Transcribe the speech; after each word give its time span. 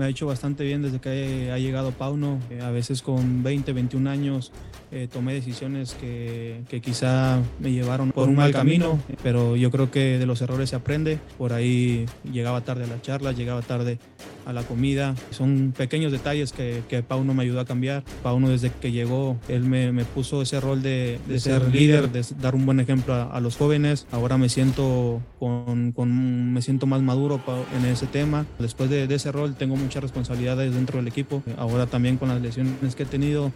Me 0.00 0.06
ha 0.06 0.08
hecho 0.08 0.26
bastante 0.26 0.64
bien 0.64 0.80
desde 0.80 0.98
que 0.98 1.50
ha 1.52 1.58
llegado 1.58 1.90
Pauno. 1.90 2.38
Eh, 2.48 2.62
a 2.62 2.70
veces 2.70 3.02
con 3.02 3.42
20, 3.42 3.74
21 3.74 4.08
años 4.08 4.50
eh, 4.90 5.08
tomé 5.12 5.34
decisiones 5.34 5.92
que, 5.92 6.62
que, 6.70 6.80
quizá 6.80 7.38
me 7.58 7.70
llevaron 7.70 8.10
por 8.10 8.26
un 8.26 8.34
mal 8.34 8.50
camino, 8.50 8.98
pero 9.22 9.56
yo 9.56 9.70
creo 9.70 9.90
que 9.90 10.18
de 10.18 10.24
los 10.24 10.40
errores 10.40 10.70
se 10.70 10.76
aprende. 10.76 11.18
Por 11.36 11.52
ahí 11.52 12.06
llegaba 12.32 12.62
tarde 12.62 12.84
a 12.84 12.86
la 12.86 13.02
charla, 13.02 13.32
llegaba 13.32 13.60
tarde 13.60 13.98
a 14.46 14.52
la 14.52 14.62
comida. 14.62 15.14
Son 15.30 15.72
pequeños 15.76 16.12
detalles 16.12 16.52
que, 16.52 16.82
que 16.88 17.02
Pauno 17.02 17.34
me 17.34 17.42
ayudó 17.42 17.60
a 17.60 17.64
cambiar. 17.64 18.02
Pauno 18.22 18.48
desde 18.48 18.70
que 18.70 18.92
llegó, 18.92 19.36
él 19.48 19.62
me, 19.64 19.92
me 19.92 20.04
puso 20.04 20.42
ese 20.42 20.60
rol 20.60 20.82
de, 20.82 21.18
de, 21.26 21.40
ser 21.40 21.72
líder, 21.72 22.10
de 22.10 22.24
dar 22.40 22.54
un 22.54 22.66
buen 22.66 22.80
ejemplo 22.80 23.14
a, 23.14 23.24
a 23.24 23.40
los 23.40 23.56
jóvenes. 23.56 24.06
Ahora 24.12 24.38
me 24.38 24.48
siento, 24.48 25.20
con, 25.38 25.92
con, 25.92 26.52
me 26.52 26.62
siento 26.62 26.86
más 26.86 27.02
maduro 27.02 27.40
en 27.76 27.86
ese 27.86 28.06
tema. 28.06 28.46
Después 28.58 28.90
de, 28.90 29.06
de 29.06 29.14
ese 29.14 29.32
rol 29.32 29.54
tengo 29.54 29.76
muchas 29.76 30.02
responsabilidades 30.02 30.74
dentro 30.74 30.98
del 30.98 31.08
equipo. 31.08 31.42
Ahora 31.56 31.86
también 31.86 32.16
con 32.16 32.28
las 32.28 32.40
lesiones 32.40 32.94
que 32.94 33.02
he 33.04 33.06
tenido, 33.06 33.52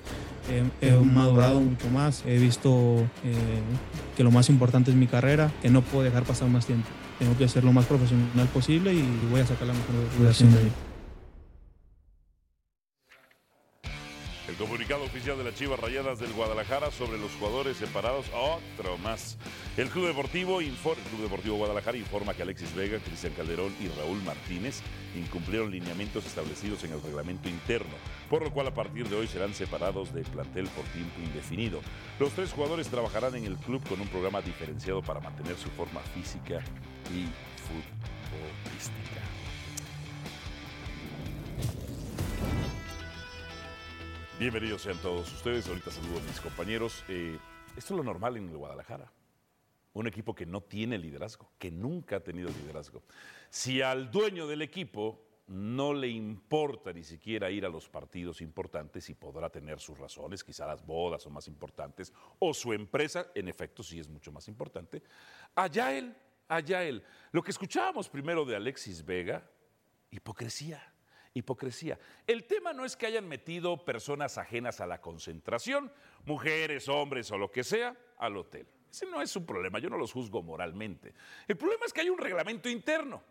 he, 0.80 0.86
he 0.86 0.92
madurado 0.92 1.60
mucho 1.60 1.88
más. 1.90 2.22
He 2.26 2.38
visto 2.38 2.98
eh, 3.24 3.34
que 4.16 4.24
lo 4.24 4.30
más 4.30 4.48
importante 4.48 4.90
es 4.90 4.96
mi 4.96 5.06
carrera, 5.06 5.52
que 5.62 5.70
no 5.70 5.82
puedo 5.82 6.04
dejar 6.04 6.24
pasar 6.24 6.48
más 6.48 6.66
tiempo. 6.66 6.88
Tengo 7.18 7.36
que 7.36 7.48
ser 7.48 7.64
lo 7.64 7.72
más 7.72 7.86
profesional 7.86 8.48
posible 8.48 8.92
y 8.92 9.28
voy 9.30 9.40
a 9.40 9.46
sacar 9.46 9.68
la 9.68 9.74
mejor 9.74 9.94
versión 10.18 10.52
de 10.54 10.64
mí. 10.64 10.70
El 14.46 14.56
comunicado 14.56 15.02
oficial 15.02 15.38
de 15.38 15.42
las 15.42 15.54
Chivas 15.54 15.80
Rayadas 15.80 16.20
del 16.20 16.32
Guadalajara 16.32 16.90
sobre 16.90 17.18
los 17.18 17.32
jugadores 17.32 17.76
separados, 17.76 18.26
otro 18.34 18.98
más. 18.98 19.36
El 19.76 19.88
Club 19.88 20.06
Deportivo, 20.06 20.60
informa, 20.60 21.02
el 21.02 21.08
Club 21.08 21.22
Deportivo 21.22 21.56
Guadalajara 21.56 21.96
informa 21.96 22.34
que 22.34 22.42
Alexis 22.42 22.72
Vega, 22.74 22.98
Cristian 22.98 23.32
Calderón 23.32 23.74
y 23.80 23.88
Raúl 23.88 24.22
Martínez 24.22 24.82
incumplieron 25.16 25.70
lineamientos 25.70 26.26
establecidos 26.26 26.84
en 26.84 26.92
el 26.92 27.02
reglamento 27.02 27.48
interno, 27.48 27.94
por 28.28 28.42
lo 28.42 28.52
cual 28.52 28.68
a 28.68 28.74
partir 28.74 29.08
de 29.08 29.16
hoy 29.16 29.26
serán 29.26 29.54
separados 29.54 30.12
del 30.12 30.24
plantel 30.24 30.68
por 30.68 30.84
tiempo 30.86 31.20
indefinido. 31.20 31.80
Los 32.20 32.32
tres 32.32 32.52
jugadores 32.52 32.88
trabajarán 32.88 33.34
en 33.34 33.46
el 33.46 33.56
club 33.56 33.82
con 33.88 34.00
un 34.00 34.08
programa 34.08 34.40
diferenciado 34.40 35.02
para 35.02 35.20
mantener 35.20 35.56
su 35.56 35.70
forma 35.70 36.00
física 36.14 36.62
y 37.12 37.28
futbolística. 37.60 39.20
Bienvenidos 44.38 44.82
sean 44.82 44.98
todos 44.98 45.32
ustedes. 45.32 45.68
Ahorita 45.68 45.90
saludo 45.90 46.18
a 46.18 46.22
mis 46.22 46.40
compañeros. 46.40 47.04
Eh, 47.08 47.38
esto 47.76 47.94
es 47.94 47.98
lo 47.98 48.04
normal 48.04 48.36
en 48.36 48.52
Guadalajara. 48.52 49.12
Un 49.92 50.06
equipo 50.06 50.34
que 50.34 50.46
no 50.46 50.60
tiene 50.60 50.98
liderazgo, 50.98 51.50
que 51.58 51.70
nunca 51.70 52.16
ha 52.16 52.20
tenido 52.20 52.48
liderazgo. 52.50 53.02
Si 53.48 53.80
al 53.80 54.10
dueño 54.10 54.46
del 54.46 54.62
equipo 54.62 55.24
no 55.46 55.92
le 55.92 56.08
importa 56.08 56.92
ni 56.92 57.04
siquiera 57.04 57.50
ir 57.50 57.66
a 57.66 57.68
los 57.68 57.88
partidos 57.88 58.40
importantes 58.40 59.10
y 59.10 59.14
podrá 59.14 59.50
tener 59.50 59.78
sus 59.78 59.98
razones, 59.98 60.42
quizá 60.42 60.66
las 60.66 60.84
bodas 60.84 61.22
son 61.22 61.34
más 61.34 61.46
importantes, 61.48 62.12
o 62.38 62.54
su 62.54 62.72
empresa, 62.72 63.26
en 63.34 63.48
efecto, 63.48 63.82
sí 63.82 63.98
es 64.00 64.08
mucho 64.08 64.32
más 64.32 64.48
importante, 64.48 65.02
allá 65.54 65.96
él, 65.96 66.16
allá 66.48 66.84
él. 66.84 67.02
Lo 67.32 67.42
que 67.42 67.50
escuchábamos 67.50 68.08
primero 68.08 68.44
de 68.44 68.56
Alexis 68.56 69.04
Vega, 69.04 69.48
hipocresía 70.10 70.94
hipocresía. 71.34 71.98
El 72.26 72.44
tema 72.44 72.72
no 72.72 72.84
es 72.84 72.96
que 72.96 73.06
hayan 73.06 73.28
metido 73.28 73.84
personas 73.84 74.38
ajenas 74.38 74.80
a 74.80 74.86
la 74.86 75.00
concentración, 75.00 75.92
mujeres, 76.24 76.88
hombres 76.88 77.30
o 77.32 77.38
lo 77.38 77.50
que 77.50 77.64
sea, 77.64 77.96
al 78.18 78.36
hotel. 78.36 78.66
Ese 78.90 79.06
no 79.06 79.20
es 79.20 79.34
un 79.34 79.44
problema, 79.44 79.80
yo 79.80 79.90
no 79.90 79.98
los 79.98 80.12
juzgo 80.12 80.42
moralmente. 80.42 81.14
El 81.48 81.56
problema 81.56 81.84
es 81.84 81.92
que 81.92 82.02
hay 82.02 82.08
un 82.08 82.18
reglamento 82.18 82.68
interno 82.68 83.22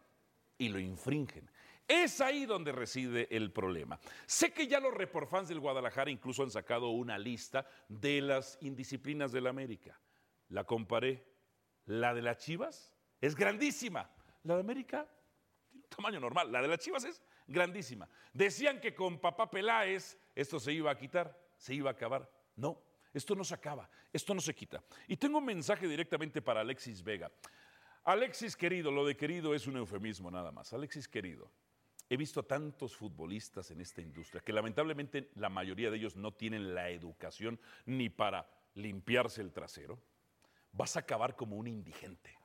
y 0.57 0.67
lo 0.67 0.79
infringen. 0.79 1.49
Es 1.87 2.21
ahí 2.21 2.45
donde 2.45 2.71
reside 2.71 3.27
el 3.35 3.51
problema. 3.51 3.99
Sé 4.25 4.51
que 4.51 4.67
ya 4.67 4.79
los 4.79 4.93
reporfans 4.93 5.47
del 5.47 5.59
Guadalajara 5.59 6.11
incluso 6.11 6.43
han 6.43 6.51
sacado 6.51 6.89
una 6.89 7.17
lista 7.17 7.65
de 7.87 8.21
las 8.21 8.57
indisciplinas 8.61 9.31
del 9.31 9.47
América. 9.47 9.99
La 10.49 10.65
comparé. 10.65 11.31
La 11.85 12.13
de 12.13 12.21
las 12.21 12.37
Chivas 12.37 12.92
es 13.23 13.35
grandísima. 13.35 14.09
La 14.43 14.55
de 14.55 14.59
América 14.59 15.07
tiene 15.71 15.85
un 15.85 15.89
tamaño 15.89 16.19
normal. 16.19 16.51
La 16.51 16.61
de 16.61 16.67
las 16.67 16.79
Chivas 16.79 17.05
es 17.05 17.21
grandísima. 17.47 18.09
Decían 18.33 18.81
que 18.81 18.93
con 18.93 19.17
papá 19.17 19.49
Peláez 19.49 20.17
esto 20.35 20.59
se 20.59 20.73
iba 20.73 20.91
a 20.91 20.97
quitar, 20.97 21.33
se 21.55 21.73
iba 21.73 21.89
a 21.89 21.93
acabar. 21.93 22.29
No, 22.57 22.83
esto 23.13 23.33
no 23.33 23.45
se 23.45 23.53
acaba, 23.53 23.89
esto 24.11 24.33
no 24.33 24.41
se 24.41 24.53
quita. 24.53 24.83
Y 25.07 25.15
tengo 25.15 25.37
un 25.37 25.45
mensaje 25.45 25.87
directamente 25.87 26.41
para 26.41 26.59
Alexis 26.59 27.01
Vega. 27.01 27.31
Alexis 28.03 28.57
querido, 28.57 28.91
lo 28.91 29.05
de 29.05 29.15
querido 29.15 29.55
es 29.55 29.67
un 29.67 29.77
eufemismo 29.77 30.29
nada 30.29 30.51
más. 30.51 30.73
Alexis 30.73 31.07
querido, 31.07 31.49
he 32.09 32.17
visto 32.17 32.41
a 32.41 32.43
tantos 32.43 32.93
futbolistas 32.93 33.71
en 33.71 33.79
esta 33.79 34.01
industria 34.01 34.41
que 34.41 34.51
lamentablemente 34.51 35.29
la 35.35 35.47
mayoría 35.47 35.89
de 35.89 35.95
ellos 35.95 36.17
no 36.17 36.33
tienen 36.33 36.75
la 36.75 36.89
educación 36.89 37.57
ni 37.85 38.09
para 38.09 38.45
limpiarse 38.75 39.41
el 39.41 39.53
trasero. 39.53 39.97
Vas 40.73 40.97
a 40.97 40.99
acabar 40.99 41.37
como 41.37 41.55
un 41.55 41.67
indigente. 41.67 42.42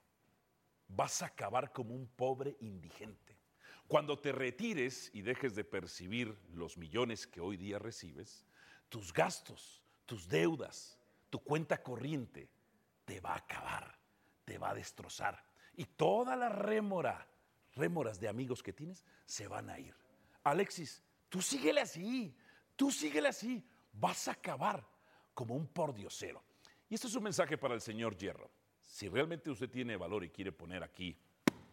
Vas 0.89 1.23
a 1.23 1.27
acabar 1.27 1.73
como 1.73 1.95
un 1.95 2.07
pobre 2.09 2.57
indigente. 2.61 3.37
Cuando 3.87 4.19
te 4.19 4.33
retires 4.33 5.11
y 5.15 5.23
dejes 5.23 5.55
de 5.55 5.65
percibir 5.65 6.37
los 6.53 6.77
millones 6.77 7.27
que 7.27 7.41
hoy 7.41 7.57
día 7.57 7.79
recibes, 7.79 8.45
tus 8.89 9.13
gastos, 9.13 9.83
tus 10.05 10.29
deudas, 10.29 10.99
tu 11.31 11.41
cuenta 11.41 11.83
corriente 11.83 12.51
te 13.05 13.21
va 13.21 13.33
a 13.33 13.39
acabar, 13.39 13.99
te 14.45 14.59
va 14.59 14.71
a 14.71 14.75
destrozar. 14.75 15.43
Y 15.75 15.85
toda 15.85 16.37
la 16.37 16.51
rémora, 16.51 17.27
rémoras 17.75 18.21
de 18.21 18.29
amigos 18.29 18.63
que 18.63 18.73
tienes 18.73 19.05
se 19.25 19.49
van 19.49 19.71
a 19.71 19.79
ir. 19.79 19.95
Alexis, 20.45 21.03
tú 21.29 21.41
síguele 21.41 21.81
así, 21.81 22.35
tú 22.77 22.91
síguele 22.91 23.29
así, 23.29 23.65
vas 23.93 24.29
a 24.29 24.33
acabar 24.33 24.87
como 25.33 25.55
un 25.55 25.67
pordiosero. 25.67 26.43
Y 26.91 26.95
esto 26.95 27.07
es 27.07 27.15
un 27.15 27.23
mensaje 27.23 27.57
para 27.57 27.75
el 27.75 27.81
señor 27.81 28.17
Hierro. 28.17 28.51
Si 28.89 29.07
realmente 29.07 29.51
usted 29.51 29.71
tiene 29.71 29.99
valor 29.99 30.25
y 30.25 30.31
quiere 30.31 30.51
poner 30.51 30.83
aquí 30.83 31.15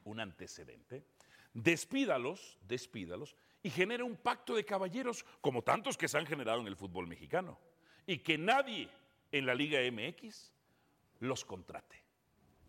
un 0.04 0.20
antecedente, 0.20 1.06
despídalos, 1.54 2.60
despídalos 2.68 3.36
y 3.64 3.70
genere 3.70 4.04
un 4.04 4.18
pacto 4.18 4.54
de 4.54 4.66
caballeros 4.66 5.26
como 5.40 5.64
tantos 5.64 5.98
que 5.98 6.10
se 6.10 6.18
han 6.18 6.26
generado 6.26 6.60
en 6.60 6.68
el 6.68 6.76
fútbol 6.76 7.08
mexicano. 7.08 7.58
Y 8.06 8.20
que 8.20 8.38
nadie 8.38 8.90
en 9.32 9.46
la 9.46 9.56
Liga 9.56 9.80
MX 9.90 10.52
los 11.22 11.46
contrate, 11.46 12.04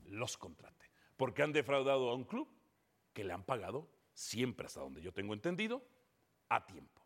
los 0.07 0.39
contrate, 0.39 0.89
porque 1.17 1.43
han 1.43 1.53
defraudado 1.53 2.09
a 2.09 2.15
un 2.15 2.25
club 2.25 2.49
que 3.13 3.25
le 3.25 3.33
han 3.33 3.43
pagado 3.43 3.91
siempre, 4.15 4.67
hasta 4.67 4.81
donde 4.81 5.03
yo 5.03 5.13
tengo 5.13 5.34
entendido, 5.34 5.84
a 6.49 6.65
tiempo. 6.65 7.03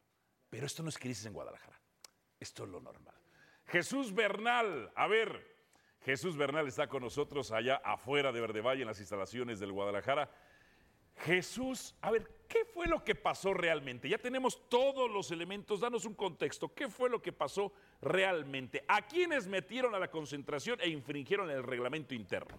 Pero 0.50 0.66
esto 0.66 0.82
no 0.82 0.90
es 0.90 0.98
crisis 0.98 1.24
en 1.24 1.32
Guadalajara, 1.32 1.80
esto 2.38 2.64
es 2.64 2.70
lo 2.70 2.80
normal. 2.80 3.14
Jesús 3.66 4.12
Bernal, 4.12 4.92
a 4.94 5.06
ver, 5.08 5.59
Jesús 6.04 6.36
Bernal 6.36 6.66
está 6.66 6.86
con 6.88 7.02
nosotros 7.02 7.52
allá 7.52 7.76
afuera 7.84 8.32
de 8.32 8.40
Verde 8.40 8.60
Valle 8.60 8.82
en 8.82 8.88
las 8.88 9.00
instalaciones 9.00 9.60
del 9.60 9.72
Guadalajara. 9.72 10.30
Jesús, 11.16 11.94
a 12.00 12.10
ver, 12.10 12.26
¿qué 12.48 12.64
fue 12.64 12.86
lo 12.86 13.04
que 13.04 13.14
pasó 13.14 13.52
realmente? 13.52 14.08
Ya 14.08 14.16
tenemos 14.16 14.68
todos 14.70 15.10
los 15.10 15.30
elementos, 15.30 15.80
danos 15.80 16.06
un 16.06 16.14
contexto. 16.14 16.72
¿Qué 16.72 16.88
fue 16.88 17.10
lo 17.10 17.20
que 17.20 17.32
pasó 17.32 17.72
realmente? 18.00 18.82
¿A 18.88 19.02
quiénes 19.02 19.46
metieron 19.46 19.94
a 19.94 19.98
la 19.98 20.10
concentración 20.10 20.80
e 20.80 20.88
infringieron 20.88 21.50
el 21.50 21.62
reglamento 21.62 22.14
interno? 22.14 22.56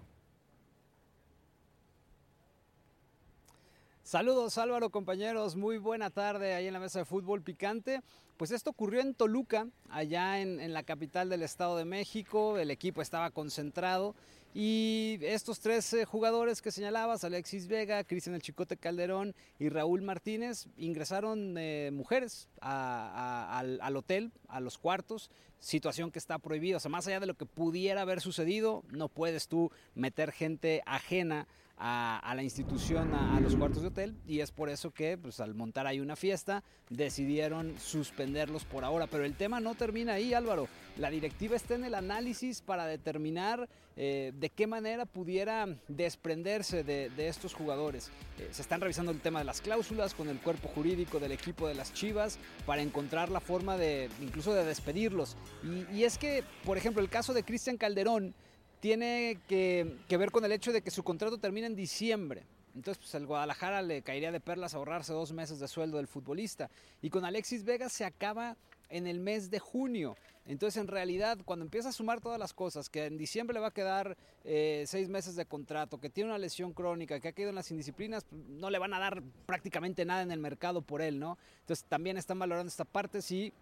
Saludos 4.11 4.57
Álvaro 4.57 4.89
compañeros, 4.89 5.55
muy 5.55 5.77
buena 5.77 6.09
tarde 6.09 6.53
ahí 6.53 6.67
en 6.67 6.73
la 6.73 6.81
mesa 6.81 6.99
de 6.99 7.05
fútbol 7.05 7.41
picante. 7.41 8.01
Pues 8.35 8.51
esto 8.51 8.71
ocurrió 8.71 8.99
en 8.99 9.13
Toluca, 9.13 9.69
allá 9.89 10.41
en, 10.41 10.73
la 10.73 10.83
capital 10.83 11.29
del 11.29 11.43
Estado 11.43 11.77
de 11.77 11.85
México, 11.85 12.57
el 12.57 12.71
equipo 12.71 13.01
estaba 13.01 13.31
concentrado 13.31 14.13
y 14.53 15.17
estos 15.21 15.61
tres 15.61 15.93
eh, 15.93 16.03
jugadores 16.03 16.61
que 16.61 16.71
señalabas, 16.73 17.23
Alexis 17.23 17.69
Vega, 17.69 18.03
Cristian 18.03 18.35
El 18.35 18.41
Chicote 18.41 18.75
Calderón 18.75 19.33
y 19.59 19.69
Raúl 19.69 20.01
Martínez, 20.01 20.67
ingresaron 20.75 21.57
eh, 21.57 21.89
mujeres 21.93 22.49
al, 22.59 23.79
al, 23.81 23.95
hotel, 23.95 24.33
a 24.49 24.59
los 24.59 24.77
cuartos, 24.77 25.31
situación 25.61 26.11
que 26.11 26.19
está 26.19 26.37
prohibida. 26.37 26.75
O 26.75 26.79
sea, 26.81 26.91
más 26.91 27.07
allá 27.07 27.21
de 27.21 27.27
lo 27.27 27.35
que 27.35 27.45
pudiera 27.45 28.01
haber 28.01 28.19
sucedido, 28.19 28.83
no 28.89 29.07
puedes 29.07 29.47
tú 29.47 29.71
meter 29.95 30.33
gente 30.33 30.83
ajena 30.85 31.47
a, 31.83 32.33
la 32.35 32.43
institución, 32.43 33.13
a, 33.15 33.39
los 33.39 33.55
cuartos 33.55 33.81
de 33.81 33.87
hotel, 33.87 34.15
y 34.27 34.41
es 34.41 34.51
por 34.51 34.69
eso 34.69 34.91
que 34.91 35.17
pues, 35.17 35.39
al 35.39 35.55
montar 35.55 35.87
ahí 35.87 35.99
una 35.99 36.15
fiesta 36.15 36.63
decidieron 36.89 37.73
suspenderlos 37.79 38.65
por 38.65 38.83
ahora. 38.83 39.07
Pero 39.07 39.25
el 39.25 39.35
tema 39.35 39.59
no 39.59 39.73
termina 39.73 40.13
ahí, 40.13 40.35
Álvaro. 40.35 40.67
La 40.97 41.09
directiva 41.09 41.55
está 41.55 41.73
en 41.73 41.85
el 41.85 41.95
análisis 41.95 42.61
para 42.61 42.85
determinar 42.85 43.67
eh, 43.95 44.31
de 44.35 44.49
qué 44.49 44.67
manera 44.67 45.05
pudiera 45.05 45.67
desprenderse 45.87 46.83
de, 46.83 47.09
de 47.09 47.27
estos 47.27 47.55
jugadores. 47.55 48.11
Eh, 48.37 48.49
se 48.51 48.61
están 48.61 48.79
revisando 48.79 49.11
el 49.11 49.19
tema 49.19 49.39
de 49.39 49.45
las 49.45 49.61
cláusulas 49.61 50.13
con 50.13 50.29
el 50.29 50.39
cuerpo 50.39 50.67
jurídico 50.67 51.19
del 51.19 51.31
equipo 51.31 51.67
de 51.67 51.73
las 51.73 51.93
Chivas 51.93 52.37
para 52.67 52.83
encontrar 52.83 53.29
la 53.29 53.39
forma 53.39 53.75
de 53.77 54.07
incluso 54.21 54.53
de 54.53 54.65
despedirlos. 54.65 55.35
Y, 55.63 55.95
y 55.95 56.03
es 56.03 56.19
que, 56.19 56.43
por 56.63 56.77
ejemplo, 56.77 57.01
el 57.01 57.09
caso 57.09 57.33
de 57.33 57.43
Cristian 57.43 57.77
Calderón 57.77 58.35
tiene 58.81 59.37
que, 59.47 59.95
ver 60.09 60.31
con 60.31 60.43
el 60.43 60.51
hecho 60.51 60.73
de 60.73 60.81
que 60.81 60.91
su 60.91 61.03
contrato 61.03 61.37
termina 61.37 61.67
en 61.67 61.75
diciembre. 61.75 62.43
Entonces, 62.75 62.97
pues 62.97 63.15
al 63.15 63.27
Guadalajara 63.27 63.81
le 63.81 64.01
caería 64.01 64.31
de 64.31 64.39
perlas 64.39 64.73
ahorrarse 64.73 65.13
dos 65.13 65.31
meses 65.33 65.59
de 65.59 65.67
sueldo 65.67 65.97
del 65.97 66.07
futbolista. 66.07 66.69
Y 67.01 67.09
con 67.09 67.23
Alexis 67.23 67.63
Vega 67.63 67.89
se 67.89 68.05
acaba 68.05 68.57
en 68.89 69.07
el 69.07 69.19
mes 69.19 69.51
de 69.51 69.59
junio. 69.59 70.17
Entonces, 70.45 70.81
en 70.81 70.87
realidad, 70.87 71.37
cuando 71.45 71.63
empieza 71.63 71.89
a 71.89 71.91
sumar 71.91 72.21
todas 72.21 72.39
las 72.39 72.53
cosas, 72.53 72.89
que 72.89 73.05
en 73.05 73.17
diciembre 73.17 73.53
le 73.53 73.59
va 73.59 73.67
a 73.67 73.73
quedar 73.73 74.17
eh, 74.43 74.83
seis 74.87 75.09
meses 75.09 75.35
de 75.35 75.45
contrato, 75.45 75.99
que 75.99 76.09
tiene 76.09 76.31
una 76.31 76.39
lesión 76.39 76.73
crónica, 76.73 77.19
que 77.19 77.27
ha 77.27 77.33
caído 77.33 77.49
en 77.49 77.55
las 77.55 77.69
indisciplinas, 77.69 78.23
pues, 78.23 78.41
no 78.47 78.71
le 78.71 78.79
van 78.79 78.93
a 78.95 78.99
dar 78.99 79.21
prácticamente 79.45 80.05
nada 80.05 80.23
en 80.23 80.31
el 80.31 80.39
mercado 80.39 80.81
por 80.81 81.03
él, 81.03 81.19
¿no? 81.19 81.37
Entonces, 81.59 81.85
también 81.87 82.17
están 82.17 82.39
valorando 82.39 82.69
esta 82.69 82.85
parte, 82.85 83.21
sí. 83.21 83.53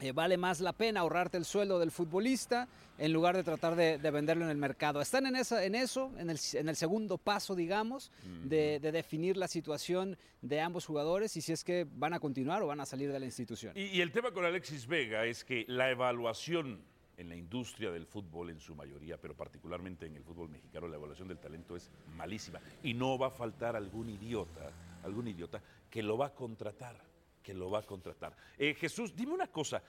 Eh, 0.00 0.12
vale 0.12 0.36
más 0.36 0.60
la 0.60 0.72
pena 0.72 1.00
ahorrarte 1.00 1.36
el 1.36 1.44
sueldo 1.44 1.78
del 1.78 1.92
futbolista 1.92 2.68
en 2.98 3.12
lugar 3.12 3.36
de 3.36 3.44
tratar 3.44 3.76
de, 3.76 3.98
de 3.98 4.10
venderlo 4.10 4.44
en 4.44 4.50
el 4.50 4.56
mercado. 4.56 5.00
Están 5.00 5.26
en, 5.26 5.36
esa, 5.36 5.64
en 5.64 5.74
eso, 5.74 6.12
en 6.18 6.28
el, 6.30 6.38
en 6.54 6.68
el, 6.68 6.76
segundo 6.76 7.18
paso, 7.18 7.54
digamos, 7.54 8.10
mm. 8.24 8.48
de, 8.48 8.80
de, 8.80 8.92
definir 8.92 9.36
la 9.36 9.48
situación 9.48 10.16
de 10.40 10.60
ambos 10.60 10.86
jugadores 10.86 11.36
y 11.36 11.40
si 11.40 11.52
es 11.52 11.62
que 11.62 11.86
van 11.88 12.14
a 12.14 12.20
continuar 12.20 12.62
o 12.62 12.66
van 12.66 12.80
a 12.80 12.86
salir 12.86 13.12
de 13.12 13.20
la 13.20 13.26
institución. 13.26 13.72
Y, 13.76 13.84
y 13.84 14.00
el 14.00 14.10
tema 14.10 14.32
con 14.32 14.44
Alexis 14.44 14.86
Vega 14.86 15.24
es 15.24 15.44
que 15.44 15.64
la 15.68 15.90
evaluación 15.90 16.80
en 17.16 17.28
la 17.28 17.36
industria 17.36 17.90
del 17.90 18.06
fútbol 18.06 18.50
en 18.50 18.60
su 18.60 18.74
mayoría, 18.74 19.16
pero 19.18 19.34
particularmente 19.34 20.06
en 20.06 20.16
el 20.16 20.24
fútbol 20.24 20.48
mexicano, 20.48 20.88
la 20.88 20.96
evaluación 20.96 21.28
del 21.28 21.38
talento 21.38 21.76
es 21.76 21.90
malísima. 22.16 22.60
Y 22.82 22.94
no 22.94 23.18
va 23.18 23.28
a 23.28 23.30
faltar 23.30 23.76
algún 23.76 24.10
idiota, 24.10 24.70
algún 25.04 25.28
idiota 25.28 25.62
que 25.88 26.02
lo 26.02 26.18
va 26.18 26.26
a 26.26 26.34
contratar 26.34 27.11
que 27.42 27.54
lo 27.54 27.70
va 27.70 27.80
a 27.80 27.82
contratar. 27.82 28.36
Eh, 28.56 28.74
Jesús, 28.74 29.14
dime 29.14 29.32
una 29.32 29.48
cosa, 29.48 29.82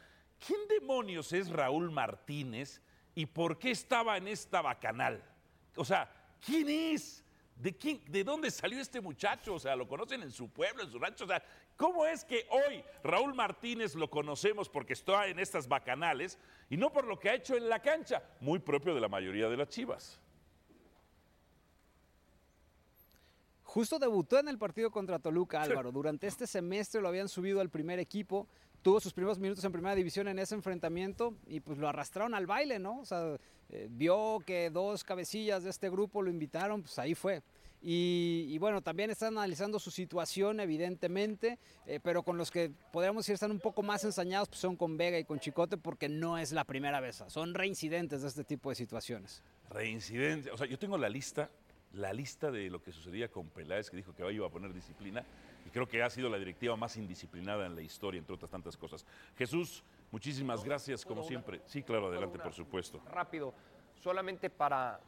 ¿quién 0.46 0.60
demonios 0.68 1.32
es 1.34 1.50
Raúl 1.50 1.92
Martínez 1.92 2.82
y 3.16 3.26
por 3.26 3.58
qué 3.60 3.72
estaba 3.72 4.18
en 4.18 4.28
esta 4.28 4.62
bacanal? 4.62 5.24
O 5.76 5.86
sea, 5.86 6.10
¿quién 6.40 6.70
es? 6.70 7.24
¿De, 7.56 7.78
quién, 7.78 8.02
¿De 8.08 8.24
dónde 8.24 8.50
salió 8.50 8.82
este 8.82 9.00
muchacho? 9.00 9.54
O 9.54 9.60
sea, 9.60 9.76
¿lo 9.76 9.88
conocen 9.88 10.24
en 10.24 10.32
su 10.32 10.50
pueblo, 10.50 10.84
en 10.84 10.92
su 10.92 11.00
rancho? 11.00 11.26
O 11.26 11.28
sea, 11.28 11.44
¿cómo 11.78 12.06
es 12.06 12.26
que 12.26 12.48
hoy 12.50 12.84
Raúl 13.04 13.34
Martínez 13.34 13.96
lo 13.96 14.10
conocemos 14.10 14.70
porque 14.70 14.94
está 14.94 15.28
en 15.28 15.40
estas 15.40 15.68
bacanales 15.68 16.40
y 16.70 16.78
no 16.78 16.92
por 16.92 17.06
lo 17.06 17.20
que 17.20 17.30
ha 17.30 17.36
hecho 17.36 17.56
en 17.56 17.70
la 17.70 17.80
cancha? 17.80 18.24
Muy 18.40 18.60
propio 18.60 18.96
de 18.96 19.02
la 19.02 19.08
mayoría 19.08 19.48
de 19.50 19.58
las 19.58 19.70
chivas. 19.70 20.20
Justo 23.74 23.98
debutó 23.98 24.38
en 24.38 24.48
el 24.50 24.60
partido 24.60 24.92
contra 24.92 25.18
Toluca, 25.18 25.60
Álvaro. 25.60 25.92
Durante 25.92 26.28
este 26.28 26.46
semestre 26.46 27.02
lo 27.02 27.08
habían 27.08 27.28
subido 27.28 27.60
al 27.60 27.72
primer 27.72 27.98
equipo. 27.98 28.48
Tuvo 28.84 29.00
sus 29.00 29.14
primeros 29.14 29.40
minutos 29.40 29.64
en 29.64 29.72
primera 29.72 29.96
división 29.96 30.28
en 30.28 30.38
ese 30.38 30.54
enfrentamiento 30.54 31.34
y 31.48 31.60
pues 31.60 31.80
lo 31.80 31.88
arrastraron 31.88 32.36
al 32.36 32.46
baile, 32.46 32.78
¿no? 32.78 33.00
O 33.00 33.06
sea, 33.06 33.36
eh, 33.70 33.88
vio 33.90 34.44
que 34.46 34.70
dos 34.70 35.04
cabecillas 35.04 35.64
de 35.64 35.72
este 35.72 35.90
grupo 35.90 36.22
lo 36.22 36.30
invitaron, 36.30 36.84
pues 36.84 37.00
ahí 37.00 37.16
fue. 37.16 37.42
Y, 37.82 38.46
y, 38.48 38.60
bueno, 38.60 38.84
también 38.84 39.10
están 39.10 39.34
analizando 39.40 39.80
su 39.80 39.90
situación, 39.90 40.60
evidentemente, 40.60 41.58
eh, 41.88 42.00
pero 42.00 42.22
con 42.22 42.38
los 42.38 42.52
que 42.52 42.72
podríamos 42.92 43.24
decir 43.24 43.34
están 43.34 43.50
un 43.50 43.60
poco 43.60 43.82
más 43.82 44.04
ensañados 44.04 44.50
pues 44.50 44.62
son 44.62 44.76
con 44.76 44.98
Vega 44.98 45.18
y 45.18 45.26
con 45.26 45.40
Chicote 45.40 45.78
porque 45.78 46.10
no 46.10 46.38
es 46.38 46.52
la 46.52 46.64
primera 46.64 47.02
vez, 47.02 47.24
son 47.28 47.56
reincidentes 47.56 48.22
de 48.22 48.28
este 48.28 48.44
tipo 48.44 48.70
de 48.70 48.76
situaciones. 48.76 49.42
Reincidentes, 49.72 50.54
o 50.54 50.58
sea, 50.58 50.68
yo 50.68 50.78
tengo 50.78 50.96
la 50.96 51.10
lista 51.10 51.50
la 51.94 52.12
lista 52.12 52.52
de 52.52 52.70
lo 52.70 52.82
que 52.82 52.92
sucedía 52.92 53.30
con 53.30 53.48
Peláez, 53.50 53.90
que 53.90 53.98
dijo 53.98 54.14
que 54.14 54.32
iba 54.32 54.48
a 54.48 54.50
poner 54.50 54.74
disciplina, 54.74 55.24
y 55.66 55.70
creo 55.70 55.88
que 55.88 56.04
ha 56.04 56.10
sido 56.10 56.30
la 56.30 56.38
directiva 56.38 56.76
más 56.76 56.98
indisciplinada 56.98 57.66
en 57.66 57.76
la 57.76 57.82
historia, 57.82 58.20
entre 58.20 58.36
otras 58.36 58.52
tantas 58.52 58.76
cosas. 58.76 59.06
Jesús, 59.38 59.84
muchísimas 60.12 60.60
no, 60.60 60.66
gracias, 60.66 61.06
como 61.06 61.24
siempre. 61.24 61.62
Sí, 61.66 61.84
claro, 61.84 62.08
adelante, 62.08 62.36
una, 62.36 62.44
por 62.44 62.54
supuesto. 62.54 63.02
Rápido, 63.12 63.54
solamente 64.02 64.50
para, 64.50 65.00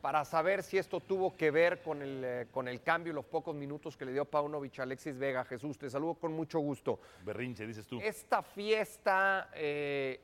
para 0.00 0.24
saber 0.24 0.62
si 0.62 0.76
esto 0.76 1.00
tuvo 1.00 1.36
que 1.36 1.50
ver 1.50 1.80
con 1.82 2.02
el, 2.02 2.22
eh, 2.24 2.46
con 2.50 2.68
el 2.68 2.82
cambio 2.82 3.12
y 3.12 3.14
los 3.14 3.24
pocos 3.24 3.54
minutos 3.54 3.96
que 3.96 4.04
le 4.04 4.12
dio 4.12 4.24
Paunovic 4.24 4.80
a 4.80 4.82
Alexis 4.82 5.16
Vega. 5.16 5.44
Jesús, 5.44 5.78
te 5.78 5.88
saludo 5.88 6.14
con 6.14 6.32
mucho 6.32 6.58
gusto. 6.58 6.98
Berrinche, 7.24 7.66
dices 7.66 7.86
tú. 7.86 8.00
Esta 8.00 8.42
fiesta 8.42 9.50
eh, 9.54 10.20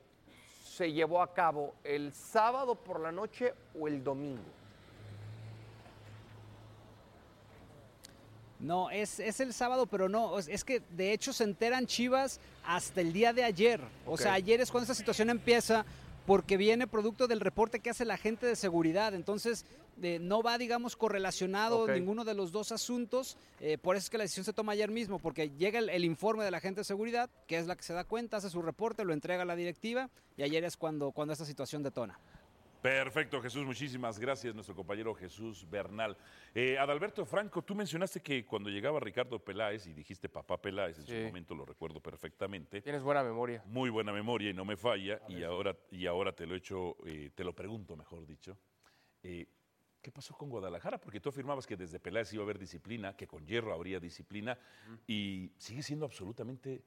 se 0.63 0.91
llevó 0.91 1.21
a 1.21 1.33
cabo 1.33 1.75
el 1.83 2.13
sábado 2.13 2.75
por 2.75 2.99
la 2.99 3.11
noche 3.11 3.53
o 3.79 3.87
el 3.87 4.03
domingo. 4.03 4.60
No, 8.61 8.89
es, 8.91 9.19
es, 9.19 9.39
el 9.39 9.53
sábado, 9.53 9.87
pero 9.87 10.07
no, 10.07 10.37
es 10.37 10.63
que 10.63 10.81
de 10.91 11.13
hecho 11.13 11.33
se 11.33 11.43
enteran 11.43 11.87
Chivas 11.87 12.39
hasta 12.63 13.01
el 13.01 13.11
día 13.11 13.33
de 13.33 13.43
ayer. 13.43 13.81
O 14.05 14.17
sea, 14.17 14.33
ayer 14.33 14.61
es 14.61 14.69
cuando 14.69 14.83
esta 14.83 14.95
situación 14.95 15.29
empieza 15.29 15.85
porque 16.25 16.57
viene 16.57 16.85
producto 16.85 17.27
del 17.27 17.39
reporte 17.39 17.79
que 17.79 17.89
hace 17.89 18.05
la 18.05 18.17
gente 18.17 18.45
de 18.45 18.55
seguridad. 18.55 19.15
Entonces, 19.15 19.65
eh, 20.01 20.19
no 20.19 20.41
va, 20.41 20.57
digamos, 20.57 20.95
correlacionado 20.95 21.81
okay. 21.81 21.99
ninguno 21.99 22.23
de 22.23 22.33
los 22.33 22.51
dos 22.51 22.71
asuntos. 22.71 23.37
Eh, 23.59 23.77
por 23.77 23.95
eso 23.95 24.05
es 24.05 24.09
que 24.09 24.17
la 24.17 24.23
decisión 24.23 24.45
se 24.45 24.53
toma 24.53 24.73
ayer 24.73 24.91
mismo, 24.91 25.19
porque 25.19 25.49
llega 25.57 25.79
el, 25.79 25.89
el, 25.89 26.05
informe 26.05 26.43
de 26.43 26.51
la 26.51 26.59
gente 26.59 26.81
de 26.81 26.85
seguridad, 26.85 27.29
que 27.47 27.57
es 27.57 27.67
la 27.67 27.75
que 27.75 27.83
se 27.83 27.93
da 27.93 28.03
cuenta, 28.03 28.37
hace 28.37 28.49
su 28.49 28.61
reporte, 28.61 29.03
lo 29.05 29.13
entrega 29.13 29.43
a 29.43 29.45
la 29.45 29.55
directiva, 29.55 30.09
y 30.37 30.43
ayer 30.43 30.63
es 30.63 30.77
cuando, 30.77 31.11
cuando 31.11 31.33
esta 31.33 31.45
situación 31.45 31.83
detona. 31.83 32.19
Perfecto, 32.81 33.39
Jesús, 33.39 33.63
muchísimas 33.63 34.17
gracias, 34.17 34.55
nuestro 34.55 34.75
compañero 34.75 35.13
Jesús 35.13 35.69
Bernal. 35.69 36.17
Eh, 36.55 36.79
Adalberto 36.79 37.23
Franco, 37.25 37.61
tú 37.61 37.75
mencionaste 37.75 38.21
que 38.21 38.43
cuando 38.43 38.71
llegaba 38.71 38.99
Ricardo 38.99 39.37
Peláez 39.37 39.85
y 39.85 39.93
dijiste 39.93 40.27
papá 40.29 40.59
Peláez, 40.59 40.97
en 40.97 41.05
sí. 41.05 41.11
su 41.11 41.27
momento 41.27 41.53
lo 41.53 41.63
recuerdo 41.63 41.99
perfectamente. 41.99 42.81
Tienes 42.81 43.03
buena 43.03 43.21
memoria. 43.21 43.61
Muy 43.67 43.91
buena 43.91 44.11
memoria 44.11 44.49
y 44.49 44.53
no 44.55 44.65
me 44.65 44.77
falla, 44.77 45.21
y 45.29 45.43
ahora, 45.43 45.77
y 45.91 46.07
ahora 46.07 46.31
te 46.31 46.47
lo 46.47 46.55
he 46.55 46.57
hecho, 46.57 46.97
eh, 47.05 47.29
te 47.35 47.43
lo 47.43 47.53
pregunto, 47.53 47.95
mejor 47.95 48.25
dicho. 48.25 48.57
Eh, 49.21 49.45
¿Qué 50.01 50.11
pasó 50.11 50.35
con 50.35 50.49
Guadalajara? 50.49 50.99
Porque 50.99 51.19
tú 51.19 51.29
afirmabas 51.29 51.67
que 51.67 51.77
desde 51.77 51.99
Peláez 51.99 52.33
iba 52.33 52.41
a 52.41 52.45
haber 52.45 52.57
disciplina, 52.57 53.15
que 53.15 53.27
con 53.27 53.45
Hierro 53.45 53.75
habría 53.75 53.99
disciplina, 53.99 54.57
uh 54.87 54.91
-huh. 54.93 54.99
y 55.05 55.51
sigue 55.57 55.83
siendo 55.83 56.05
absolutamente 56.05 56.83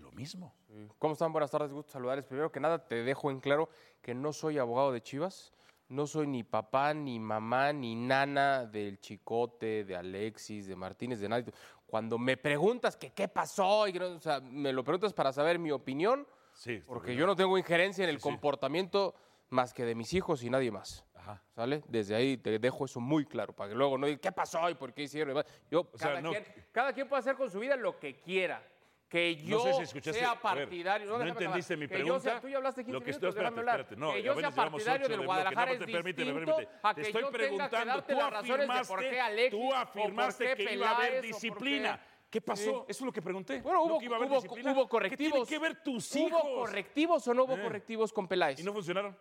lo 0.00 0.10
mismo. 0.12 0.54
Sí. 0.66 0.88
¿Cómo 0.98 1.12
están? 1.12 1.32
Buenas 1.32 1.50
tardes, 1.50 1.72
gusto 1.72 1.92
saludarles. 1.92 2.24
Primero 2.26 2.50
que 2.50 2.60
nada, 2.60 2.86
te 2.86 3.02
dejo 3.04 3.30
en 3.30 3.40
claro 3.40 3.68
que 4.02 4.14
no 4.14 4.32
soy 4.32 4.58
abogado 4.58 4.92
de 4.92 5.02
Chivas, 5.02 5.52
no 5.88 6.06
soy 6.06 6.26
ni 6.26 6.42
papá, 6.44 6.94
ni 6.94 7.18
mamá, 7.18 7.72
ni 7.72 7.94
nana 7.94 8.64
del 8.66 9.00
Chicote, 9.00 9.84
de 9.84 9.96
Alexis, 9.96 10.66
de 10.66 10.76
Martínez, 10.76 11.20
de 11.20 11.28
nadie. 11.28 11.52
Cuando 11.86 12.18
me 12.18 12.36
preguntas 12.36 12.96
que 12.96 13.10
qué 13.12 13.26
pasó, 13.28 13.88
y, 13.88 13.98
o 13.98 14.20
sea, 14.20 14.40
me 14.40 14.72
lo 14.72 14.84
preguntas 14.84 15.12
para 15.12 15.32
saber 15.32 15.58
mi 15.58 15.70
opinión, 15.72 16.26
sí, 16.52 16.80
porque 16.86 17.08
bien. 17.08 17.20
yo 17.20 17.26
no 17.26 17.34
tengo 17.36 17.58
injerencia 17.58 18.04
en 18.04 18.10
el 18.10 18.16
Sí, 18.16 18.22
sí. 18.22 18.28
comportamiento 18.28 19.14
más 19.48 19.74
que 19.74 19.84
de 19.84 19.96
mis 19.96 20.14
hijos 20.14 20.44
y 20.44 20.50
nadie 20.50 20.70
más. 20.70 21.04
Ajá. 21.16 21.42
¿Sale? 21.56 21.82
Desde 21.88 22.14
ahí 22.14 22.36
te 22.38 22.58
dejo 22.60 22.84
eso 22.84 23.00
muy 23.00 23.26
claro, 23.26 23.52
para 23.52 23.70
que 23.70 23.74
luego 23.74 23.98
no 23.98 24.06
digas, 24.06 24.20
¿qué 24.22 24.30
pasó 24.32 24.70
y 24.70 24.74
por 24.74 24.94
qué 24.94 25.02
hicieron? 25.02 25.42
Yo, 25.70 25.80
O 25.92 25.98
sea, 25.98 26.08
cada, 26.10 26.20
no- 26.22 26.30
quien, 26.30 26.44
cada 26.72 26.92
quien 26.92 27.08
puede 27.08 27.20
hacer 27.20 27.34
con 27.34 27.50
su 27.50 27.58
vida 27.58 27.74
lo 27.76 27.98
que 27.98 28.20
quiera. 28.20 28.62
Que 29.10 29.34
yo 29.34 29.58
No 29.58 29.64
sé 29.64 29.74
si 29.74 29.82
escuchaste- 29.82 30.20
sea 30.20 30.34
ver, 30.34 30.40
partidario. 30.40 31.06
¿no 31.08 31.20
entendiste 31.20 31.74
acabar. 31.74 31.78
mi 31.78 31.88
Que 31.88 31.98
yo 31.98 32.04
pregunta? 32.04 32.20
sea- 32.30 32.40
tú 32.40 32.48
ya 32.48 32.56
hablaste 32.58 32.84
15 32.84 32.92
Lo 32.92 33.00
que 33.00 33.06
minutos, 33.06 33.16
estoy- 33.16 33.28
espérate, 33.44 33.60
espérate, 33.60 33.96
no, 33.96 34.12
que 34.12 34.22
yo 34.22 34.34
sea 34.36 34.50
partidario 34.52 35.08
del 35.08 35.18
de 35.18 35.26
Guadalajara 35.26 35.72
es 35.72 35.78
permíteme, 35.78 36.02
distinto 36.12 36.34
permíteme. 36.56 36.78
a 36.84 36.94
Te 36.94 37.00
que 37.02 37.06
estoy 37.08 37.22
yo 37.22 37.26
tenga 37.26 37.30
que 37.30 37.38
preguntando, 37.44 37.92
darte 37.92 38.12
tú 38.14 38.18
las 38.20 38.30
razones 38.30 38.68
de 38.68 38.84
por 38.86 39.00
qué 39.00 39.20
Alexis 39.20 39.50
tú 39.50 39.66
o 39.66 39.68
por 39.70 39.76
afirmaste 39.76 40.44
qué 40.54 40.64
que 40.64 40.74
iba 40.74 40.90
a 40.90 40.96
haber 40.96 41.22
disciplina. 41.22 42.00
qué- 42.00 42.10
¿Qué 42.30 42.40
pasó? 42.40 42.62
Sí. 42.62 42.70
Eso 42.70 42.84
es 42.86 43.00
lo 43.00 43.12
que 43.12 43.20
pregunté. 43.22 43.60
Bueno, 43.60 43.78
¿No 43.80 43.84
hubo, 43.86 43.98
que 43.98 44.04
iba 44.04 44.14
a 44.14 44.18
haber 44.18 44.28
hubo- 44.30 44.36
disciplina? 44.40 44.72
hubo 44.72 44.88
correctivos. 44.88 45.18
¿Qué 45.18 45.46
tienen 45.46 45.46
que 45.48 45.58
ver 45.74 45.82
tus 45.82 46.14
hijos? 46.14 46.40
¿Hubo 46.44 46.54
correctivos 46.60 47.26
o 47.26 47.34
no 47.34 47.42
hubo 47.42 47.56
Eh. 47.56 47.62
correctivos 47.62 48.12
con 48.12 48.28
Peláez? 48.28 48.60
¿Y 48.60 48.62
no 48.62 48.72
funcionaron? 48.72 49.16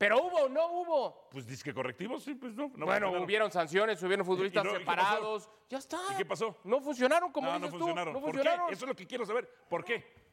Pero 0.00 0.16
hubo 0.16 0.44
o 0.44 0.48
no 0.48 0.66
hubo. 0.72 1.28
Pues 1.30 1.46
dice 1.46 1.62
que 1.62 1.74
correctivos, 1.74 2.24
sí, 2.24 2.34
pues 2.34 2.54
no. 2.54 2.72
no 2.74 2.86
bueno, 2.86 3.10
hubieron 3.22 3.50
sanciones, 3.52 4.02
hubieron 4.02 4.24
futbolistas 4.24 4.64
¿Y 4.64 4.66
no- 4.66 4.70
y 4.72 4.72
qué 4.72 4.80
separados. 4.80 5.50
Ya 5.68 5.76
está. 5.76 5.98
¿Y 6.14 6.16
qué 6.16 6.24
pasó? 6.24 6.56
No 6.64 6.80
funcionaron 6.80 7.30
como 7.30 7.48
No, 7.48 7.58
no 7.58 7.66
dices 7.66 7.72
tú. 7.72 7.78
funcionaron. 7.80 8.14
No 8.14 8.20
¿Por 8.20 8.30
funcionaron. 8.32 8.68
qué? 8.68 8.72
Eso 8.74 8.84
es 8.86 8.88
lo 8.88 8.96
que 8.96 9.06
quiero 9.06 9.26
saber. 9.26 9.46
¿Por 9.68 9.84
qué? 9.84 10.30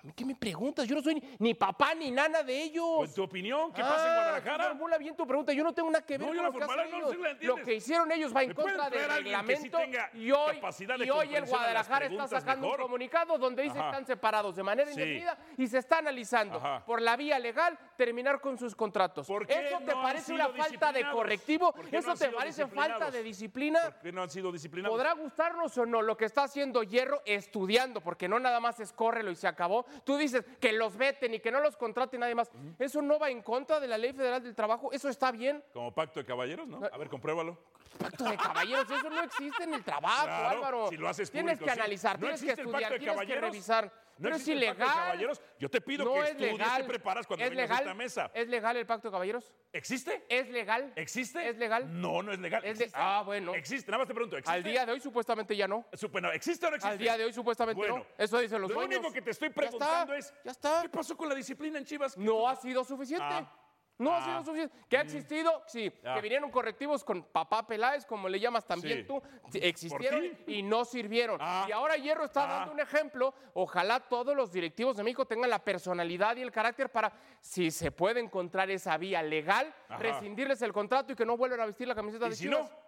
¿A 0.00 0.02
mí 0.06 0.12
qué 0.12 0.24
me 0.24 0.36
preguntas? 0.36 0.86
Yo 0.86 0.94
no 0.94 1.02
soy 1.02 1.14
ni, 1.16 1.22
ni 1.40 1.54
papá 1.54 1.92
ni 1.94 2.10
nana 2.12 2.42
de 2.44 2.62
ellos. 2.62 2.86
Pues 2.98 3.14
tu 3.14 3.22
opinión, 3.24 3.72
¿qué 3.72 3.80
pasa 3.82 4.06
en 4.06 4.14
Guadalajara? 4.14 4.64
Ah, 4.64 4.68
Formula 4.68 4.96
bien 4.98 5.16
tu 5.16 5.26
pregunta. 5.26 5.52
Yo 5.52 5.64
no 5.64 5.72
tengo 5.74 5.90
nada 5.90 6.06
que 6.06 6.16
ver 6.18 6.20
No, 6.20 6.26
con 6.28 6.36
lo 6.36 6.52
que 6.52 6.62
hacen 6.64 6.90
no, 6.90 6.96
ellos. 6.98 7.10
sí 7.10 7.16
la 7.18 7.32
Lo 7.48 7.56
que 7.56 7.74
hicieron 7.74 8.12
ellos 8.12 8.36
va 8.36 8.42
en 8.42 8.48
¿Me 8.50 8.54
pueden 8.54 8.76
contra 8.76 8.90
del 8.96 9.10
sí 9.10 9.16
reglamento. 9.16 9.78
y 10.14 10.30
hoy, 10.30 10.60
de 10.98 11.04
y 11.06 11.10
hoy 11.10 11.34
el 11.34 11.46
Guadalajara 11.46 12.06
está 12.06 12.28
sacando 12.28 12.66
mejor? 12.66 12.80
un 12.80 12.86
comunicado 12.86 13.38
donde 13.38 13.62
dice 13.64 13.74
que 13.76 13.84
están 13.86 14.06
separados 14.06 14.54
de 14.54 14.62
manera 14.62 14.92
Sí. 14.92 15.00
indebida 15.00 15.36
y 15.56 15.66
se 15.66 15.78
está 15.78 15.98
analizando 15.98 16.58
Ajá. 16.58 16.84
por 16.86 17.02
la 17.02 17.16
vía 17.16 17.38
legal 17.40 17.76
terminar 17.98 18.40
con 18.40 18.56
sus 18.56 18.76
contratos. 18.76 19.26
¿Por 19.26 19.44
qué 19.44 19.66
¿Eso 19.68 19.78
te 19.80 19.92
no 19.92 20.00
parece 20.00 20.32
una 20.32 20.48
falta 20.50 20.92
de 20.92 21.10
correctivo? 21.10 21.72
¿Por 21.72 21.86
qué 21.86 22.00
no 22.00 22.12
¿Eso 22.12 22.14
te 22.14 22.28
parece 22.30 22.66
falta 22.68 23.10
de 23.10 23.22
disciplina? 23.24 23.80
¿Por 23.82 24.00
qué 24.00 24.12
no 24.12 24.22
han 24.22 24.30
sido 24.30 24.52
disciplinados? 24.52 24.96
Podrá 24.96 25.12
gustarnos 25.14 25.76
o 25.76 25.84
no 25.84 26.00
lo 26.00 26.16
que 26.16 26.24
está 26.24 26.44
haciendo 26.44 26.84
Hierro 26.84 27.20
estudiando, 27.26 28.00
porque 28.00 28.28
no 28.28 28.38
nada 28.38 28.60
más 28.60 28.78
es 28.78 28.92
córrelo 28.92 29.32
y 29.32 29.34
se 29.34 29.48
acabó. 29.48 29.84
Tú 30.04 30.16
dices 30.16 30.44
que 30.60 30.72
los 30.72 30.96
veten 30.96 31.34
y 31.34 31.40
que 31.40 31.50
no 31.50 31.58
los 31.60 31.76
contrate 31.76 32.16
nadie 32.16 32.36
más. 32.36 32.48
¿Eso 32.78 33.02
no 33.02 33.18
va 33.18 33.30
en 33.30 33.42
contra 33.42 33.80
de 33.80 33.88
la 33.88 33.98
Ley 33.98 34.12
Federal 34.12 34.42
del 34.42 34.54
Trabajo? 34.54 34.92
¿Eso 34.92 35.08
está 35.08 35.32
bien? 35.32 35.62
Como 35.72 35.92
pacto 35.92 36.20
de 36.20 36.24
caballeros, 36.24 36.68
¿no? 36.68 36.80
A 36.90 36.96
ver, 36.96 37.08
compruébalo. 37.08 37.58
Pacto 37.98 38.24
de 38.24 38.36
caballeros, 38.36 38.88
eso 38.88 39.10
no 39.10 39.22
existe 39.22 39.64
en 39.64 39.74
el 39.74 39.82
trabajo, 39.82 40.24
Claro, 40.26 40.48
Álvaro. 40.50 40.88
si 40.88 40.96
lo 40.96 41.08
haces 41.08 41.30
Tienes 41.32 41.54
público, 41.58 41.64
que 41.66 41.72
sí. 41.74 41.80
analizar, 41.80 42.14
¿No 42.16 42.20
tienes 42.26 42.42
que 42.44 42.50
estudiar, 42.52 42.98
tienes 42.98 43.26
que 43.26 43.40
revisar. 43.40 44.07
¿No 44.18 44.24
Pero 44.24 44.36
es 44.36 44.48
ilegal. 44.48 44.76
caballeros? 44.76 45.40
Yo 45.60 45.68
te 45.70 45.80
pido 45.80 46.04
no 46.04 46.14
que 46.14 46.20
es 46.20 46.28
estudies, 46.30 46.52
legal. 46.52 46.82
te 46.82 46.88
preparas 46.88 47.26
cuando 47.26 47.44
¿Es 47.44 47.50
vengas 47.50 47.70
a 47.70 47.74
esta 47.78 47.94
mesa. 47.94 48.30
¿Es 48.34 48.48
legal 48.48 48.76
el 48.76 48.84
pacto 48.84 49.08
de 49.08 49.12
caballeros? 49.12 49.54
¿Existe? 49.72 50.24
¿Es 50.28 50.48
legal? 50.50 50.92
¿Existe? 50.96 51.48
¿Es 51.48 51.56
legal? 51.56 52.00
No, 52.00 52.20
no 52.22 52.32
es 52.32 52.38
legal. 52.40 52.64
Es 52.64 52.78
de- 52.78 52.84
¿Existe? 52.86 53.00
Ah, 53.00 53.22
bueno. 53.24 53.54
Existe, 53.54 53.90
nada 53.92 53.98
más 54.02 54.08
te 54.08 54.14
pregunto, 54.14 54.36
¿existe? 54.36 54.56
Al 54.56 54.62
día 54.64 54.84
de 54.84 54.92
hoy 54.92 55.00
supuestamente 55.00 55.56
ya 55.56 55.68
no. 55.68 55.86
¿existe 56.32 56.66
o 56.66 56.70
no 56.70 56.76
existe? 56.76 56.92
Al 56.92 56.98
día 56.98 57.16
de 57.16 57.24
hoy 57.26 57.32
supuestamente 57.32 57.76
Bueno, 57.78 57.98
no. 57.98 58.06
Eso 58.18 58.38
dicen 58.40 58.60
los 58.60 58.70
Lo 58.70 58.74
dueños. 58.76 58.98
único 58.98 59.12
que 59.12 59.22
te 59.22 59.30
estoy 59.30 59.48
Ya 59.48 59.50
está, 59.50 59.60
preguntando 59.60 60.14
es, 60.14 60.34
ya 60.44 60.50
está. 60.50 60.82
¿qué 60.82 60.88
pasó 60.88 61.16
con 61.16 61.28
la 61.28 61.34
disciplina 61.36 61.78
en 61.78 61.84
Chivas? 61.84 62.16
No 62.18 62.48
ha 62.48 62.56
sido 62.56 62.82
suficiente. 62.84 63.24
Ah. 63.24 63.52
No 63.98 64.12
Ah. 64.12 64.18
ha 64.18 64.24
sido 64.24 64.44
suficiente. 64.44 64.74
¿Que 64.88 64.96
ha 64.96 65.00
existido? 65.02 65.62
Sí. 65.66 65.92
Ah. 66.04 66.14
Que 66.14 66.20
vinieron 66.22 66.50
correctivos 66.50 67.02
con 67.02 67.22
papá 67.24 67.66
Peláez, 67.66 68.06
como 68.06 68.28
le 68.28 68.38
llamas 68.38 68.64
también 68.64 68.98
Sí. 68.98 69.04
tú. 69.04 69.20
Existieron 69.54 70.38
y 70.46 70.62
no 70.62 70.84
sirvieron. 70.84 71.38
Ah. 71.40 71.66
Y 71.68 71.72
ahora 71.72 71.96
Hierro 71.96 72.24
está 72.24 72.44
Ah. 72.44 72.58
dando 72.60 72.72
un 72.74 72.80
ejemplo. 72.80 73.34
Ojalá 73.54 74.00
todos 74.00 74.36
los 74.36 74.52
directivos 74.52 74.96
de 74.96 75.02
México 75.02 75.26
tengan 75.26 75.50
la 75.50 75.58
personalidad 75.64 76.36
y 76.36 76.42
el 76.42 76.52
carácter 76.52 76.90
para, 76.90 77.12
si 77.40 77.70
se 77.70 77.90
puede 77.90 78.20
encontrar 78.20 78.70
esa 78.70 78.96
vía 78.96 79.22
legal, 79.22 79.74
Ajá. 79.88 79.98
rescindirles 79.98 80.62
el 80.62 80.72
contrato 80.72 81.12
y 81.12 81.16
que 81.16 81.26
no 81.26 81.36
vuelvan 81.36 81.60
a 81.60 81.66
vestir 81.66 81.88
la 81.88 81.94
camiseta 81.94 82.26
¿Y 82.26 82.30
de 82.30 82.36
si 82.36 82.44
Chivas. 82.44 82.70
no? 82.70 82.87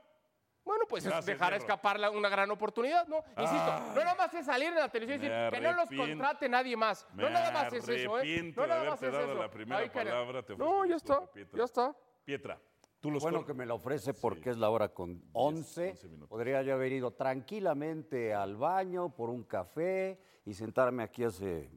Bueno, 0.64 0.84
pues 0.88 1.04
es 1.04 1.10
Gracias, 1.10 1.26
dejar 1.26 1.52
Hierro. 1.52 1.62
escapar 1.64 1.98
la- 1.98 2.10
una 2.10 2.28
gran 2.28 2.50
oportunidad, 2.50 3.06
¿no? 3.08 3.16
Insisto, 3.38 3.80
no 3.94 3.94
nada 3.94 4.14
más 4.14 4.32
es 4.34 4.44
salir 4.46 4.68
en 4.68 4.74
la 4.76 4.88
televisión 4.88 5.24
y 5.24 5.28
Me 5.28 5.34
decir 5.34 5.50
que 5.52 5.60
no 5.60 5.72
los 5.72 5.88
contrate 5.88 6.48
nadie 6.48 6.76
más. 6.76 7.06
Me 7.14 7.22
no 7.24 7.30
nada 7.30 7.50
más 7.50 7.72
es 7.72 7.88
eso, 7.88 8.16
¿eh? 8.18 8.20
arrepiento 8.20 8.60
No 8.60 8.62
de 8.66 8.68
nada 8.68 8.80
más 8.90 8.98
haberte 9.02 9.06
es 9.06 9.12
dado 9.12 9.32
eso. 9.32 9.42
la 9.42 9.50
primera 9.50 9.80
Ay, 9.80 9.88
cara. 9.88 10.10
palabra, 10.10 10.42
te 10.44 10.56
No, 10.56 10.64
ofrezco 10.66 10.86
ya 10.86 10.96
está, 10.96 11.14
disculpa, 11.14 11.32
Pietra. 11.32 11.58
ya 11.58 11.64
está. 11.64 11.96
Pietra, 12.24 12.60
tú 13.00 13.10
los 13.10 13.22
Bueno 13.22 13.44
que 13.46 13.54
me 13.54 13.64
la 13.66 13.74
ofrece 13.74 14.12
porque 14.14 14.50
es 14.50 14.58
la 14.58 14.68
hora 14.70 14.90
con 14.90 15.22
11. 15.32 15.90
11 15.90 16.08
minutos. 16.08 16.28
Podría 16.28 16.62
yo 16.62 16.74
haber 16.74 16.92
ido 16.92 17.10
tranquilamente 17.12 18.34
al 18.34 18.56
baño 18.56 19.08
por 19.14 19.30
un 19.30 19.44
café 19.44 20.20
y 20.44 20.52
sentarme 20.54 21.02
aquí 21.02 21.24
hace 21.24 21.70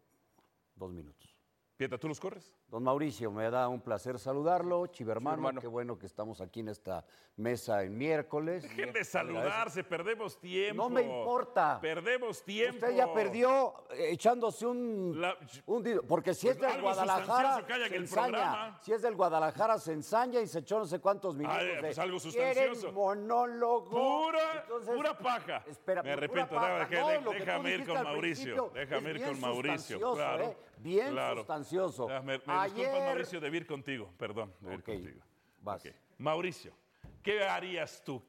dos 0.75 0.91
minutos. 0.91 1.35
Pietra, 1.77 1.97
¿tú 1.97 2.07
los 2.07 2.19
corres? 2.19 2.53
Don 2.74 2.82
Mauricio, 2.82 3.30
me 3.32 3.51
da 3.51 3.68
un 3.68 3.82
placer 3.82 4.18
saludarlo. 4.18 4.88
Chivermano, 4.88 5.36
Chivermano. 5.38 5.62
qué 5.62 5.68
bueno 5.68 6.00
que 6.00 6.08
estamos 6.08 6.42
aquí 6.42 6.62
en 6.62 6.70
esta 6.70 7.06
mesa 7.38 7.84
en 7.84 7.96
miércoles. 7.96 8.63
Dejen 8.63 8.92
de 8.92 9.03
saludarse, 9.06 9.84
perdemos 9.84 10.39
tiempo. 10.39 10.82
No 10.82 10.89
me 10.89 11.03
importa. 11.03 11.77
Perdemos 11.80 12.42
tiempo. 12.44 12.84
Usted 12.84 12.96
ya 12.98 13.13
perdió 13.13 13.75
eh, 13.92 14.08
echándose 14.13 14.65
un, 14.65 15.13
La- 15.22 15.38
un 15.68 15.84
porque 16.08 16.34
si 16.34 16.48
Pues 16.48 16.56
es 16.56 16.62
del 16.63 16.72
algo 16.72 16.82
Guadalajara 16.88 17.62
se 17.68 17.86
el 17.86 17.94
ensaña, 17.94 18.80
si 18.82 18.92
es 18.92 19.01
del 19.03 19.15
Guadalajara 19.15 19.77
se 19.77 19.92
ensaña 19.94 20.42
y 20.42 20.48
se 20.48 20.58
echó 20.58 20.80
no 20.80 20.86
sé 20.88 20.98
cuántos 20.98 21.36
minutos. 21.36 21.60
Ah, 21.62 21.77
pues 21.80 22.00
algo 22.00 22.18
"¿Quieren 22.18 22.56
sustancioso". 22.74 22.92
monólogo. 22.92 23.92
Pura, 23.92 24.62
Entonces, 24.63 24.96
pura 24.96 25.15
paja. 25.15 25.63
Espera, 25.68 26.01
Me 26.01 26.10
pura 26.10 26.13
arrepiento. 26.25 26.56
paja. 26.56 26.89
No, 26.89 27.20
tú 27.22 27.30
déjame 27.38 27.72
ir 27.75 27.86
con 27.86 28.03
Mauricio. 28.03 28.72
Déjame 28.74 29.12
ir 29.12 29.24
con 29.27 29.39
Mauricio. 29.39 30.13
Claro. 30.15 30.44
¿eh? 30.46 30.58
Bien 30.83 31.11
claro. 31.11 31.37
sustancioso. 31.37 32.07
Ah, 32.09 32.21
me, 32.21 32.37
me 32.37 32.43
Ayer- 32.47 32.75
disculpas, 32.75 33.05
Mauricio, 33.07 33.39
de 33.39 33.47
ir 33.57 33.65
contigo. 33.65 34.13
Perdón, 34.17 34.53
de 34.59 34.73
ir 34.73 34.83
contigo. 34.83 35.21
vas. 35.61 35.83
Mauricio, 36.17 36.73
¿qué 37.21 37.43
harías 37.43 38.03
tú 38.03 38.21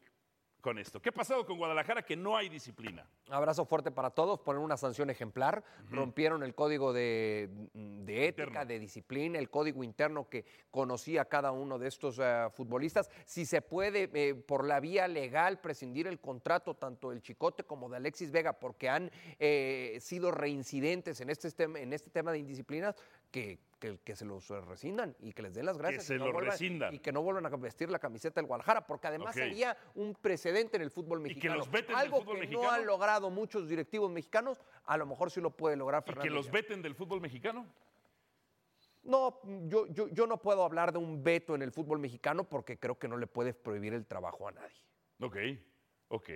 con 0.65 0.79
esto? 0.79 0.99
¿Qué 1.03 1.11
ha 1.11 1.13
pasado 1.13 1.45
con 1.45 1.59
Guadalajara 1.59 2.03
que 2.03 2.17
no 2.17 2.39
hay 2.39 2.49
disciplina? 2.49 3.07
Abrazo 3.29 3.67
fuerte 3.67 3.91
para 3.91 4.09
todos, 4.09 4.41
poner 4.41 4.63
una 4.63 4.79
sanción 4.79 5.11
ejemplar. 5.11 5.63
Rompieron 5.91 6.43
el 6.43 6.55
código 6.55 6.95
de, 6.95 7.51
de 7.75 8.29
ética, 8.29 8.45
Interno. 8.45 8.65
de 8.65 8.79
disciplina, 8.79 9.39
el 9.39 9.51
código 9.51 9.85
interno 9.85 10.27
que 10.31 10.47
conocía 10.71 11.27
cada 11.27 11.53
uno 11.53 11.79
de 11.79 11.89
estos 11.89 12.19
eh, 12.19 12.49
futbolistas. 12.55 13.11
Si 13.27 13.45
se 13.45 13.61
puede, 13.61 14.11
eh, 14.15 14.35
por 14.35 14.65
la 14.65 14.81
vía 14.81 15.07
legal, 15.07 15.61
prescindir 15.61 16.07
el 16.07 16.19
contrato 16.19 16.75
tanto 16.75 17.11
del 17.11 17.21
Chicote 17.21 17.65
como 17.65 17.91
de 17.91 17.99
Alexis 17.99 18.31
Vega, 18.31 18.55
porque 18.55 18.89
han 18.89 19.11
eh, 19.39 19.99
sido 20.01 20.31
reincidentes 20.31 21.21
en 21.21 21.29
este, 21.29 21.63
en 21.63 21.93
este 21.93 22.09
tema 22.09 22.33
de 22.33 22.39
indisciplinas, 22.39 22.97
que, 23.35 23.59
que- 23.81 23.99
que 23.99 24.15
se 24.15 24.25
los 24.25 24.49
eh, 24.53 24.61
rescindan 24.61 25.17
y 25.19 25.33
que 25.33 25.43
les 25.43 25.53
den 25.55 25.67
las 25.67 25.77
gracias. 25.77 26.05
se 26.05 26.15
y 26.15 26.19
los 26.19 26.29
vuelvan- 26.29 26.51
rescindan. 26.53 26.95
Y 26.95 27.01
que 27.01 27.11
no 27.11 27.21
vuelvan 27.21 27.45
a 27.47 27.49
vestir 27.57 27.91
la 27.91 27.99
camiseta 27.99 28.41
del 28.41 28.47
Guadalajara, 28.47 28.87
porque 28.87 29.09
además 29.09 29.35
sería 29.35 29.77
un 29.97 30.15
precedente 30.15 30.77
en 30.77 30.83
el 30.85 30.91
fútbol 30.93 31.19
que 31.19 31.23
mexicano. 31.31 31.57
los 31.57 31.69
veten 31.69 31.89
del 31.89 31.97
Algo 31.97 32.19
fútbol 32.21 32.35
que 32.37 32.41
mexicano. 32.43 32.63
no 32.69 32.71
han 32.71 32.87
logrado 32.87 33.31
muchos 33.31 33.69
directivos 33.69 34.09
mexicanos, 34.13 34.61
a 34.85 34.97
lo 34.97 35.05
mejor 35.07 35.33
sí 35.33 35.41
lo 35.41 35.51
puede 35.51 35.75
lograr 35.77 36.05
¿Y 36.05 36.07
Fernando. 36.07 36.23
que 36.23 36.31
los 36.31 36.49
veten 36.49 36.81
del 36.81 36.95
fútbol 36.95 37.21
mexicano? 37.21 37.67
No, 39.03 39.41
yo, 39.67 39.87
yo, 39.89 40.07
yo 40.09 40.27
no 40.29 40.41
puedo 40.41 40.65
hablar 40.65 40.93
de 40.93 40.99
un 40.99 41.25
veto 41.25 41.57
en 41.57 41.63
el 41.63 41.73
fútbol 41.73 41.99
mexicano 41.99 42.45
porque 42.45 42.79
creo 42.79 42.99
que 42.99 43.09
no 43.09 43.17
le 43.17 43.27
puedes 43.27 43.55
prohibir 43.57 43.93
el 43.95 44.07
trabajo 44.07 44.47
a 44.49 44.53
nadie. 44.53 44.77
Ok, 45.21 45.37
ok. 46.09 46.31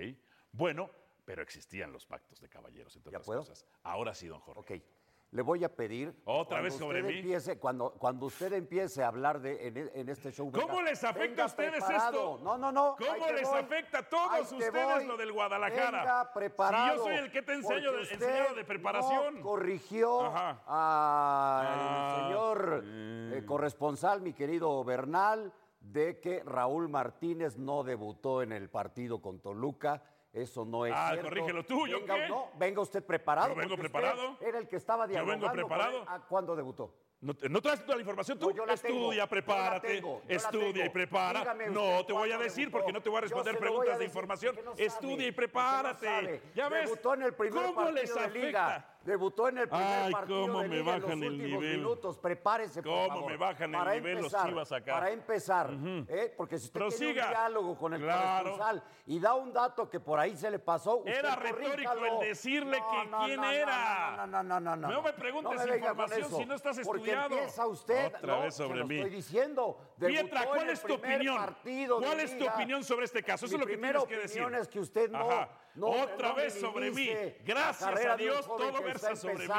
Bueno, 0.51 0.91
pero 1.25 1.41
existían 1.41 1.93
los 1.93 2.05
pactos 2.05 2.41
de 2.41 2.49
caballeros, 2.49 2.93
entre 2.97 3.11
¿Ya 3.11 3.17
otras 3.19 3.25
puedo? 3.25 3.39
cosas. 3.39 3.65
Ahora 3.83 4.13
sí, 4.13 4.27
don 4.27 4.39
Jorge. 4.41 4.59
Ok. 4.75 4.83
Le 5.31 5.43
voy 5.43 5.63
a 5.63 5.69
pedir. 5.69 6.15
¿Otra 6.25 6.59
vez 6.59 6.73
sobre 6.73 7.01
usted 7.01 7.13
mí? 7.13 7.19
Empiece, 7.19 7.59
cuando, 7.59 7.91
cuando 7.91 8.25
usted 8.25 8.51
empiece 8.53 9.03
a 9.03 9.09
hablar 9.09 9.39
de, 9.39 9.67
en, 9.67 9.77
e- 9.77 9.91
en 9.93 10.09
este 10.09 10.31
show. 10.31 10.51
¿Cómo 10.51 10.81
les 10.81 11.03
afecta 11.03 11.43
a 11.43 11.45
ustedes 11.45 11.83
preparado. 11.83 12.35
esto? 12.35 12.43
No, 12.43 12.57
no, 12.57 12.71
no. 12.71 12.95
¿Cómo 12.97 13.27
les 13.31 13.47
voy. 13.47 13.59
afecta 13.59 13.99
a 13.99 14.09
todos 14.09 14.51
ustedes 14.51 14.71
voy. 14.95 15.05
lo 15.05 15.17
del 15.17 15.31
Guadalajara? 15.31 15.99
Venga 15.99 16.33
preparado. 16.33 16.91
Si 16.93 16.97
yo 16.97 17.03
soy 17.03 17.15
el 17.15 17.31
que 17.31 17.41
te 17.43 17.53
enseño 17.53 17.91
de- 17.91 18.01
enseñado 18.01 18.43
de 18.55 18.61
usted 18.61 18.65
preparación. 18.65 19.35
no 19.35 19.41
corrigió 19.43 20.21
al 20.35 20.57
Ah, 20.65 22.23
señor 22.25 22.83
mm. 22.83 23.33
eh, 23.33 23.43
corresponsal, 23.45 24.21
mi 24.21 24.33
querido 24.33 24.83
Bernal, 24.83 25.53
de 25.79 26.19
que 26.19 26.41
Raúl 26.43 26.89
Martínez 26.89 27.55
no 27.55 27.83
debutó 27.83 28.41
en 28.41 28.51
el 28.51 28.69
partido 28.69 29.21
con 29.21 29.39
Toluca. 29.39 30.01
Eso 30.31 30.63
no 30.63 30.85
es 30.85 30.93
Ah, 30.95 31.09
cierto. 31.11 31.29
corrígelo 31.29 31.63
tú, 31.65 31.87
¿yo 31.87 31.99
venga, 32.01 32.15
qué? 32.15 32.27
No, 32.29 32.49
venga 32.55 32.81
usted 32.81 33.03
preparado. 33.03 33.49
Yo 33.49 33.55
vengo 33.55 33.75
preparado. 33.77 34.37
Era 34.41 34.59
el 34.59 34.67
que 34.67 34.75
estaba 34.75 35.05
Yo 35.07 35.13
vengo 35.25 35.25
dialogando. 35.25 35.47
con 35.47 35.55
preparado. 35.55 36.01
él. 36.01 36.07
¿A 36.07 36.19
¿Cuándo 36.19 36.55
debutó? 36.55 36.93
¿No, 37.21 37.33
no 37.49 37.61
traes 37.61 37.83
toda 37.83 37.95
la 37.97 38.01
información 38.01 38.39
tú? 38.39 38.49
No, 38.53 38.65
la 38.65 38.73
estudia, 38.75 39.27
prepárate. 39.27 39.87
tengo, 39.95 40.21
estudia 40.27 40.85
y 40.85 40.89
prepara. 40.89 41.53
No 41.69 42.05
te 42.05 42.13
voy 42.13 42.31
a 42.31 42.37
decir 42.37 42.67
debutó. 42.67 42.77
porque 42.77 42.93
no 42.93 43.01
te 43.01 43.09
voy 43.09 43.17
a 43.17 43.21
responder 43.21 43.55
voy 43.55 43.61
preguntas 43.61 43.95
a 43.95 43.97
de 43.97 44.05
información. 44.05 44.55
porque 44.55 44.65
no 44.65 44.71
sabe, 44.71 44.85
estudia 44.85 45.27
y 45.27 45.31
prepárate. 45.33 46.41
ya 46.55 46.69
ves. 46.69 46.83
Debutó 46.89 47.15
en 47.15 47.23
el 47.23 47.33
primer 47.33 47.65
¿Cómo 47.65 47.91
les 47.91 48.11
afecta? 48.15 48.29
Liga. 48.39 48.98
Debutó 49.03 49.47
en 49.47 49.57
el 49.59 49.69
primer 49.69 49.87
Ay, 49.87 50.11
partido 50.11 50.41
cómo 50.41 50.61
de 50.61 50.67
me 50.67 50.75
Liga 50.77 50.95
en 50.95 51.01
bajan 51.01 51.19
los 51.19 51.27
el 51.29 51.33
últimos 51.33 51.61
nivel. 51.61 51.77
minutos. 51.77 52.17
Prepárese, 52.17 52.83
por 52.83 52.91
Cómo 52.91 53.07
favor. 53.07 53.31
me 53.31 53.37
bajan 53.37 53.73
el 53.75 53.93
nivel 54.03 54.21
los 54.21 54.35
Chivas 54.45 54.71
acá. 54.73 54.93
Para 54.93 55.11
empezar, 55.11 55.69
¿eh? 56.09 56.33
porque 56.35 56.57
si 56.59 56.65
usted 56.65 56.79
tiene 56.81 56.89
Prosiga. 57.13 57.23
un 57.25 57.29
diálogo 57.31 57.77
con 57.77 57.93
el 57.93 58.01
Claro. 58.01 58.43
corresponsal 58.51 58.83
y 59.05 59.19
da 59.21 59.35
un 59.35 59.53
dato 59.53 59.89
que 59.89 60.01
por 60.01 60.19
ahí 60.19 60.35
se 60.35 60.51
le 60.51 60.59
pasó, 60.59 60.97
usted 60.97 61.11
Era 61.17 61.35
retórico 61.37 61.69
corríjalo. 61.71 62.05
el 62.21 62.27
decirle 62.27 62.77
que 62.77 63.09
quién 63.25 63.39
no, 63.41 63.49
era. 63.51 64.15
No, 64.17 64.27
no, 64.27 64.43
no, 64.43 64.59
no, 64.59 64.75
no. 64.75 64.87
No 64.89 65.01
me 65.01 65.13
preguntes 65.13 65.51
venga 65.59 65.65
con 65.69 65.77
información 65.77 66.19
eso, 66.25 66.37
si 66.37 66.45
no 66.45 66.55
estás 66.55 66.79
Porque 66.83 66.99
estudiado. 66.99 67.35
empieza 67.35 67.67
usted. 67.67 68.05
Otra 68.07 68.21
no, 68.35 68.41
vez 68.41 68.53
se 68.53 68.63
sobre 68.63 68.79
lo 68.79 68.85
mí. 68.87 68.95
estoy 68.97 69.11
diciendo. 69.11 69.79
Pietra, 69.97 70.43
en 70.43 70.47
¿cuál 70.49 70.61
el 70.63 70.69
es 70.71 70.81
tu 70.81 70.99
primer 70.99 71.15
opinión? 71.17 71.37
partido 71.37 71.99
de 72.01 72.05
¿Cuál 72.05 72.19
es 72.19 72.31
tu 72.33 72.39
Liga. 72.39 72.53
opinión 72.53 72.83
sobre 72.83 73.05
este 73.05 73.23
caso? 73.23 73.45
Eso 73.45 73.55
Mi 73.55 73.55
es 73.55 73.59
lo 73.61 73.65
que 73.67 73.73
primera 73.73 73.99
tienes 73.99 74.15
que 74.17 74.21
decir. 74.23 74.41
opinión 74.43 74.61
es 74.61 74.67
que 74.67 74.79
usted 74.81 75.09
no, 75.09 75.19
Ajá. 75.19 75.49
No- 75.75 75.87
Otra 75.87 76.29
no 76.29 76.35
vez 76.35 76.59
sobre 76.59 76.91
mí. 76.91 77.09
Gracias 77.45 78.05
a 78.05 78.15
Dios, 78.15 78.45
todo 78.45 78.81
versa 78.81 79.15
sobre 79.15 79.47
mí. 79.47 79.53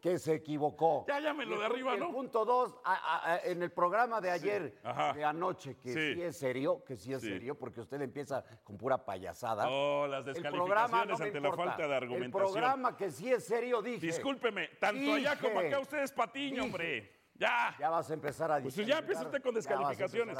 que 0.00 0.18
se 0.18 0.34
equivocó. 0.34 1.04
Ya, 1.08 1.18
ya 1.18 1.34
me 1.34 1.44
lo 1.44 1.58
de 1.58 1.66
el 1.66 1.72
arriba, 1.72 1.94
el 1.94 2.00
¿no? 2.00 2.12
punto 2.12 2.44
dos, 2.44 2.78
a- 2.84 2.94
a- 2.94 3.32
a- 3.34 3.38
en 3.40 3.62
el 3.62 3.72
programa 3.72 4.20
de 4.20 4.30
ayer, 4.30 4.78
de 5.14 5.24
anoche, 5.24 5.76
que 5.78 5.92
Sí. 5.92 6.14
sí. 6.14 6.22
es 6.22 6.36
serio, 6.38 6.84
que 6.84 6.96
sí 6.96 7.12
es 7.12 7.20
Sí. 7.22 7.28
serio, 7.28 7.58
porque 7.58 7.80
usted 7.80 8.00
empieza 8.00 8.44
con 8.62 8.76
pura 8.76 9.04
payasada. 9.04 9.66
Oh, 9.68 10.06
las 10.06 10.20
El 10.20 10.26
no 10.26 10.32
descalificaciones 10.34 11.18
me 11.18 11.24
ante 11.26 11.40
la 11.40 11.52
falta 11.52 11.76
de 11.78 11.84
El 11.84 11.92
argumentación. 11.92 12.52
programa 12.52 12.96
que 12.96 13.10
sí 13.10 13.32
es 13.32 13.44
serio, 13.44 13.82
dije. 13.82 14.06
Discúlpeme, 14.06 14.68
tanto 14.78 15.14
allá 15.14 15.36
como 15.40 15.60
Dije. 15.60 15.68
acá 15.68 15.80
usted 15.80 15.98
es 16.02 16.12
patiño, 16.12 16.50
Dije. 16.56 16.60
hombre. 16.66 17.12
Ya. 17.38 17.76
Ya 17.78 17.90
vas 17.90 18.08
a 18.10 18.14
empezar 18.14 18.50
a 18.50 18.60
Pues 18.62 18.74
ya 18.76 18.98
empieza 18.98 19.22
usted 19.22 19.42
con 19.42 19.54
descalificaciones. 19.54 20.38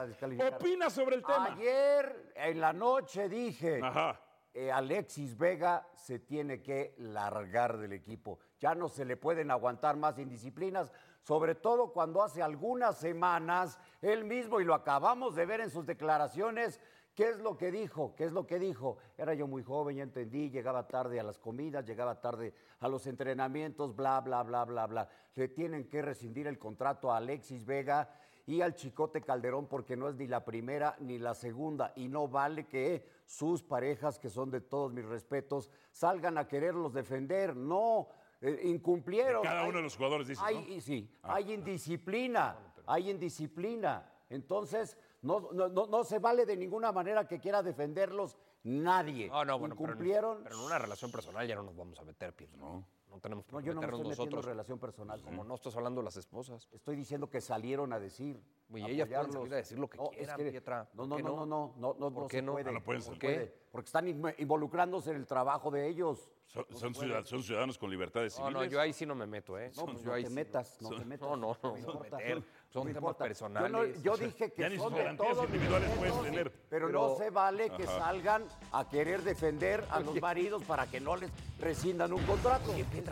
Opina 0.54 0.88
sobre 0.88 1.16
el 1.16 1.22
tema. 1.22 1.46
Ayer 1.52 2.32
en 2.36 2.58
la 2.60 2.72
noche 2.72 3.28
dije, 3.28 3.80
Ajá. 3.82 4.18
Eh, 4.56 4.72
Alexis 4.72 5.36
Vega 5.36 5.86
se 5.94 6.18
tiene 6.18 6.62
que 6.62 6.94
largar 6.96 7.76
del 7.76 7.92
equipo. 7.92 8.38
Ya 8.58 8.74
no 8.74 8.88
se 8.88 9.04
le 9.04 9.18
pueden 9.18 9.50
aguantar 9.50 9.98
más 9.98 10.18
indisciplinas, 10.18 10.90
sobre 11.20 11.54
todo 11.54 11.92
cuando 11.92 12.22
hace 12.22 12.42
algunas 12.42 12.96
semanas 12.96 13.78
él 14.00 14.24
mismo, 14.24 14.58
y 14.58 14.64
lo 14.64 14.72
acabamos 14.72 15.34
de 15.34 15.44
ver 15.44 15.60
en 15.60 15.70
sus 15.70 15.84
declaraciones, 15.84 16.80
¿Qué 17.16 17.30
es 17.30 17.38
lo 17.38 17.56
que 17.56 17.72
dijo? 17.72 18.14
¿Qué 18.14 18.24
es 18.24 18.32
lo 18.32 18.46
que 18.46 18.58
dijo? 18.58 18.98
Era 19.16 19.32
yo 19.32 19.46
muy 19.46 19.62
joven, 19.62 19.96
ya 19.96 20.02
entendí, 20.02 20.50
llegaba 20.50 20.86
tarde 20.86 21.18
a 21.18 21.22
las 21.22 21.38
comidas, 21.38 21.86
llegaba 21.86 22.20
tarde 22.20 22.52
a 22.80 22.88
los 22.88 23.06
entrenamientos, 23.06 23.96
bla, 23.96 24.20
bla, 24.20 24.42
bla, 24.42 24.66
bla, 24.66 24.86
bla. 24.86 25.08
Le 25.34 25.48
tienen 25.48 25.88
que 25.88 26.02
rescindir 26.02 26.46
el 26.46 26.58
contrato 26.58 27.10
a 27.10 27.16
Alexis 27.16 27.64
Vega 27.64 28.10
y 28.46 28.60
al 28.60 28.74
Chicote 28.74 29.20
Calderón 29.22 29.66
porque 29.66 29.96
no 29.96 30.08
es 30.08 30.14
ni 30.14 30.26
la 30.28 30.44
primera 30.44 30.96
ni 31.00 31.18
la 31.18 31.34
segunda 31.34 31.92
y 31.96 32.08
no 32.08 32.28
vale 32.28 32.66
que 32.66 33.04
sus 33.26 33.62
parejas, 33.62 34.18
que 34.18 34.30
son 34.30 34.50
de 34.50 34.60
todos 34.60 34.92
mis 34.92 35.04
respetos, 35.04 35.70
salgan 35.90 36.38
a 36.38 36.46
quererlos 36.46 36.92
defender. 36.94 37.56
No, 37.56 38.08
eh, 38.40 38.60
incumplieron. 38.64 39.42
De 39.42 39.48
cada 39.48 39.62
Hay- 39.62 39.68
uno 39.68 39.78
de 39.78 39.84
los 39.84 39.96
jugadores 39.96 40.28
dices, 40.28 40.44
hay, 40.46 40.54
¿no? 40.54 40.60
Ah. 40.76 40.80
sí, 40.80 41.10
hay 41.22 41.52
indisciplina, 41.52 42.56
hay 42.86 43.10
indisciplina. 43.10 44.08
Entonces, 44.30 44.96
no, 45.22 45.48
no, 45.52 45.68
no, 45.68 45.86
no 45.86 46.04
se 46.04 46.18
vale 46.20 46.46
de 46.46 46.56
ninguna 46.56 46.92
manera 46.92 47.26
que 47.26 47.40
quiera 47.40 47.62
defenderlos 47.62 48.36
nadie. 48.62 49.28
No, 49.28 49.44
no, 49.44 49.58
bueno, 49.58 49.74
pero 49.74 49.86
en- 49.86 49.92
Incumplieron. 49.92 50.42
Pero 50.44 50.56
en, 50.56 50.62
una 50.64 50.78
relación 50.78 51.10
personal 51.10 51.46
ya 51.48 51.56
no 51.56 51.62
nos 51.64 51.76
vamos 51.76 51.98
a 51.98 52.04
meter, 52.04 52.32
Pietro. 52.34 52.58
No. 52.58 52.86
No 53.16 53.20
tenemos 53.20 53.46
No, 53.46 53.50
por 53.52 53.62
yo 53.62 53.70
qué 53.70 53.74
no 53.74 53.80
me 53.80 53.86
meternos 53.86 54.00
estoy 54.00 54.10
metiendo 54.10 54.22
en 54.24 54.30
nosotros. 54.30 54.44
relación 54.44 54.78
personal. 54.78 55.22
Como 55.22 55.42
no 55.44 55.54
estás 55.54 55.74
hablando 55.74 56.00
de 56.02 56.04
las 56.04 56.16
esposas. 56.18 56.68
Estoy 56.70 56.96
diciendo 56.96 57.30
que 57.30 57.40
salieron 57.40 57.92
a 57.94 57.98
decir. 57.98 58.42
Y 58.74 58.84
ellas 58.84 59.08
pueden 59.08 59.32
salir 59.32 59.54
a 59.54 59.56
decir 59.56 59.78
lo 59.78 59.88
que 59.88 59.96
No, 59.96 60.04
es 60.10 60.10
quieran, 60.18 60.36
que- 60.36 60.50
Pietra. 60.50 60.90
No, 60.92 60.96
¿Por 60.96 61.08
no, 61.08 61.16
qué 61.16 61.22
no, 61.22 61.28
no? 61.30 61.46
no, 61.46 61.46
no, 61.46 61.74
no, 61.78 61.94
no, 61.94 62.12
¿Por 62.12 62.22
no 62.24 62.28
qué 62.28 62.36
se 62.36 62.42
no? 62.42 62.52
puede. 62.52 62.68
Ah, 62.68 62.72
no 62.72 62.82
pueden 62.82 63.00
salir. 63.02 63.20
puede, 63.20 63.46
Porque 63.72 63.86
están 63.86 64.06
inv- 64.06 64.34
involucrándose 64.38 65.10
en 65.12 65.16
el 65.16 65.26
trabajo 65.26 65.70
de 65.70 65.88
ellos. 65.88 66.30
Son, 66.46 66.64
son 66.72 66.94
ciudad- 66.94 67.24
son 67.24 67.42
ciudadanos 67.42 67.78
con 67.78 67.90
libertades 67.90 68.38
No, 68.38 68.46
civiles. 68.48 68.66
no, 68.66 68.70
yo 68.72 68.80
ahí 68.80 68.92
sí 68.92 69.06
no 69.06 69.14
me 69.14 69.26
meto, 69.26 69.58
¿eh? 69.58 69.72
No, 69.76 69.86
pues 69.86 70.00
yo 70.02 70.08
no 70.08 70.12
ahí 70.12 70.22
te 70.24 70.28
sí 70.28 70.34
metas, 70.34 70.78
no 70.82 70.90
te 70.90 71.04
metas. 71.06 71.28
No, 71.28 71.36
no, 71.36 71.56
no, 71.62 71.70
no 71.72 71.78
importa. 71.78 72.16
meter. 72.18 72.42
Son 72.76 72.84
me 72.86 72.92
temas 72.92 73.08
importa. 73.08 73.24
personales. 73.24 73.72
Yo, 73.72 73.78
no- 73.78 74.02
yo 74.02 74.16
dije 74.26 74.52
que 74.52 74.60
Ya 74.62 74.68
ni 74.68 74.76
son 74.76 74.88
sus 74.88 74.94
de 74.98 75.02
garantías 75.04 75.32
todos 75.32 75.44
individuales 75.46 75.90
puedes 75.96 76.22
tener. 76.22 76.52
Pero, 76.68 76.86
Pero- 76.88 77.08
no 77.08 77.16
se 77.16 77.30
vale 77.30 77.70
que 77.70 77.86
salgan 77.86 78.44
a 78.72 78.86
querer 78.88 79.22
defender 79.22 79.82
a 79.90 80.00
los 80.00 80.20
maridos 80.20 80.62
para 80.64 80.86
que 80.86 81.00
no 81.00 81.16
les 81.16 81.30
rescindan 81.58 82.12
un 82.12 82.22
contrato. 82.24 82.74
Simple 82.74 83.02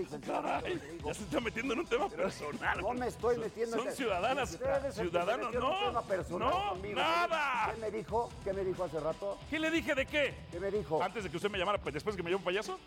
y 0.00 0.06
sencillo. 0.06 0.32
Caray, 0.42 0.80
ya 1.04 1.12
se 1.14 1.22
está 1.24 1.40
metiendo 1.40 1.74
en 1.74 1.80
un 1.80 1.86
tema 1.86 2.08
personal. 2.08 2.80
No 2.80 2.94
me 2.94 3.08
estoy 3.08 3.36
metiendo 3.36 3.76
Son 3.76 3.88
en 3.88 3.94
ciudadanas, 3.94 4.50
ciudadanos, 4.50 5.50
en 5.50 5.62
un 5.62 5.68
no, 5.70 5.78
tema 5.86 6.02
personal 6.02 6.48
no, 6.50 6.68
conmigo. 6.70 6.96
nada. 6.96 7.72
¿Qué 7.74 7.80
me 7.82 7.90
dijo? 7.90 8.30
¿Qué 8.42 8.52
me 8.54 8.64
dijo 8.64 8.84
hace 8.84 9.00
rato? 9.00 9.36
¿Qué 9.50 9.58
le 9.58 9.70
dije 9.70 9.94
de 9.94 10.06
qué? 10.06 10.34
¿Qué 10.50 10.58
me 10.60 10.70
dijo? 10.70 11.02
Antes 11.02 11.24
de 11.24 11.30
que 11.30 11.36
usted 11.36 11.50
me 11.50 11.58
llamara, 11.58 11.76
pues, 11.78 11.92
después 11.92 12.16
que 12.16 12.22
me 12.22 12.30
llame 12.30 12.38
un 12.38 12.44
payaso. 12.44 12.78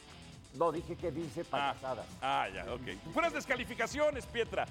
No, 0.58 0.72
dije 0.72 0.96
que 0.96 1.12
dice 1.12 1.42
Ah, 1.52 1.74
payasadas. 1.74 2.06
ah, 2.22 2.48
ya, 2.54 2.66
ok. 2.74 3.12
Fueras 3.14 3.34
descalificaciones, 3.34 4.26
Pietra. 4.26 4.66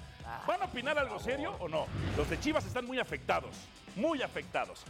¿Van 0.45 0.61
a 0.61 0.65
opinar 0.65 0.97
algo 0.99 1.17
serio 1.19 1.55
o 1.59 1.67
no? 1.69 1.85
Los 2.17 2.29
de 2.29 2.39
Chivas 2.39 2.65
están 2.65 2.85
muy 2.85 2.99
afectados, 2.99 3.55
muy 3.95 4.21
afectados. 4.21 4.83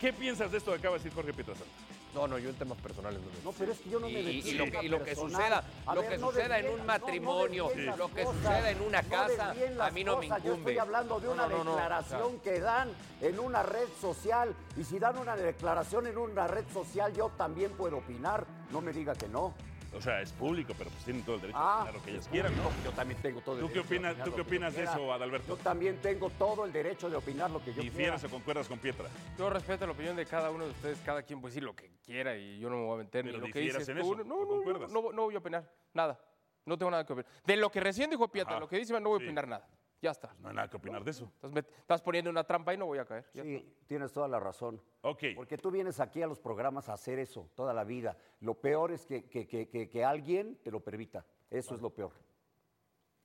¿Qué 0.00 0.12
piensas 0.12 0.50
de 0.50 0.58
esto 0.58 0.72
que 0.72 0.78
acaba 0.78 0.96
de 0.96 1.04
decir 1.04 1.14
Jorge 1.14 1.32
Pietrasanta? 1.32 1.72
No, 2.14 2.28
no, 2.28 2.38
yo 2.38 2.48
en 2.50 2.54
temas 2.56 2.78
personales 2.78 3.20
no 3.20 3.26
me. 3.26 3.42
No, 3.42 3.52
pero 3.52 3.72
es 3.72 3.78
que 3.80 3.90
yo 3.90 3.98
no 3.98 4.08
me 4.08 4.20
Y- 4.20 4.40
y 4.50 4.52
lo 4.52 4.70
que- 4.70 4.84
y 4.84 4.88
lo 4.88 5.02
que 5.02 5.16
suceda, 5.16 5.64
A 5.86 5.94
lo 5.96 6.00
ver, 6.02 6.10
que 6.10 6.18
no 6.18 6.30
suceda 6.30 6.58
en 6.60 6.66
un 6.66 6.70
desvíen- 6.72 6.76
no, 6.78 6.82
no 6.82 6.84
matrimonio, 6.84 7.68
lo 7.96 8.08
que 8.14 8.22
cosas, 8.24 8.36
suceda 8.42 8.70
en 8.70 8.80
una 8.82 9.02
casa, 9.02 9.50
a 9.80 9.90
mí 9.90 10.04
no 10.04 10.18
me 10.18 10.28
cosas. 10.28 10.42
Yo 10.44 10.50
estoy 10.54 10.60
incumbe. 10.74 10.80
hablando 10.80 11.18
de 11.20 11.28
una 11.28 11.46
no, 11.48 11.58
no, 11.58 11.64
no, 11.64 11.70
declaración 11.72 12.38
que 12.40 12.60
dan 12.60 12.90
en 13.20 13.38
una 13.40 13.62
red 13.64 13.88
social. 14.00 14.54
Y 14.76 14.84
si 14.84 14.98
dan 15.00 15.18
una 15.18 15.34
declaración 15.36 16.06
en 16.06 16.18
una 16.18 16.46
red 16.46 16.64
social, 16.72 17.12
yo 17.14 17.30
también 17.36 17.72
puedo 17.72 17.96
opinar. 17.98 18.46
No 18.70 18.80
me 18.80 18.92
diga 18.92 19.14
que 19.14 19.26
no. 19.28 19.52
O 19.96 20.00
sea, 20.00 20.20
es 20.20 20.32
público, 20.32 20.74
pero 20.76 20.90
pues 20.90 21.04
tienen 21.04 21.22
todo 21.22 21.36
el 21.36 21.42
derecho 21.42 21.58
Ah, 21.58 21.74
a 21.78 21.82
opinar 21.82 21.94
lo 21.94 22.02
que 22.02 22.10
ellas 22.10 22.28
quieran, 22.28 22.56
¿no? 22.56 22.70
Yo 22.84 22.90
también 22.92 23.22
tengo 23.22 23.40
todo 23.40 23.54
el 23.56 23.60
¿Tú 23.62 23.68
qué 23.68 23.74
derecho 23.74 23.88
de 23.90 23.96
opinas- 23.98 24.12
opinar 24.12 24.28
tú 24.28 24.34
qué 24.34 24.40
opinas 24.42 24.74
de 24.74 24.82
eso, 24.84 25.12
Adalberto? 25.12 25.56
Yo 25.56 25.62
también 25.62 25.96
tengo 26.02 26.30
todo 26.30 26.64
el 26.64 26.72
derecho 26.72 27.08
de 27.08 27.16
opinar 27.16 27.50
lo 27.50 27.60
que 27.60 27.66
yo 27.72 27.80
quiera. 27.80 27.90
¿Difieres 27.90 28.24
o 28.24 28.28
concuerdas 28.28 28.68
con 28.68 28.78
Pietra? 28.78 29.08
Yo 29.38 29.50
respeto 29.50 29.86
la 29.86 29.92
opinión 29.92 30.16
de 30.16 30.26
cada 30.26 30.50
uno 30.50 30.64
de 30.64 30.70
ustedes, 30.70 30.98
cada 31.04 31.22
quien 31.22 31.40
puede 31.40 31.52
decir 31.52 31.62
lo 31.62 31.74
que 31.76 31.90
quiera 32.04 32.36
y 32.36 32.58
yo 32.58 32.68
no 32.70 32.76
me 32.76 32.82
voy 32.84 32.94
a 32.94 33.04
meter 33.04 33.24
Pero 33.24 33.38
ni 33.38 33.46
lo 33.46 33.52
que 33.52 33.60
dices 33.60 33.88
en 33.88 33.98
tú. 33.98 34.14
eso, 34.14 34.24
no, 34.24 34.34
¿o 34.34 34.38
no, 34.38 34.44
no, 34.44 34.48
concuerdas? 34.48 34.90
no, 34.90 35.12
no 35.12 35.22
voy 35.22 35.34
a 35.34 35.38
opinar, 35.38 35.70
nada. 35.92 36.18
No 36.66 36.76
tengo 36.78 36.90
nada 36.90 37.04
que 37.06 37.12
opinar. 37.12 37.30
De 37.44 37.56
lo 37.56 37.70
que 37.70 37.78
recién 37.80 38.10
dijo 38.10 38.26
Pietra, 38.28 38.54
Ajá. 38.54 38.60
lo 38.60 38.68
que 38.68 38.78
dice, 38.78 38.98
no 38.98 39.08
voy 39.10 39.18
Sí. 39.20 39.24
a 39.24 39.28
opinar 39.28 39.46
nada. 39.48 39.68
Ya 40.00 40.10
está. 40.10 40.34
No 40.40 40.48
hay 40.48 40.54
nada 40.54 40.68
que 40.68 40.76
opinar 40.76 41.02
de 41.02 41.10
eso. 41.10 41.32
Estás, 41.80 42.02
poniendo 42.02 42.30
una 42.30 42.44
trampa 42.44 42.74
y 42.74 42.76
no 42.76 42.84
voy 42.86 42.98
a 42.98 43.04
caer. 43.06 43.24
Ya 43.32 43.42
está. 43.42 43.58
Sí, 43.66 43.76
tienes 43.86 44.12
toda 44.12 44.28
la 44.28 44.38
razón. 44.38 44.82
Ok. 45.00 45.22
Porque 45.34 45.56
tú 45.56 45.70
vienes 45.70 45.98
aquí 46.00 46.20
a 46.22 46.26
los 46.26 46.38
programas 46.40 46.88
a 46.88 46.92
hacer 46.92 47.18
eso 47.18 47.48
toda 47.54 47.72
la 47.72 47.84
vida. 47.84 48.16
Lo 48.40 48.54
peor 48.60 48.92
es 48.92 49.06
que, 49.06 49.28
que- 49.28 49.46
que- 49.46 49.68
que- 49.68 49.88
que 49.88 50.04
alguien 50.04 50.56
te 50.62 50.70
lo 50.70 50.80
permita. 50.80 51.24
Eso 51.50 51.74
es 51.74 51.80
lo 51.80 51.90
peor. 51.90 52.12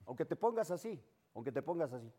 Aunque 0.05 0.25
te 0.25 0.35
pongas 0.35 0.71
así, 0.71 1.03
aunque 1.35 1.51
te 1.51 1.61
pongas 1.61 1.91
así. 1.93 2.11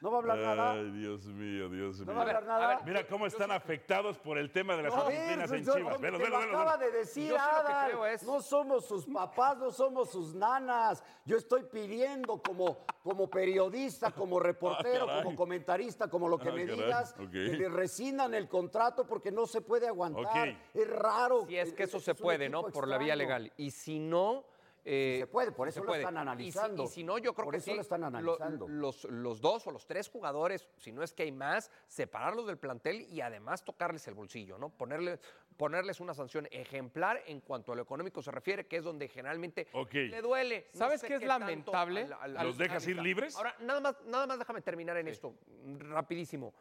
No 0.00 0.10
va 0.10 0.16
a 0.18 0.20
hablar 0.20 0.38
nada. 0.38 0.72
Ay, 0.72 0.90
Dios 0.90 1.24
mío, 1.26 1.68
Dios 1.70 2.00
No 2.00 2.06
mío. 2.06 2.14
va 2.14 2.20
a 2.20 2.22
hablar 2.26 2.44
nada. 2.46 2.80
Mira 2.84 3.06
cómo 3.06 3.26
están 3.26 3.50
afectados 3.50 4.18
por 4.18 4.36
el 4.36 4.50
tema 4.50 4.76
de 4.76 4.82
las 4.82 4.94
No, 4.94 5.08
disciplinas 5.08 5.50
en 5.52 5.64
Chivas. 5.64 5.76
Velo, 6.00 6.18
te 6.18 6.24
velo, 6.24 6.38
lo 6.38 6.38
velo, 6.40 6.58
acaba 6.58 6.76
velo. 6.76 6.92
de 6.92 6.98
decir 6.98 7.28
Yo 7.30 7.36
sí 7.36 7.42
lo 7.56 7.66
que 7.66 7.72
Adal. 7.72 7.90
creo 7.90 8.06
es- 8.06 8.22
No 8.24 8.40
somos 8.42 8.84
sus 8.86 9.06
papás, 9.06 9.56
no 9.58 9.70
somos 9.70 10.10
sus 10.10 10.34
nanas. 10.34 11.02
Yo 11.24 11.38
estoy 11.38 11.62
pidiendo 11.64 12.42
como, 12.42 12.84
como 13.02 13.30
periodista, 13.30 14.10
como 14.10 14.38
reportero, 14.40 15.04
Ah, 15.04 15.06
caray. 15.06 15.22
como 15.24 15.36
comentarista, 15.36 16.08
como 16.08 16.28
lo 16.28 16.38
que 16.38 16.50
Ah, 16.50 16.52
me 16.52 16.66
caray, 16.66 16.80
digas, 16.82 17.14
que 17.30 17.38
le 17.56 17.68
rescindan 17.70 18.34
el 18.34 18.48
contrato 18.48 19.06
porque 19.06 19.30
no 19.30 19.46
se 19.46 19.62
puede 19.62 19.88
aguantar. 19.88 20.54
Es 20.74 20.88
raro. 20.90 21.46
Si 21.46 21.56
es 21.56 21.72
que 21.72 21.84
eso 21.84 21.96
es 21.96 22.04
se 22.04 22.14
puede, 22.14 22.48
¿no? 22.50 22.64
Por 22.66 22.88
la 22.88 22.98
vía 22.98 23.16
legal. 23.16 23.50
Y 23.56 23.70
si 23.70 23.98
no... 23.98 24.44
eh, 24.86 25.16
se 25.20 25.26
puede, 25.26 25.50
por 25.52 25.66
eso 25.66 25.80
lo 25.80 25.86
puede. 25.86 26.00
están 26.02 26.14
Y 26.14 26.16
si- 26.16 26.20
analizando. 26.20 26.82
Y 26.84 26.86
si, 26.88 27.04
no, 27.04 27.16
yo 27.18 27.32
creo 27.32 27.46
Por 27.46 27.54
que 27.54 27.58
eso 27.58 27.70
sí, 27.70 27.74
lo 27.74 27.80
están 27.80 28.00
lo- 28.02 28.06
analizando. 28.08 28.68
los, 28.68 29.04
los 29.04 29.40
dos 29.40 29.66
o 29.66 29.70
los 29.70 29.86
tres 29.86 30.08
jugadores, 30.10 30.68
si 30.76 30.92
no 30.92 31.02
es 31.02 31.12
que 31.14 31.22
hay 31.22 31.32
más, 31.32 31.70
separarlos 31.88 32.46
del 32.46 32.58
plantel 32.58 33.00
y 33.10 33.20
además 33.22 33.64
tocarles 33.64 34.06
el 34.08 34.14
bolsillo, 34.14 34.58
¿no? 34.58 34.68
Ponerle, 34.68 35.18
ponerles 35.56 36.00
una 36.00 36.12
sanción 36.12 36.46
ejemplar 36.50 37.22
en 37.26 37.40
cuanto 37.40 37.72
a 37.72 37.76
lo 37.76 37.82
económico 37.82 38.20
se 38.22 38.30
refiere, 38.30 38.66
que 38.66 38.76
es 38.76 38.84
donde 38.84 39.08
generalmente 39.08 39.68
le 39.92 40.20
duele. 40.20 40.68
No 40.74 40.78
¿Sabes 40.78 41.00
sé 41.00 41.06
qué 41.08 41.14
es 41.14 41.22
lamentable? 41.24 42.02
al- 42.02 42.12
al- 42.12 42.36
al 42.36 42.46
¿Los 42.46 42.58
dejas 42.58 42.86
ir 42.86 43.00
libres? 43.00 43.36
Ahora, 43.36 43.56
nada 43.60 43.80
más, 43.80 43.96
nada 44.04 44.26
más 44.26 44.38
déjame 44.38 44.60
terminar 44.60 44.96
en 44.98 45.08
esto, 45.08 45.34
rapidísimo. 45.78 46.52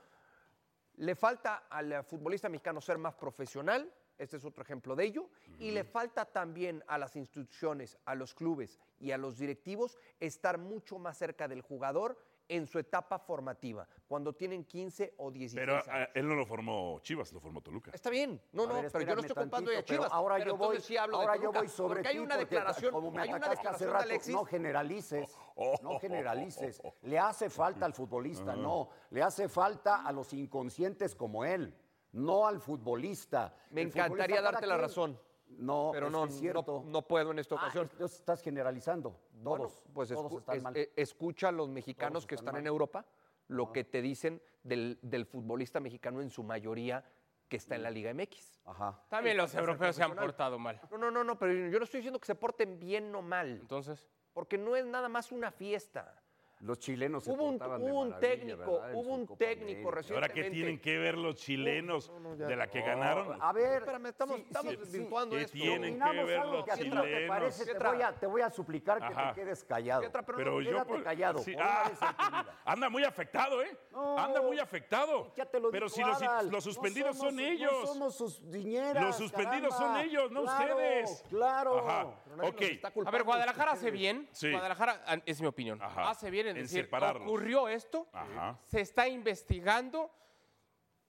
Le 0.98 1.16
falta 1.16 1.66
al 1.70 2.04
futbolista 2.04 2.48
mexicano 2.50 2.80
ser 2.80 2.98
más 3.00 3.16
profesional, 3.16 3.92
este 4.18 4.38
es 4.38 4.46
otro 4.46 4.64
ejemplo 4.64 4.96
de 4.96 5.06
ello, 5.06 5.30
y 5.60 5.72
le 5.72 5.84
falta 5.84 6.26
también 6.26 6.84
a 6.88 6.98
las 6.98 7.16
instituciones, 7.16 7.98
a 8.06 8.16
los 8.16 8.34
clubes 8.34 8.80
y 9.00 9.12
a 9.12 9.18
los 9.18 9.38
directivos 9.38 9.98
estar 10.20 10.58
mucho 10.58 11.00
más 11.00 11.18
cerca 11.18 11.48
del 11.48 11.62
jugador 11.62 12.18
en 12.50 12.68
su 12.68 12.78
etapa 12.78 13.20
formativa, 13.20 13.88
cuando 14.06 14.34
tienen 14.34 14.66
15 14.66 15.14
o 15.18 15.32
16 15.32 15.60
Pero 15.60 15.76
años. 15.76 15.88
ah, 15.90 16.10
él 16.14 16.28
no 16.28 16.36
lo 16.36 16.46
formó 16.46 17.00
Chivas, 17.02 17.32
lo 17.32 17.40
formó 17.40 17.62
Toluca. 17.62 17.92
Está 17.94 18.10
bien, 18.10 18.40
no, 18.52 18.64
A 18.64 18.68
no, 18.68 18.74
ver, 18.76 18.92
pero 18.92 19.06
yo 19.06 19.16
no 19.16 19.22
estoy 19.22 19.36
culpando 19.36 19.72
a 19.72 19.74
pero 19.74 19.86
Chivas. 19.86 20.10
Ahora 20.12 20.36
pero 20.36 20.48
yo 20.50 20.58
voy, 20.58 20.82
sí 20.82 20.98
hablo 20.98 21.20
de 21.20 21.24
ahora 21.24 21.42
yo 21.42 21.52
voy 21.54 21.68
sobre 21.70 21.96
porque 21.96 22.10
hay 22.10 22.20
una 22.20 22.38
declaración, 22.38 22.92
como 22.92 23.12
me 23.12 23.22
hay 23.22 23.30
una 23.30 23.48
declaración 23.48 23.92
de 23.92 23.98
Alexis. 23.98 24.34
no 24.34 24.44
generalices, 24.46 25.38
no 25.82 26.00
generalices. 26.02 26.82
Le 27.04 27.18
hace 27.18 27.50
falta 27.50 27.86
al 27.86 27.94
futbolista, 27.94 28.56
no. 28.56 28.90
Le 29.10 29.24
hace 29.24 29.48
falta 29.48 30.06
a 30.06 30.12
los 30.12 30.34
inconscientes 30.34 31.16
como 31.16 31.46
él, 31.46 31.74
no 32.14 32.48
al 32.48 32.60
futbolista. 32.60 33.54
Me 33.72 33.82
El 33.82 33.88
encantaría 33.88 34.38
futbolista, 34.38 34.52
darte 34.52 34.68
la 34.68 34.78
razón. 34.78 35.20
No, 35.50 35.90
pero 35.94 36.10
no, 36.10 36.24
que 36.24 36.30
es 36.34 36.40
cierto. 36.40 36.82
no, 36.86 36.90
no 36.92 37.02
puedo 37.04 37.32
en 37.32 37.38
esta 37.40 37.56
Ah, 37.56 37.60
ocasión. 37.60 37.88
entonces 37.92 38.18
estás 38.20 38.42
generalizando. 38.42 39.20
Bueno, 39.34 39.66
Todos, 39.66 39.84
pues 39.94 40.10
todos 40.10 40.32
escu- 40.32 40.40
están 40.40 40.58
es- 40.58 40.64
mal. 40.64 40.78
eh, 40.78 40.92
escucha 40.96 41.50
a 41.50 41.52
los 41.52 41.70
mexicanos 41.70 42.14
Todos 42.14 42.28
que 42.28 42.36
están 42.36 42.48
están 42.56 42.62
en. 42.62 42.68
Europa 42.68 43.06
lo 43.50 43.72
que 43.72 43.84
te 43.84 44.02
dicen 44.02 44.42
del, 44.64 44.98
del 45.02 45.26
futbolista 45.26 45.80
mexicano 45.80 46.22
en 46.22 46.30
su 46.32 46.44
mayoría 46.44 47.04
que 47.50 47.58
está 47.58 47.76
en 47.76 47.84
la 47.84 47.92
Liga 47.92 48.12
MX. 48.14 48.62
Ajá. 48.66 49.00
También 49.10 49.38
los 49.38 49.54
europeos 49.54 49.96
se 49.96 50.02
han 50.02 50.16
portado 50.16 50.58
mal. 50.58 50.80
No, 50.90 50.98
no, 50.98 51.12
no, 51.12 51.24
no, 51.24 51.38
pero 51.38 51.54
yo 51.54 51.78
no 51.78 51.84
estoy 51.84 52.00
diciendo 52.00 52.20
que 52.20 52.26
se 52.26 52.36
porten 52.36 52.80
bien 52.80 53.14
o 53.14 53.22
mal, 53.22 53.50
Entonces, 53.62 54.10
porque 54.34 54.58
no 54.58 54.76
es 54.76 54.86
nada 54.88 55.08
más 55.10 55.32
una 55.32 55.52
fiesta. 55.52 56.20
Los 56.64 56.80
chilenos 56.80 57.26
se 57.26 57.32
Hubo 57.32 57.44
un, 57.44 57.58
portaban 57.58 57.84
de 57.84 57.92
hubo 57.92 58.00
un 58.04 58.10
maravilla, 58.12 58.36
técnico, 58.38 58.82
hubo 58.94 59.14
un 59.14 59.26
Copa 59.26 59.38
técnico 59.38 59.90
América. 59.90 60.08
¿Y 60.10 60.14
ahora 60.14 60.28
recientemente. 60.28 60.34
qué 60.34 60.50
tienen 60.50 60.80
que 60.80 60.98
ver 60.98 61.18
los 61.18 61.36
chilenos 61.36 62.12
de 62.38 62.56
la 62.56 62.68
que 62.70 62.80
No, 62.80 62.86
ganaron? 62.86 63.38
A 63.42 63.52
ver, 63.52 63.80
Espérame, 63.80 64.06
estamos, 64.08 64.38
sí, 64.38 64.44
estamos 64.48 64.72
sí, 64.72 64.78
desvirtuando 64.80 65.36
¿Qué 65.36 65.42
esto. 65.42 65.58
tienen 65.58 66.00
que 66.00 66.24
ver 66.24 66.40
algo 66.40 66.54
los 66.54 66.64
que 66.64 66.72
no 66.72 66.78
te 66.78 66.84
chilenos? 66.84 67.28
parece, 67.28 67.66
te 67.66 67.78
voy, 67.86 68.02
a, 68.02 68.12
te 68.14 68.28
voy 68.28 68.42
a 68.44 68.50
suplicar 68.50 68.98
que 69.00 69.04
Ajá. 69.06 69.34
te 69.34 69.42
quedes 69.42 69.64
callado. 69.66 70.04
Pero 70.10 70.24
Pero 70.38 70.62
yo 70.62 70.70
Quédate 70.72 70.94
por- 70.94 71.04
callado, 71.04 71.40
sí, 71.40 71.52
por 71.54 71.64
ah, 71.64 71.92
vida. 72.32 72.60
anda 72.66 72.90
muy 72.90 73.04
afectado, 73.04 73.62
¿eh? 73.62 73.78
No, 73.92 74.18
anda 74.18 74.42
muy 74.42 74.58
afectado. 74.60 75.34
Ya 75.36 75.46
te 75.46 75.60
lo 75.60 75.70
Pero 75.70 75.90
si 75.90 76.02
los, 76.02 76.22
Adal, 76.22 76.50
los 76.50 76.64
suspendidos 76.64 77.18
no 77.18 77.24
somos- 77.24 77.32
son 77.34 77.40
ellos. 77.42 77.72
No 77.74 77.88
somos 77.88 78.16
sus 78.18 78.42
niñeras. 78.42 79.04
Los 79.04 79.18
suspendidos 79.18 79.76
caramba. 79.76 79.98
son 80.00 80.06
ellos, 80.10 80.32
no 80.32 80.44
Claro, 80.44 80.76
ustedes. 80.78 81.26
Claro. 81.28 81.78
Ajá. 81.80 82.04
Ok. 82.42 82.62
a 83.06 83.12
ver, 83.12 83.24
Guadalajara 83.24 83.74
hace 83.74 83.92
bien. 83.92 84.30
Sí. 84.32 84.50
Guadalajara, 84.50 85.04
ah, 85.06 85.18
es 85.26 85.42
mi 85.42 85.48
opinión, 85.48 85.82
Ajá. 85.82 86.10
hace 86.10 86.32
bien 86.32 86.53
en, 86.54 86.58
En 86.60 86.64
decir, 86.64 86.84
separarlos. 86.86 87.28
ocurrió 87.28 87.68
esto, 87.68 88.08
Ajá. 88.14 88.58
se 88.64 88.82
está 88.82 89.08
investigando 89.08 90.12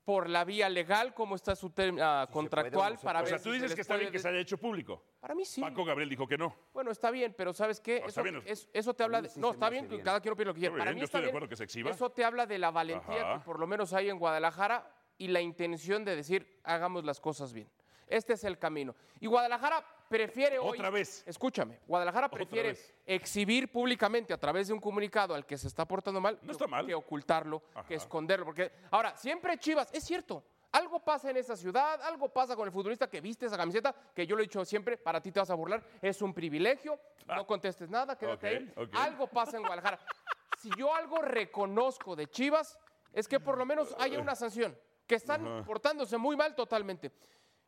por 0.04 0.28
la 0.28 0.44
vía 0.44 0.68
legal, 0.68 1.14
cómo 1.14 1.34
está 1.34 1.56
su 1.56 1.70
tem- 1.70 1.98
ah, 1.98 2.28
contractual, 2.30 2.92
no 2.92 2.98
se 2.98 3.04
para 3.06 3.20
O 3.20 3.22
ver 3.22 3.28
sea, 3.30 3.38
si 3.38 3.44
tú 3.44 3.52
dices 3.52 3.74
que 3.74 3.80
está 3.80 3.96
bien 3.96 4.12
que 4.12 4.18
se 4.18 4.28
haya 4.28 4.38
hecho 4.38 4.58
público. 4.58 5.02
Para 5.18 5.34
mí 5.34 5.46
sí. 5.46 5.62
Paco 5.62 5.82
Gabriel 5.82 6.10
dijo 6.10 6.26
que 6.28 6.36
no. 6.36 6.54
Bueno, 6.74 6.90
está 6.90 7.10
bien, 7.10 7.34
pero 7.36 7.54
¿sabes 7.54 7.80
qué? 7.80 8.00
No, 8.00 8.06
Eso, 8.08 8.20
está 8.20 8.22
bien. 8.22 8.42
es- 8.44 8.68
eso 8.74 8.92
te 8.92 9.02
habla 9.02 9.22
de... 9.22 9.30
sí 9.30 9.40
No, 9.40 9.52
está 9.52 9.70
bien, 9.70 9.88
bien. 9.88 10.02
cada 10.02 10.20
quien 10.20 10.32
opina 10.34 10.48
lo 10.50 10.54
que 10.54 10.60
quiera. 10.60 10.74
Para 10.74 10.84
bien, 10.90 10.96
mí 10.96 11.00
yo 11.00 11.04
está 11.06 11.16
estoy 11.18 11.20
de 11.22 11.26
bien. 11.28 11.30
acuerdo 11.36 11.48
que 11.48 11.56
se 11.56 11.64
exhiba. 11.64 11.90
Eso 11.90 12.10
te 12.10 12.22
habla 12.22 12.44
de 12.44 12.58
la 12.58 12.70
valentía 12.70 13.22
Ajá. 13.22 13.38
que 13.38 13.44
por 13.46 13.58
lo 13.58 13.66
menos 13.66 13.94
hay 13.94 14.10
en 14.10 14.18
Guadalajara 14.18 14.90
y 15.16 15.28
la 15.28 15.40
intención 15.40 16.04
de 16.04 16.16
decir, 16.16 16.60
hagamos 16.64 17.04
las 17.04 17.18
cosas 17.18 17.54
bien. 17.54 17.70
Este 18.08 18.34
es 18.34 18.44
el 18.44 18.58
camino. 18.58 18.94
Y 19.20 19.26
Guadalajara 19.26 19.84
prefiere 20.08 20.58
hoy... 20.58 20.78
Otra 20.78 20.90
vez. 20.90 21.24
Escúchame, 21.26 21.80
Guadalajara 21.86 22.26
Otra 22.26 22.36
prefiere 22.38 22.68
vez. 22.70 22.94
exhibir 23.06 23.70
públicamente 23.72 24.32
a 24.32 24.38
través 24.38 24.68
de 24.68 24.74
un 24.74 24.80
comunicado 24.80 25.34
al 25.34 25.46
que 25.46 25.56
se 25.58 25.68
está 25.68 25.86
portando 25.86 26.20
mal, 26.20 26.38
No 26.42 26.52
está 26.52 26.66
mal. 26.66 26.86
que 26.86 26.94
ocultarlo, 26.94 27.62
Ajá. 27.74 27.88
que 27.88 27.94
esconderlo. 27.94 28.44
Porque 28.46 28.70
ahora, 28.90 29.16
siempre 29.16 29.58
Chivas, 29.58 29.90
es 29.92 30.04
cierto, 30.04 30.44
algo 30.72 30.98
pasa 31.00 31.30
en 31.30 31.36
esa 31.36 31.56
ciudad, 31.56 32.02
algo 32.02 32.28
pasa 32.28 32.56
con 32.56 32.66
el 32.66 32.72
futbolista 32.72 33.08
que 33.08 33.20
viste 33.20 33.46
esa 33.46 33.56
camiseta, 33.56 33.94
que 34.14 34.26
yo 34.26 34.34
lo 34.34 34.42
he 34.42 34.46
dicho 34.46 34.64
siempre, 34.64 34.96
para 34.96 35.20
ti 35.20 35.30
te 35.30 35.40
vas 35.40 35.50
a 35.50 35.54
burlar, 35.54 35.82
es 36.02 36.20
un 36.20 36.34
privilegio, 36.34 36.98
no 37.26 37.46
contestes 37.46 37.88
nada, 37.88 38.18
quédate 38.18 38.48
ahí. 38.48 38.72
Algo 38.92 39.26
pasa 39.28 39.56
en 39.56 39.62
Guadalajara. 39.62 39.98
si 40.58 40.70
yo 40.76 40.94
algo 40.94 41.22
reconozco 41.22 42.16
de 42.16 42.28
Chivas, 42.28 42.78
es 43.12 43.28
que 43.28 43.38
por 43.38 43.56
lo 43.56 43.64
menos 43.64 43.94
haya 43.98 44.18
una 44.18 44.34
sanción, 44.34 44.76
que 45.06 45.14
están 45.14 45.64
portándose 45.64 46.16
muy 46.18 46.34
mal 46.36 46.54
totalmente. 46.54 47.12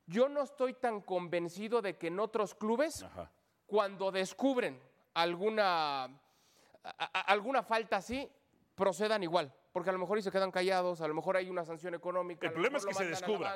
Yo 0.07 0.29
no 0.29 0.42
estoy 0.42 0.75
tan 0.75 1.01
convencido 1.01 1.83
de 1.83 1.97
que 1.99 2.07
en 2.09 2.21
otros 2.21 2.55
clubes, 2.55 3.03
Ajá. 3.03 3.31
cuando 3.66 4.12
descubren 4.12 4.81
alguna, 5.14 6.05
a- 6.05 6.11
a- 6.85 7.21
alguna 7.33 7.62
falta 7.62 7.97
así, 7.97 8.31
procedan 8.75 9.23
igual. 9.23 9.53
Porque 9.73 9.90
a 9.90 9.92
lo 9.92 9.99
mejor 9.99 10.19
y 10.19 10.23
se 10.23 10.31
quedan 10.31 10.51
callados, 10.51 11.01
a 11.01 11.09
lo 11.09 11.14
mejor 11.14 11.37
hay 11.37 11.51
una 11.51 11.64
sanción 11.64 11.95
económica. 11.95 12.47
El 12.47 12.53
problema 12.53 12.79
es 12.79 12.87
que 12.87 12.95
se 12.95 13.05
descubra. 13.07 13.53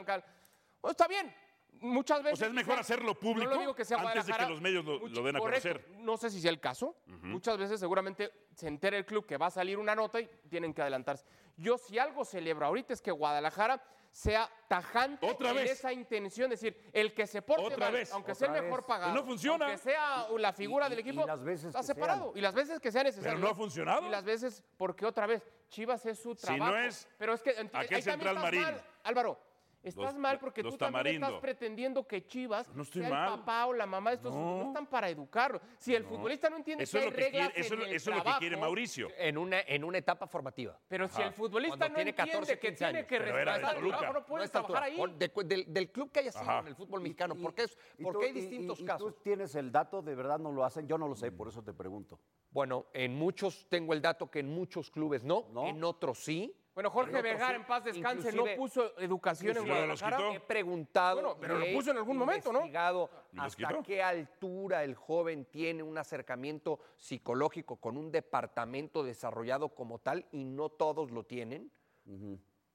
Bueno, 0.82 0.90
está 0.90 1.06
bien. 1.06 1.34
Muchas 1.80 2.22
veces. 2.22 2.34
O 2.34 2.36
sea, 2.36 2.48
es 2.48 2.54
mejor 2.54 2.78
hacerlo 2.78 3.14
público 3.18 3.48
no 3.48 3.54
lo 3.54 3.60
digo 3.60 3.74
que 3.74 3.84
sea 3.84 3.98
antes 3.98 4.26
de 4.26 4.32
que 4.32 4.46
los 4.46 4.60
medios 4.60 4.84
lo- 4.84 5.06
lo 5.08 5.22
den 5.22 5.36
a 5.36 5.38
correcto, 5.38 5.68
conocer. 5.70 5.96
No 6.00 6.16
sé 6.16 6.28
si 6.30 6.40
sea 6.40 6.50
el 6.50 6.60
caso. 6.60 6.96
Muchas 7.06 7.56
veces 7.56 7.80
seguramente 7.80 8.30
se 8.54 8.68
entera 8.68 8.96
el 8.98 9.06
club 9.06 9.24
que 9.26 9.36
va 9.38 9.46
a 9.46 9.50
salir 9.50 9.78
una 9.78 9.94
nota 9.94 10.20
y 10.20 10.28
tienen 10.48 10.74
que 10.74 10.82
adelantarse. 10.82 11.24
Yo 11.56 11.78
si 11.78 11.98
algo 11.98 12.24
celebro 12.24 12.66
ahorita 12.66 12.92
es 12.92 13.00
que 13.00 13.10
Guadalajara 13.10 13.82
sea 14.12 14.50
tajante 14.66 15.24
Otra 15.24 15.50
en 15.50 15.56
vez. 15.56 15.70
esa 15.70 15.92
intención, 15.92 16.52
es 16.52 16.60
decir, 16.60 16.90
el 16.92 17.14
que 17.14 17.28
se 17.28 17.42
porte 17.42 17.62
Otra 17.64 17.86
mal, 17.86 17.92
vez. 17.92 18.12
aunque 18.12 18.32
Otra 18.32 18.46
sea 18.48 18.56
el 18.56 18.64
mejor 18.64 18.84
pagado, 18.84 19.14
no 19.14 19.22
funciona. 19.24 19.66
aunque 19.66 19.78
sea 19.78 20.26
la 20.36 20.52
figura 20.52 20.86
Y- 20.88 20.90
del 20.90 20.98
equipo, 20.98 21.22
y 21.22 21.26
las 21.26 21.44
veces 21.44 21.66
está 21.66 21.82
separado. 21.84 22.24
sean. 22.24 22.38
Y 22.38 22.40
las 22.40 22.54
veces 22.54 22.80
que 22.80 22.90
sea 22.90 23.04
necesario. 23.04 23.30
Pero 23.36 23.38
no 23.46 23.48
ha 23.52 23.54
funcionado. 23.54 24.04
Y 24.04 24.10
las 24.10 24.24
veces, 24.24 24.64
porque 24.76 25.06
otra 25.06 25.26
vez, 25.28 25.46
Chivas 25.68 26.04
es 26.06 26.18
su 26.18 26.34
Si 26.34 26.46
no 26.50 26.56
trabajo. 26.56 26.76
es 26.78 27.08
pero 27.18 27.34
es 27.34 27.40
que 27.42 27.50
aquel 27.50 27.70
ahí 27.96 28.02
Central 28.02 28.34
Marín. 28.40 28.62
mal, 28.62 28.84
Álvaro, 29.04 29.38
estás 29.82 30.12
Los- 30.12 30.16
mal 30.16 30.38
porque 30.38 30.62
tú 30.62 30.76
también 30.76 31.22
estás 31.22 31.40
pretendiendo 31.40 32.06
que 32.06 32.26
Chivas 32.26 32.68
No 32.74 32.82
estoy 32.82 33.02
sea 33.02 33.10
mal. 33.10 33.32
el 33.32 33.38
papá 33.40 33.66
o 33.66 33.72
la 33.72 33.86
mamá 33.86 34.10
de 34.10 34.16
estos 34.16 34.34
No. 34.34 34.58
no 34.58 34.66
están 34.68 34.86
para 34.86 35.08
educarlo. 35.08 35.60
Si 35.78 35.94
el 35.94 36.04
futbolista 36.04 36.50
no 36.50 36.56
entiende 36.56 36.84
Eso 36.84 36.92
que 36.92 36.98
es 36.98 37.04
hay 37.04 37.10
lo 37.10 37.16
que 37.16 37.22
reglas 37.22 37.48
quiere, 37.48 37.60
eso 37.66 37.74
en 37.74 37.80
el 37.82 37.86
eso 37.94 38.10
es 38.10 38.16
lo 38.16 38.24
que 38.24 38.30
quiere 38.38 38.56
Mauricio. 38.56 39.08
En 39.16 39.38
una, 39.38 39.60
en 39.60 39.84
una 39.84 39.98
etapa 39.98 40.26
formativa. 40.26 40.78
Pero 40.88 41.08
si 41.08 41.22
el 41.22 41.32
futbolista 41.32 41.78
Cuando 41.78 41.88
no 41.88 41.94
tiene 41.96 42.10
entiende 42.10 42.32
14, 42.32 42.58
que 42.58 42.68
15 42.68 42.76
tiene 42.84 42.98
años. 42.98 43.08
que 43.08 43.18
respetar 43.18 43.54
el 43.60 43.76
Toluca. 43.76 43.98
trabajo, 43.98 44.12
no 44.12 44.18
altura. 44.42 44.48
trabajar 44.48 44.82
ahí. 44.82 44.96
De- 45.16 45.32
del, 45.44 45.72
del 45.72 45.90
club 45.90 46.12
que 46.12 46.20
haya 46.20 46.32
sido 46.32 46.42
Ajá. 46.42 46.58
en 46.60 46.66
el 46.68 46.74
fútbol 46.76 47.00
mexicano. 47.00 47.34
Y- 47.36 47.42
¿Por 47.42 47.54
qué, 47.54 47.62
es- 47.62 47.78
y 47.98 48.02
por 48.02 48.12
tú- 48.14 48.18
qué 48.20 48.26
hay 48.26 48.32
distintos 48.32 48.80
y- 48.80 48.82
y 48.82 48.86
casos? 48.86 49.14
¿Tú 49.14 49.20
tienes 49.22 49.54
el 49.54 49.72
dato? 49.72 50.02
¿De 50.02 50.14
verdad 50.14 50.38
no 50.38 50.52
lo 50.52 50.64
hacen? 50.64 50.86
Yo 50.86 50.98
no 50.98 51.08
lo 51.08 51.14
sé, 51.14 51.32
por 51.32 51.48
eso 51.48 51.62
te 51.62 51.72
pregunto. 51.72 52.18
Bueno, 52.50 52.86
en 52.92 53.14
muchos, 53.14 53.66
tengo 53.68 53.92
el 53.92 54.02
dato 54.02 54.30
que 54.30 54.40
en 54.40 54.48
muchos 54.52 54.90
clubes 54.90 55.22
¿No? 55.24 55.46
en 55.66 55.82
otros 55.84 56.18
sí. 56.22 56.54
Bueno, 56.80 56.90
Jorge 56.92 57.20
Vergara, 57.20 57.48
sí. 57.48 57.54
en 57.56 57.64
paz 57.64 57.84
descanse, 57.84 58.32
no 58.32 58.44
puso 58.56 58.98
educación 58.98 59.54
en 59.54 59.66
Guadalajara. 59.66 60.32
He 60.32 60.40
preguntado. 60.40 61.20
Bueno, 61.20 61.36
pero 61.38 61.58
lo 61.58 61.66
puso 61.74 61.90
en 61.90 61.98
algún 61.98 62.16
momento, 62.16 62.50
¿no? 62.50 62.60
investigado 62.60 63.10
¿Y 63.32 63.36
los 63.36 63.44
hasta 63.44 63.82
qué 63.82 64.02
altura 64.02 64.82
el 64.82 64.94
joven 64.94 65.44
tiene 65.44 65.82
un 65.82 65.98
acercamiento 65.98 66.80
psicológico 66.96 67.76
con 67.76 67.98
un 67.98 68.10
departamento 68.10 69.04
desarrollado 69.04 69.68
como 69.74 69.98
tal 69.98 70.24
y 70.32 70.44
no 70.44 70.70
todos 70.70 71.10
lo 71.10 71.24
tienen. 71.24 71.70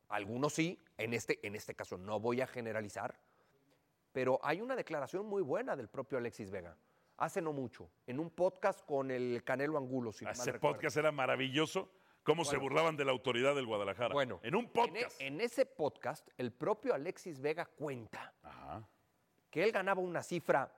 Algunos 0.10 0.54
sí, 0.54 0.80
en 1.00 1.16
este, 1.16 1.40
en 1.42 1.56
este 1.56 1.74
caso 1.74 1.98
no 1.98 2.20
voy 2.20 2.42
a 2.42 2.48
generalizar, 2.48 3.20
pero 4.12 4.40
hay 4.44 4.62
una 4.62 4.76
declaración 4.76 5.26
muy 5.26 5.42
buena 5.42 5.76
del 5.76 5.88
propio 5.88 6.20
Alexis 6.20 6.52
Vega. 6.52 6.78
Hace 7.18 7.42
no 7.42 7.54
mucho, 7.54 7.90
en 8.06 8.20
un 8.20 8.30
podcast 8.30 8.86
con 8.86 9.10
el 9.10 9.44
Canelo 9.44 9.80
Angulo, 9.80 10.12
si 10.12 10.26
mal 10.26 10.34
Ese 10.34 10.60
podcast 10.60 10.96
era 10.96 11.12
maravilloso. 11.12 11.90
Cómo 12.26 12.44
se 12.44 12.58
burlaban 12.58 12.98
de 12.98 13.06
la 13.06 13.12
autoridad 13.12 13.54
del 13.56 13.68
Guadalajara. 13.68 14.12
Bueno, 14.14 14.40
en 14.44 14.56
un 14.56 14.66
En, 14.66 14.68
e- 14.70 14.74
podcast. 14.74 15.22
en 15.22 15.42
ese 15.42 15.66
podcast, 15.66 16.28
el 16.38 16.52
propio 16.52 16.94
Alexis 16.96 17.40
Vega 17.40 17.66
cuenta 17.66 18.34
Ajá. 18.42 18.88
que 19.52 19.64
él 19.64 19.72
ganaba 19.72 20.02
una 20.02 20.24
cifra, 20.24 20.74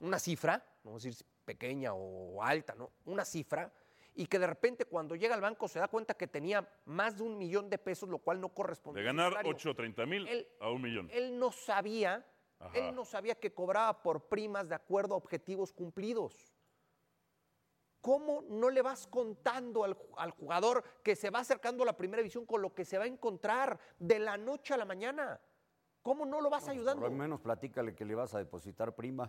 una 0.00 0.18
cifra, 0.18 0.56
no 0.82 0.90
vamos 0.90 1.04
a 1.04 1.08
decir 1.08 1.26
pequeña 1.44 1.94
o 1.94 2.42
alta, 2.42 2.74
¿no? 2.74 2.90
Una 3.04 3.24
cifra, 3.24 3.72
y 4.16 4.26
que 4.26 4.38
de 4.40 4.46
repente 4.48 4.86
cuando 4.86 5.14
llega 5.14 5.36
al 5.36 5.40
banco 5.40 5.68
se 5.68 5.78
da 5.78 5.86
cuenta 5.86 6.14
que 6.14 6.26
tenía 6.26 6.68
más 6.86 7.16
de 7.16 7.22
un 7.22 7.38
millón 7.38 7.70
de 7.70 7.78
pesos, 7.78 8.08
lo 8.08 8.18
cual 8.18 8.40
no 8.40 8.48
corresponde. 8.48 9.00
De 9.00 9.06
ganar 9.06 9.30
salario. 9.34 9.52
8 9.52 9.70
o 9.70 9.74
30 9.74 10.04
mil 10.06 10.26
Él- 10.26 10.48
a 10.58 10.70
un 10.70 10.82
millón. 10.82 11.08
Él 11.12 11.38
no 11.38 11.52
sabía, 11.52 12.26
Ajá. 12.58 12.76
él 12.76 12.92
no 12.92 13.04
sabía 13.04 13.36
que 13.36 13.54
cobraba 13.54 14.02
por 14.02 14.26
primas 14.28 14.68
de 14.68 14.74
acuerdo 14.74 15.14
a 15.14 15.18
objetivos 15.18 15.72
cumplidos. 15.72 16.55
¿Cómo 18.06 18.44
no 18.48 18.70
le 18.70 18.82
vas 18.82 19.08
contando 19.08 19.82
al, 19.82 19.98
al 20.16 20.30
jugador 20.30 20.84
que 21.02 21.16
se 21.16 21.28
va 21.28 21.40
acercando 21.40 21.82
a 21.82 21.86
la 21.86 21.96
primera 21.96 22.22
división 22.22 22.46
con 22.46 22.62
lo 22.62 22.72
que 22.72 22.84
se 22.84 22.98
va 22.98 23.02
a 23.02 23.08
encontrar 23.08 23.80
de 23.98 24.20
la 24.20 24.38
noche 24.38 24.74
a 24.74 24.76
la 24.76 24.84
mañana? 24.84 25.40
¿Cómo 26.02 26.24
no 26.24 26.40
lo 26.40 26.48
vas 26.48 26.68
ayudando? 26.68 27.02
Por 27.02 27.10
lo 27.10 27.16
menos 27.16 27.40
platícale 27.40 27.96
que 27.96 28.04
le 28.04 28.14
vas 28.14 28.32
a 28.32 28.38
depositar 28.38 28.94
prima. 28.94 29.28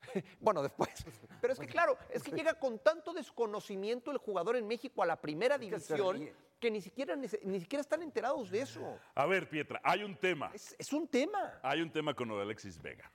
Bueno, 0.40 0.60
después. 0.60 1.06
Pero 1.40 1.52
es 1.52 1.60
que 1.60 1.68
claro, 1.68 1.96
es 2.10 2.24
que 2.24 2.32
llega 2.32 2.58
con 2.58 2.80
tanto 2.80 3.12
desconocimiento 3.12 4.10
el 4.10 4.18
jugador 4.18 4.56
en 4.56 4.66
México 4.66 5.04
a 5.04 5.06
la 5.06 5.20
primera 5.20 5.56
división 5.56 6.28
que 6.58 6.68
ni 6.68 6.80
siquiera, 6.80 7.14
ni 7.14 7.60
siquiera 7.60 7.80
están 7.80 8.02
enterados 8.02 8.50
de 8.50 8.62
eso. 8.62 8.98
A 9.14 9.24
ver, 9.26 9.48
Pietra, 9.48 9.80
hay 9.84 10.02
un 10.02 10.16
tema. 10.16 10.50
Es, 10.52 10.74
es 10.76 10.92
un 10.92 11.06
tema. 11.06 11.60
Hay 11.62 11.80
un 11.80 11.92
tema 11.92 12.12
con 12.12 12.26
lo 12.26 12.36
de 12.38 12.42
Alexis 12.42 12.82
Vega. 12.82 13.08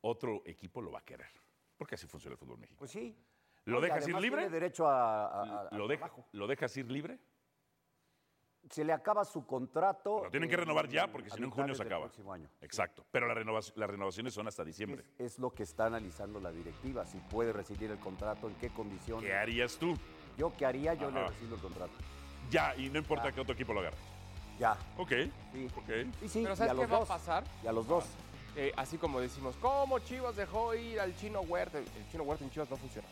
Otro 0.00 0.42
equipo 0.46 0.80
lo 0.80 0.92
va 0.92 1.00
a 1.00 1.04
querer. 1.04 1.32
Porque 1.76 1.96
así 1.96 2.06
funciona 2.06 2.34
el 2.34 2.38
fútbol 2.38 2.58
mexicano. 2.58 2.78
Pues 2.78 2.92
sí. 2.92 3.16
¿Lo 3.64 3.78
Y 3.78 3.82
dejas 3.82 4.08
ir 4.08 4.14
libre? 4.20 4.42
Tiene 4.42 4.52
derecho 4.54 4.86
a, 4.88 5.26
a- 5.26 5.68
a- 5.68 5.76
¿Lo. 5.76 5.86
¿Lo 6.32 6.46
dejas 6.46 6.76
ir 6.76 6.90
libre? 6.90 7.18
Se 8.70 8.84
le 8.84 8.92
acaba 8.92 9.24
su 9.24 9.44
contrato. 9.44 10.22
Lo 10.24 10.30
tienen 10.30 10.48
que 10.48 10.54
en- 10.54 10.60
renovar 10.62 10.88
ya 10.88 11.06
porque 11.10 11.30
si 11.30 11.38
no 11.40 11.46
en 11.46 11.50
junio 11.50 11.74
se 11.74 11.82
acaba. 11.82 12.04
próximo 12.06 12.32
año. 12.32 12.48
Exacto. 12.60 13.04
Pero 13.10 13.26
la 13.26 13.34
las 13.34 13.90
renovaciones 13.90 14.32
son 14.34 14.46
hasta 14.48 14.64
diciembre. 14.64 15.04
Es, 15.18 15.32
es 15.34 15.38
lo 15.38 15.50
que 15.50 15.64
está 15.64 15.86
analizando 15.86 16.40
la 16.40 16.50
directiva, 16.52 17.04
si 17.04 17.18
puede 17.18 17.52
rescindir 17.52 17.90
el 17.90 17.98
contrato, 17.98 18.48
en 18.48 18.54
qué 18.56 18.70
condiciones. 18.70 19.24
¿Qué 19.28 19.34
harías 19.34 19.76
tú? 19.76 19.94
Yo 20.38 20.52
qué 20.56 20.64
haría, 20.64 20.94
yo 20.94 21.10
le 21.10 21.26
rescindo 21.26 21.56
el 21.56 21.60
contrato. 21.60 21.92
Ya, 22.50 22.74
y 22.76 22.88
no 22.88 22.98
importa 22.98 23.30
que 23.32 23.40
otro 23.40 23.54
equipo 23.54 23.72
lo 23.74 23.80
agarre. 23.80 23.96
Ya. 24.58 24.76
Ok, 24.96 25.10
Sí. 25.52 25.68
ok. 25.76 25.84
Sí, 26.20 26.28
sí, 26.28 26.40
Pero 26.42 26.54
y 26.54 26.56
¿sabes 26.56 26.60
a 26.60 26.74
qué 26.74 26.80
los 26.82 26.90
va 26.90 26.96
a 26.96 26.98
dos. 27.00 27.08
pasar? 27.08 27.44
Y 27.62 27.66
a 27.66 27.72
los 27.72 27.86
dos. 27.86 28.06
Eh, 28.54 28.70
así 28.76 28.96
como 28.98 29.18
decimos, 29.20 29.56
¿cómo 29.60 29.98
Chivas 30.00 30.36
dejó 30.36 30.74
ir 30.74 31.00
al 31.00 31.16
Chino 31.16 31.40
Huerta? 31.40 31.78
El 31.78 31.86
Chino 32.10 32.22
Huerta 32.24 32.44
en 32.44 32.50
Chivas 32.50 32.70
no 32.70 32.76
funciona. 32.76 33.08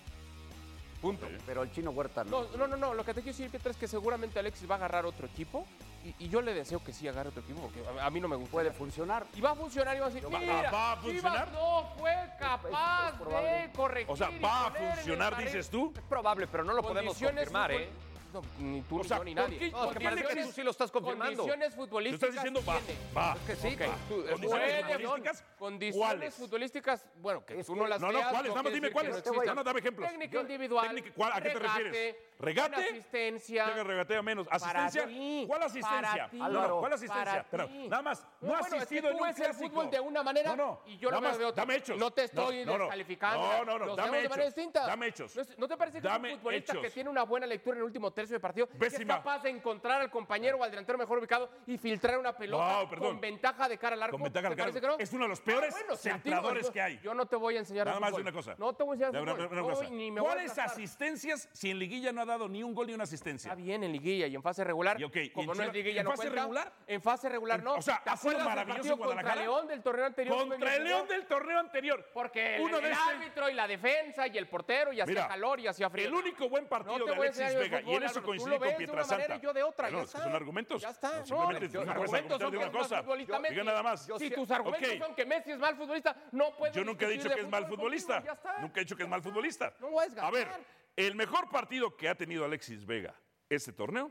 Punto. 1.00 1.26
Pero 1.46 1.62
el 1.62 1.72
chino 1.72 1.90
Huerta 1.90 2.24
no. 2.24 2.42
No, 2.44 2.56
no, 2.58 2.66
no, 2.66 2.76
no, 2.76 2.94
lo 2.94 3.04
que 3.04 3.14
te 3.14 3.22
quiero 3.22 3.36
decir, 3.36 3.50
Pietra, 3.50 3.70
es 3.70 3.76
que 3.76 3.88
seguramente 3.88 4.38
Alexis 4.38 4.68
va 4.70 4.74
a 4.74 4.78
agarrar 4.78 5.06
otro 5.06 5.26
equipo 5.26 5.66
y, 6.04 6.14
y 6.24 6.28
yo 6.28 6.42
le 6.42 6.52
deseo 6.54 6.82
que 6.84 6.92
sí 6.92 7.08
agarre 7.08 7.30
otro 7.30 7.42
equipo 7.42 7.60
porque 7.62 7.82
a, 8.00 8.06
a 8.06 8.10
mí 8.10 8.20
no 8.20 8.28
me 8.28 8.36
gusta. 8.36 8.50
Puede 8.52 8.70
funcionar. 8.72 9.24
Y 9.34 9.40
va 9.40 9.52
a 9.52 9.54
funcionar 9.54 9.96
y 9.96 10.00
va 10.00 10.06
a 10.06 10.10
decir, 10.10 10.34
Va- 10.34 10.38
mira, 10.38 10.70
¿va 10.70 10.92
a 10.92 10.96
funcionar? 10.96 11.48
Chivas 11.48 11.52
no 11.52 11.94
fue 11.98 12.12
capaz 12.38 13.12
es 13.12 13.64
de 13.66 13.72
corregir 13.72 14.10
O 14.10 14.16
sea, 14.16 14.30
¿va 14.42 14.66
a 14.66 14.70
funcionar, 14.70 15.36
dices 15.38 15.70
tú? 15.70 15.92
Es 15.96 16.02
probable, 16.02 16.46
pero 16.46 16.64
no 16.64 16.72
lo 16.74 16.82
podemos 16.82 17.16
confirmar, 17.18 17.72
¿eh? 17.72 17.88
No, 18.32 18.42
ni 18.60 18.82
tú, 18.82 18.96
O 19.00 19.02
ni 19.02 19.08
sea, 19.08 19.18
yo, 19.18 19.24
ni 19.24 19.34
¿por 19.34 19.42
nadie. 19.44 19.70
No, 19.72 19.84
es 19.90 19.98
que 19.98 20.04
parece 20.04 20.24
que 20.34 20.42
tú 20.44 20.52
sí 20.52 20.62
lo 20.62 20.70
estás 20.70 20.90
confirmando. 20.90 21.36
Condiciones 21.42 21.74
Tú 21.74 21.80
futbolísticas 21.80 22.28
estás 22.30 22.44
diciendo 22.44 22.60
va, 22.68 22.80
va. 23.16 23.34
Es 23.36 23.40
que 23.42 23.56
sí, 23.56 23.74
Ok. 23.74 23.80
tú- 24.08 24.14
tú- 24.14 24.20
es 24.24 24.30
Condiciones 24.30 24.84
futbolísticas, 24.86 25.44
Condiciones 25.58 26.34
futbolísticas, 26.34 27.06
bueno, 27.16 27.44
que 27.44 27.64
tú 27.64 27.74
no 27.74 27.86
las 27.86 28.00
No, 28.00 28.12
no, 28.12 28.20
¿cuáles? 28.30 28.50
Nada 28.50 28.62
más 28.62 28.72
dime 28.72 28.90
cuáles. 28.92 29.16
no 29.16 29.22
Te 29.22 29.30
voy 29.30 29.38
a- 29.38 29.40
existan. 29.40 29.56
No, 29.56 29.64
dame 29.64 29.80
ejemplos. 29.80 30.08
Técnica 30.08 30.40
individual. 30.40 30.86
técnica- 30.88 31.14
¿cuál- 31.14 31.32
¿A 31.32 31.40
qué 31.40 31.50
te 31.50 31.58
refieres? 31.58 32.16
¿Regate? 32.38 32.82
asistencia. 32.84 33.74
Que 33.74 33.84
regatea 33.84 34.22
menos. 34.22 34.46
¿Asistencia? 34.50 35.08
¿Cuál 35.46 35.62
asistencia? 35.64 36.28
No, 36.32 36.48
no, 36.68 36.78
¿cuál 36.80 36.92
asistencia? 36.92 37.46
Nada 37.88 38.02
más, 38.02 38.26
no, 38.40 38.54
ha 38.54 38.58
asistido 38.60 39.02
tú 39.02 39.08
en 39.08 39.14
un 39.16 39.22
ves 39.22 39.38
el 39.38 39.44
clásico. 39.44 39.68
fútbol 39.68 39.90
de 39.90 40.00
una 40.00 40.22
manera 40.22 40.56
y 40.86 40.96
yo 40.98 41.10
lo 41.10 41.16
nada 41.16 41.20
veo 41.20 41.30
más, 41.30 41.38
de 41.38 41.44
otra. 41.44 41.62
Dame 41.62 41.74
hechos. 41.76 41.98
No 41.98 42.10
te 42.10 42.24
estoy 42.24 42.64
descalificando. 42.64 43.40
No, 43.40 43.64
no, 43.78 43.86
no, 43.86 43.96
dame 43.96 44.22
hechos. 44.24 44.54
Dame 44.72 45.06
hechos. 45.08 45.36
¿No, 45.58 45.68
te 45.68 45.76
parece 45.76 46.00
que 46.00 46.08
un 46.08 46.38
futbolista 46.38 46.80
que 46.80 46.90
tiene 46.90 47.10
una 47.10 47.22
buena 47.24 47.46
lectura 47.46 47.74
en 47.76 47.78
el 47.80 47.84
último 47.84 48.10
tercio 48.20 48.36
de 48.36 48.40
partido? 48.40 48.68
Que 48.68 48.86
es 48.86 48.98
capaz 49.06 49.42
de 49.42 49.50
encontrar 49.50 50.00
al 50.02 50.10
compañero 50.10 50.58
o 50.58 50.64
al 50.64 50.70
delantero 50.70 50.98
mejor 50.98 51.18
ubicado 51.18 51.50
y 51.66 51.78
filtrar 51.78 52.18
una 52.18 52.36
pelota 52.36 52.80
Wow, 52.82 52.98
con 52.98 53.20
ventaja 53.20 53.68
de 53.68 53.78
cara 53.78 53.94
al 53.94 54.02
arco. 54.02 54.16
Con 54.16 54.22
ventaja 54.24 54.48
¿Te 54.54 54.62
al 54.62 54.68
arco. 54.76 54.86
no? 54.86 54.98
Es 54.98 55.12
uno 55.12 55.24
de 55.24 55.28
los 55.28 55.40
peores 55.40 55.74
Ah, 55.74 55.78
bueno, 55.80 55.96
centradores 55.96 56.66
yo- 56.66 56.72
que 56.72 56.80
hay. 56.82 57.00
Yo 57.02 57.14
no 57.14 57.26
te 57.26 57.36
voy 57.36 57.56
a 57.56 57.60
enseñar 57.60 57.86
Nada 57.86 57.96
de 57.96 58.00
más 58.00 58.10
fútbol. 58.10 58.22
una 58.22 58.32
cosa. 58.32 58.54
No 58.58 58.72
te 58.74 58.82
voy 58.82 59.02
a 59.02 59.06
enseñar 59.06 59.36
de 59.36 59.46
Una- 59.46 59.62
cosa. 59.62 59.88
ni 59.90 60.10
me 60.10 60.20
voy 60.20 60.30
a 60.30 60.34
¿Cuáles 60.34 60.58
asistencias 60.58 61.48
si 61.52 61.70
en 61.70 61.78
liguilla 61.78 62.12
no 62.12 62.20
ha 62.22 62.26
dado 62.26 62.48
ni 62.48 62.62
un 62.62 62.74
gol 62.74 62.86
ni 62.86 62.94
una 62.94 63.04
asistencia? 63.04 63.50
Está 63.50 63.54
bien 63.62 63.82
en 63.84 63.92
liguilla 63.92 64.26
y 64.26 64.34
en 64.34 64.42
fase 64.42 64.64
regular. 64.64 65.00
Y 65.00 65.04
ok, 65.04 65.16
¿y 65.16 65.20
en 65.26 65.32
como 65.32 65.54
no 65.54 65.62
es 65.62 65.72
liguilla, 65.72 66.00
en 66.00 66.04
no 66.04 66.10
fase 66.10 66.22
cuenta. 66.22 66.40
regular? 66.42 66.72
En 66.86 67.02
fase 67.02 67.28
regular 67.28 67.62
no. 67.62 67.74
o 67.74 67.82
sea, 67.82 68.00
¿Te 68.04 68.10
ha 68.10 68.16
sido 68.16 68.38
maravilloso 68.40 68.98
contra? 68.98 69.34
León 69.36 69.66
del 69.68 69.82
torneo 69.82 70.06
anterior? 70.06 70.36
Contra 70.36 70.76
el 70.76 70.84
León 70.84 71.08
del 71.08 71.26
torneo 71.26 71.58
anterior. 71.58 72.06
Porque 72.12 72.56
el, 72.56 72.62
Uno 72.62 72.80
de 72.80 72.88
el 72.88 72.94
árbitro 72.94 73.48
y 73.48 73.54
la 73.54 73.66
defensa 73.66 74.26
y 74.26 74.36
el 74.36 74.48
portero 74.48 74.92
y 74.92 75.00
hacía 75.00 75.28
calor 75.28 75.60
y 75.60 75.66
hacía 75.66 75.88
frío. 75.88 76.08
El 76.08 76.14
único 76.14 76.48
buen 76.48 76.66
partido 76.66 77.04
de 77.04 77.14
Alexis 77.14 77.48
de 77.48 77.54
Vega 77.58 77.80
y 77.82 77.94
en 77.94 78.02
eso 78.10 78.22
coincidí 78.22 78.86
con 78.86 78.96
manera 79.08 79.36
y 79.36 79.40
yo 79.40 79.52
de 79.52 79.62
otra. 79.62 79.88
Bueno, 79.88 79.98
ya 79.98 80.04
está. 80.04 80.22
son 80.24 80.32
argumentos. 80.34 80.82
Ya 80.82 80.90
está. 80.90 81.08
No, 81.10 81.16
No, 81.18 81.24
simplemente 81.26 81.66
no 81.66 81.72
puedes 81.72 81.88
argumentos 81.90 82.32
argumentar 82.32 82.40
son 82.40 82.50
de 82.50 82.58
una 82.58 82.72
cosa. 82.72 83.48
Diga 83.50 83.64
nada 83.64 83.82
más. 83.82 84.08
Si 84.18 84.30
tus 84.30 84.50
argumentos 84.50 84.90
Ok. 84.90 84.98
son 84.98 85.14
que 85.14 85.26
Messi 85.26 85.50
es 85.52 85.58
mal 85.58 85.76
futbolista, 85.76 86.16
no 86.32 86.56
puedes 86.56 86.74
Yo 86.76 86.84
nunca 86.84 87.06
he 87.06 87.10
dicho 87.10 87.28
que 87.28 87.40
es 87.40 87.48
mal 87.48 87.66
futbolista. 87.66 88.14
contigo, 88.14 88.34
ya 88.34 88.38
está. 88.50 88.58
Nunca 88.62 88.80
he 88.80 88.84
dicho 88.84 88.96
que 88.96 89.02
es 89.04 89.08
mal 89.08 89.22
futbolista. 89.22 89.74
No 89.80 89.88
puedes 89.90 90.16
A 90.18 90.30
ver, 90.30 90.46
ganar. 90.48 90.60
el 90.96 91.14
mejor 91.14 91.48
partido 91.50 91.96
que 91.96 92.08
ha 92.08 92.14
tenido 92.14 92.44
Alexis 92.44 92.84
Vega 92.86 93.14
este 93.48 93.72
torneo, 93.72 94.10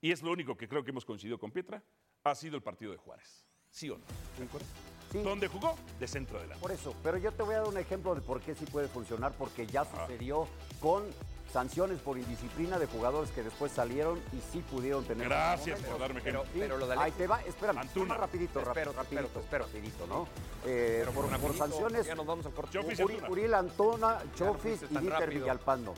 y 0.00 0.12
es 0.12 0.22
lo 0.22 0.30
único 0.32 0.56
que 0.56 0.68
creo 0.68 0.82
que 0.84 0.90
hemos 0.90 1.04
coincidido 1.04 1.38
con 1.38 1.50
Pietra, 1.50 1.82
ha 2.24 2.34
sido 2.34 2.56
el 2.56 2.62
partido 2.62 2.92
de 2.92 2.98
Juárez. 2.98 3.46
¿Sí 3.70 3.88
o 3.88 3.96
no? 3.98 4.04
¿De 4.38 4.44
acuerdo? 4.44 4.66
Sí. 5.12 5.22
Donde 5.22 5.48
jugó 5.48 5.76
de 5.98 6.06
centro 6.06 6.38
delante. 6.40 6.60
Por 6.60 6.70
eso, 6.70 6.94
pero 7.02 7.16
yo 7.18 7.32
te 7.32 7.42
voy 7.42 7.54
a 7.54 7.58
dar 7.58 7.68
un 7.68 7.78
ejemplo 7.78 8.14
de 8.14 8.20
por 8.20 8.40
qué 8.40 8.54
sí 8.54 8.64
puede 8.66 8.88
funcionar, 8.88 9.32
porque 9.38 9.66
ya 9.66 9.82
Ah. 9.82 10.06
sucedió 10.06 10.46
con 10.80 11.04
sanciones 11.52 12.00
por 12.00 12.16
indisciplina 12.18 12.78
de 12.78 12.86
jugadores 12.86 13.30
que 13.30 13.42
después 13.42 13.72
salieron 13.72 14.20
y 14.32 14.40
sí 14.52 14.62
pudieron 14.70 15.04
tener. 15.04 15.28
Gracias 15.28 15.80
por 15.80 15.98
darme 15.98 16.20
Pero, 16.20 16.44
lo 16.78 16.86
de 16.86 16.96
Ahí 16.98 17.10
te 17.12 17.26
va, 17.26 17.40
espérame, 17.42 17.78
Antuna. 17.78 18.14
rapidito, 18.16 18.58
Te 18.60 18.64
rap- 18.64 18.76
espero, 18.76 18.90
te 18.92 18.96
rapidito, 18.98 19.40
espero, 19.40 19.64
rapidito, 19.64 20.06
¿no? 20.06 20.28
Eh, 20.64 21.02
por, 21.06 21.14
por 21.24 21.30
rapidito, 21.30 21.54
sanciones, 21.54 22.06
Ya 22.06 22.14
nos 22.14 22.26
vamos 22.26 22.46
al 22.46 22.52
corte. 22.52 22.78
Uri-. 22.78 23.20
Uriel 23.28 23.54
Antona, 23.54 24.22
no 24.24 24.32
Chofis 24.34 24.82
y 24.82 24.86
Dieter 24.86 25.10
rápido. 25.10 25.40
Villalpando. 25.40 25.94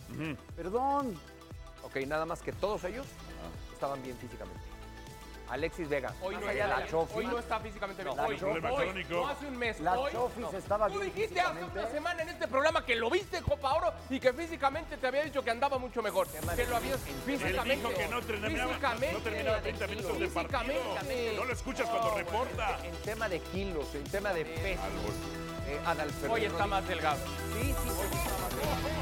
Perdón, 0.57 1.15
Ok, 1.85 1.97
nada 2.07 2.25
más 2.25 2.41
que 2.41 2.53
todos 2.53 2.85
ellos 2.85 3.05
estaban 3.73 4.03
bien 4.03 4.17
físicamente. 4.17 4.61
Alexis 5.53 5.87
Vega. 5.87 6.15
Hoy 6.23 6.35
no, 6.37 6.49
allá 6.49 6.67
la 6.67 6.87
Chofis. 6.87 7.15
hoy 7.15 7.27
no 7.27 7.39
está 7.39 7.61
físicamente 7.61 8.03
bien. 8.03 8.17
No, 8.17 8.23
hoy, 8.23 8.37
problema 8.39 8.73
hoy, 8.73 8.85
crónico. 8.87 9.15
no 9.15 9.29
hace 9.29 9.47
un 9.47 9.59
mes. 9.59 9.81
La 9.81 9.99
hoy, 9.99 10.11
Chofis 10.11 10.39
no. 10.39 10.59
estaba 10.59 10.89
Tú 10.89 11.01
dijiste 11.01 11.41
hace 11.43 11.63
una 11.65 11.87
semana 11.89 12.23
en 12.23 12.29
este 12.31 12.49
programa 12.49 12.87
que 12.87 12.97
lo 12.97 13.11
viste 13.11 13.37
en 13.37 13.45
Copa 13.45 13.75
Oro 13.75 13.93
y 14.09 14.19
que 14.19 14.33
físicamente 14.33 14.97
te 14.97 15.07
había 15.07 15.25
dicho 15.25 15.45
que 15.45 15.51
andaba 15.51 15.77
mucho 15.77 16.01
mejor. 16.03 16.27
Que 16.57 16.67
lo 16.67 16.77
habías 16.77 17.01
físicamente. 17.27 17.75
Él 17.75 17.81
dijo 17.83 17.91
que 17.91 18.09
no 18.09 18.23
terminaba, 18.23 18.69
físicamente, 18.69 19.13
no 19.13 19.19
terminaba 19.21 19.61
30 19.61 19.87
minutos 19.89 20.19
de 20.21 20.29
partido. 20.29 20.63
Físicamente. 20.63 21.37
No 21.37 21.45
lo 21.45 21.53
escuchas 21.53 21.89
cuando 21.91 22.15
reporta. 22.15 22.79
En 22.85 22.97
tema 23.03 23.29
de 23.29 23.41
kilos, 23.41 23.95
en 23.95 24.05
tema 24.05 24.33
de 24.33 24.47
peso. 24.47 24.81
Eh, 25.69 25.81
Adalberto 25.85 26.33
Hoy 26.33 26.45
está 26.47 26.67
más 26.67 26.89
delgado. 26.89 27.19
Sí, 27.53 27.63
sí, 27.63 27.89
Hoy 27.89 28.09
sí. 28.11 28.19
está 28.19 28.39
más 28.39 28.57
delgado. 28.57 29.02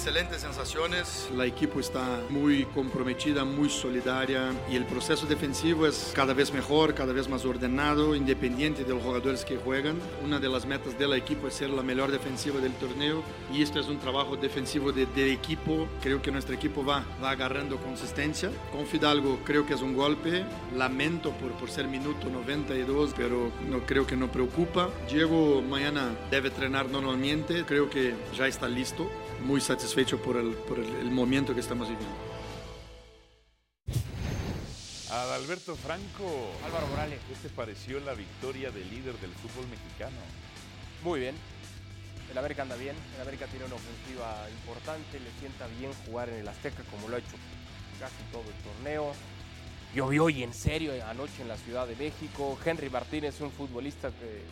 Excelentes 0.00 0.40
sensaciones, 0.40 1.28
la 1.36 1.44
equipo 1.44 1.78
está 1.78 2.22
muy 2.30 2.64
comprometida, 2.64 3.44
muy 3.44 3.68
solidaria 3.68 4.50
y 4.72 4.76
el 4.76 4.86
proceso 4.86 5.26
defensivo 5.26 5.86
es 5.86 6.12
cada 6.16 6.32
vez 6.32 6.54
mejor, 6.54 6.94
cada 6.94 7.12
vez 7.12 7.28
más 7.28 7.44
ordenado, 7.44 8.14
independiente 8.14 8.82
de 8.82 8.94
los 8.94 9.02
jugadores 9.02 9.44
que 9.44 9.58
juegan. 9.58 9.98
Una 10.24 10.38
de 10.38 10.48
las 10.48 10.64
metas 10.64 10.98
del 10.98 11.12
equipo 11.12 11.48
es 11.48 11.52
ser 11.52 11.68
la 11.68 11.82
mejor 11.82 12.10
defensiva 12.10 12.60
del 12.60 12.72
torneo 12.76 13.22
y 13.52 13.60
esto 13.62 13.78
es 13.78 13.88
un 13.88 13.98
trabajo 13.98 14.38
defensivo 14.38 14.90
de, 14.90 15.04
de 15.04 15.34
equipo. 15.34 15.86
Creo 16.00 16.22
que 16.22 16.30
nuestro 16.30 16.54
equipo 16.54 16.82
va, 16.82 17.04
va 17.22 17.32
agarrando 17.32 17.76
consistencia. 17.76 18.50
Con 18.72 18.86
Fidalgo 18.86 19.40
creo 19.44 19.66
que 19.66 19.74
es 19.74 19.82
un 19.82 19.92
golpe, 19.92 20.46
lamento 20.78 21.32
por, 21.32 21.52
por 21.52 21.70
ser 21.70 21.88
minuto 21.88 22.30
92, 22.30 23.12
pero 23.14 23.52
no 23.68 23.80
creo 23.80 24.06
que 24.06 24.16
no 24.16 24.32
preocupa. 24.32 24.88
Diego 25.10 25.60
mañana 25.60 26.08
debe 26.30 26.48
entrenar 26.48 26.88
normalmente, 26.88 27.66
creo 27.66 27.90
que 27.90 28.14
ya 28.34 28.46
está 28.46 28.66
listo 28.66 29.10
muy 29.40 29.60
satisfecho 29.60 30.20
por 30.20 30.36
el, 30.36 30.54
por 30.54 30.78
el, 30.78 30.88
el 30.96 31.10
momento 31.10 31.54
que 31.54 31.60
estamos 31.60 31.88
viviendo. 31.88 32.14
Adalberto 35.10 35.74
Franco. 35.76 36.24
Álvaro 36.64 36.86
Morales. 36.88 37.18
¿Qué 37.28 37.48
te 37.48 37.54
pareció 37.54 37.98
la 38.00 38.14
victoria 38.14 38.70
del 38.70 38.88
líder 38.90 39.18
del 39.18 39.32
fútbol 39.32 39.66
mexicano? 39.68 40.16
Muy 41.02 41.20
bien. 41.20 41.34
El 42.30 42.38
América 42.38 42.62
anda 42.62 42.76
bien. 42.76 42.94
El 43.16 43.22
América 43.22 43.46
tiene 43.46 43.64
una 43.64 43.74
ofensiva 43.74 44.48
importante. 44.50 45.18
Le 45.18 45.30
sienta 45.40 45.66
bien 45.78 45.92
jugar 46.06 46.28
en 46.28 46.36
el 46.36 46.48
Azteca 46.48 46.84
como 46.90 47.08
lo 47.08 47.16
ha 47.16 47.18
hecho 47.18 47.36
casi 47.98 48.22
todo 48.30 48.42
el 48.42 48.62
torneo. 48.62 49.12
Llovió 49.94 50.30
y 50.30 50.44
en 50.44 50.54
serio 50.54 50.92
anoche 51.04 51.42
en 51.42 51.48
la 51.48 51.56
Ciudad 51.56 51.88
de 51.88 51.96
México. 51.96 52.56
Henry 52.64 52.88
Martínez 52.88 53.34
es 53.34 53.40
un 53.40 53.50
futbolista 53.50 54.10
que 54.10 54.42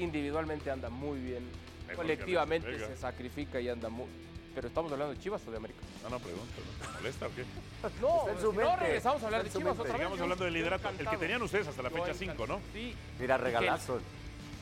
individualmente 0.00 0.70
anda 0.70 0.90
muy 0.90 1.18
bien. 1.18 1.44
Mejor 1.88 2.04
Colectivamente 2.04 2.78
se 2.78 2.96
sacrifica 2.96 3.60
y 3.60 3.68
anda 3.68 3.88
muy... 3.88 4.06
Pero 4.54 4.68
estamos 4.68 4.92
hablando 4.92 5.14
de 5.14 5.20
Chivas 5.20 5.42
o 5.46 5.50
de 5.50 5.56
América. 5.56 5.80
No, 6.04 6.10
no, 6.10 6.18
pregunto. 6.20 6.46
¿no? 6.80 6.86
¿Te 6.86 6.92
molesta 6.94 7.26
o 7.26 7.30
qué? 7.34 7.44
No, 8.00 8.52
no 8.52 8.76
regresamos 8.76 9.22
a 9.22 9.26
hablar 9.26 9.44
de 9.44 9.50
Chivas 9.50 9.72
otra 9.72 9.84
vez. 9.84 9.92
Sigamos 9.96 10.18
yo- 10.18 10.24
hablando 10.24 10.44
del 10.44 10.54
liderato. 10.54 10.88
El 10.98 11.08
que 11.08 11.16
tenían 11.16 11.42
ustedes 11.42 11.66
hasta 11.68 11.82
la 11.82 11.90
Yo 11.90 11.96
fecha 11.96 12.10
encantado. 12.24 12.46
5, 12.46 12.46
¿no? 12.46 12.60
Sí. 12.72 12.94
mira, 13.18 13.36
regalazo. 13.36 14.00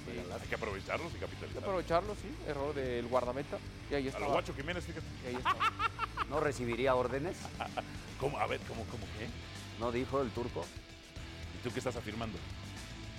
Hay 0.08 0.48
que 0.48 0.54
aprovecharlos 0.56 1.12
y 1.12 1.14
Hay 1.14 1.20
que 1.20 1.26
capitalizar. 1.26 1.62
aprovecharlo, 1.62 2.14
sí. 2.16 2.34
Error 2.48 2.74
del 2.74 3.06
guardameta. 3.06 3.58
Y 3.90 3.94
ahí 3.94 4.06
A 4.06 4.08
está. 4.08 4.20
lo 4.20 4.30
guacho 4.32 4.52
Jiménez, 4.54 4.84
fíjate. 4.84 5.06
Y 5.24 5.26
ahí 5.28 5.34
está. 5.36 5.54
¿No 6.28 6.40
recibiría 6.40 6.94
órdenes? 6.96 7.36
¿Cómo? 8.20 8.38
A 8.38 8.46
ver, 8.46 8.60
¿cómo, 8.66 8.84
cómo 8.90 9.04
qué? 9.18 9.28
¿No 9.78 9.92
dijo 9.92 10.20
el 10.20 10.30
turco? 10.30 10.64
¿Y 11.58 11.62
tú 11.62 11.72
qué 11.72 11.78
estás 11.78 11.94
afirmando? 11.96 12.36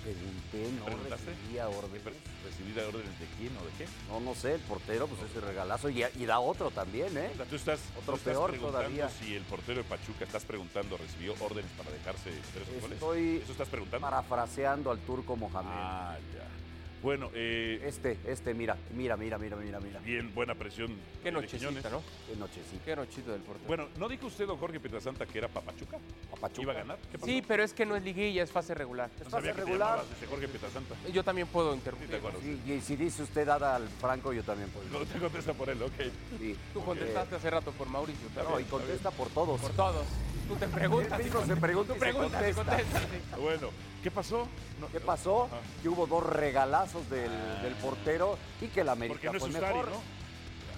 Pregunté, 0.04 0.70
¿no 0.80 0.86
recibía 1.10 1.70
órdenes? 1.70 2.04
¿Recibida 2.44 2.88
órdenes 2.88 3.20
de 3.20 3.26
quién 3.38 3.56
o 3.58 3.64
de 3.64 3.72
qué? 3.78 3.88
No, 4.10 4.20
no 4.20 4.36
sé, 4.36 4.56
el 4.56 4.60
portero, 4.62 5.08
pues 5.08 5.22
ese 5.32 5.40
regalazo. 5.40 5.90
Y, 5.90 6.04
y 6.04 6.26
da 6.26 6.40
otro 6.40 6.72
también, 6.72 7.18
¿eh? 7.18 7.30
O 7.34 7.38
sea, 7.38 7.46
tú 7.46 7.56
estás, 7.56 7.80
Otro 7.98 8.14
tú 8.14 8.18
estás 8.18 8.34
peor 8.34 8.50
preguntando 8.52 8.80
todavía. 8.80 9.10
si 9.10 9.34
el 9.36 9.44
portero 9.44 9.78
de 9.82 9.84
Pachuca, 9.88 10.26
estás 10.26 10.44
preguntando, 10.44 10.98
recibió 10.98 11.34
órdenes 11.40 11.72
para 11.78 11.90
dejarse 11.92 12.32
tres 12.54 12.68
goles. 12.82 12.92
Estoy 12.98 13.38
¿Eso 13.44 13.52
estás 13.54 13.70
preguntando? 13.70 14.06
parafraseando 14.06 14.92
al 14.92 15.00
turco 15.00 15.38
Mohamed. 15.38 15.70
Ah, 15.74 16.18
ya. 16.34 16.63
Bueno, 17.04 17.30
eh, 17.34 17.84
Este, 17.86 18.18
este, 18.26 18.54
mira, 18.54 18.78
mira, 18.96 19.18
mira, 19.18 19.38
mira, 19.38 19.58
mira, 19.58 19.80
mira. 19.82 20.00
bien, 20.00 20.34
buena 20.34 20.56
presión. 20.56 20.88
Qué 21.22 21.26
de 21.26 21.32
nochecita. 21.34 21.90
¿no? 21.90 22.02
Qué 22.28 22.36
nochecita. 22.38 22.86
Qué 22.86 22.96
nochita 22.96 23.32
del 23.34 23.42
portero. 23.42 23.68
Bueno, 23.68 23.90
¿no 23.98 24.08
dijo 24.08 24.28
usted, 24.28 24.48
don 24.48 24.58
Jorge 24.58 24.80
Pietrasanta, 24.80 25.26
que 25.26 25.38
era 25.38 25.50
Papachuca? 25.50 25.98
Papachuca. 26.32 26.62
¿Iba 26.62 26.72
a 26.72 26.76
ganar? 26.76 26.98
¿Qué 27.12 27.18
pasó? 27.20 27.26
Sí, 27.26 27.44
pero 27.46 27.62
es 27.64 27.74
que 27.74 27.86
no 27.86 27.98
es 27.98 28.04
liguilla, 28.04 28.42
es 28.44 28.52
fase 28.52 28.74
regular. 28.74 29.10
no 29.18 29.26
fase 29.26 29.32
sabía 29.32 29.52
que 29.52 29.56
te 29.60 29.66
regular. 29.66 29.98
llamabas 29.98 30.30
Jorge 30.30 30.48
Pietrasanta. 30.48 30.96
Yo 31.12 31.24
también 31.26 31.48
puedo 31.48 31.72
Sí, 31.74 31.78
interrumpir. 31.78 32.10
te 32.10 32.16
acuerdo. 32.16 32.40
Sí, 32.42 32.62
y 32.66 32.80
si 32.80 32.96
dice 32.96 33.24
usted 33.24 33.46
dada 33.46 33.76
al 33.76 33.90
Franco, 33.90 34.32
yo 34.32 34.44
también 34.44 34.70
puedo. 34.70 34.88
No 34.88 35.06
te 35.06 35.20
contesta 35.20 35.54
por 35.54 35.70
él, 35.70 35.84
ok. 35.84 35.92
Sí. 36.40 36.56
Tú 36.74 36.86
contestaste 36.86 37.36
hace 37.36 37.50
rato 37.50 37.72
por 37.74 37.90
Mauricio. 37.90 38.30
No, 38.34 38.44
también. 38.44 38.62
y 38.66 38.70
contesta 38.70 39.12
por 39.12 39.28
todos. 39.28 39.60
Por 39.60 39.72
todos. 39.74 40.06
Tú 40.48 40.56
te 40.56 40.68
preguntas. 40.70 41.20
Él 41.20 41.28
y 41.28 41.30
mismo 41.30 41.46
se 41.46 41.56
pregunta 41.58 41.94
Tú 41.94 41.98
y 41.98 42.04
se 42.04 42.10
y 42.10 42.14
contesta. 42.14 42.78
sí. 42.80 43.42
Bueno, 43.42 43.70
¿qué 44.04 44.12
pasó? 44.12 44.48
No, 44.80 44.88
¿Qué 44.90 45.00
pasó? 45.00 45.46
Ajá. 45.46 45.60
Que 45.82 45.90
hubo 45.90 46.06
dos 46.06 46.24
regalazos 46.26 47.10
del, 47.10 47.32
del 47.62 47.74
portero 47.76 48.38
y 48.62 48.68
que 48.68 48.84
la 48.84 48.92
América 48.92 49.16
Porque 49.16 49.28
no 49.28 49.34
es 49.38 49.40
fue 49.40 49.50
Ustari, 49.50 49.78
mejor. 49.78 49.90
¿no? 49.92 50.02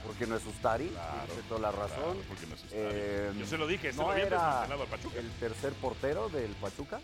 Porque 0.05 0.27
no 0.27 0.35
es 0.35 0.45
Ustari, 0.45 0.87
Claro, 0.89 1.25
tiene 1.27 1.41
toda 1.49 1.59
la 1.61 1.71
razón. 1.71 2.13
Claro, 2.13 2.19
porque 2.27 2.45
no 2.47 2.53
es 2.55 2.63
Ustari. 2.63 2.81
Eh, 2.83 3.31
Yo 3.39 3.45
se 3.47 3.57
lo 3.57 3.67
dije, 3.67 3.91
se 3.91 3.97
¿no 3.97 4.03
lo 4.03 4.11
había 4.11 4.25
era 4.27 4.37
desmantelado 4.37 4.83
al 4.83 4.87
Pachuca. 4.89 5.19
el 5.19 5.31
tercer 5.31 5.73
portero 5.73 6.29
del 6.29 6.51
Pachuca? 6.53 7.01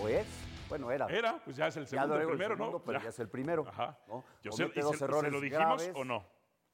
¿O 0.00 0.08
es? 0.08 0.26
Bueno, 0.68 0.90
era. 0.90 1.06
Era, 1.06 1.38
pues 1.44 1.56
ya 1.56 1.66
es 1.66 1.76
el 1.76 1.86
segundo, 1.86 2.14
el 2.14 2.22
el 2.22 2.28
primero, 2.28 2.56
segundo, 2.56 2.78
¿no? 2.78 2.84
pero 2.84 3.02
ya 3.02 3.08
es 3.10 3.18
el 3.18 3.28
primero. 3.28 3.66
Ajá. 3.68 3.98
¿no? 4.08 4.24
Yo 4.42 4.52
sé, 4.52 4.68
dos 4.80 4.96
se, 4.96 5.04
errores 5.04 5.30
¿se 5.30 5.36
lo 5.36 5.40
dijimos 5.40 5.66
graves. 5.82 5.92
o 5.94 6.04
no? 6.04 6.24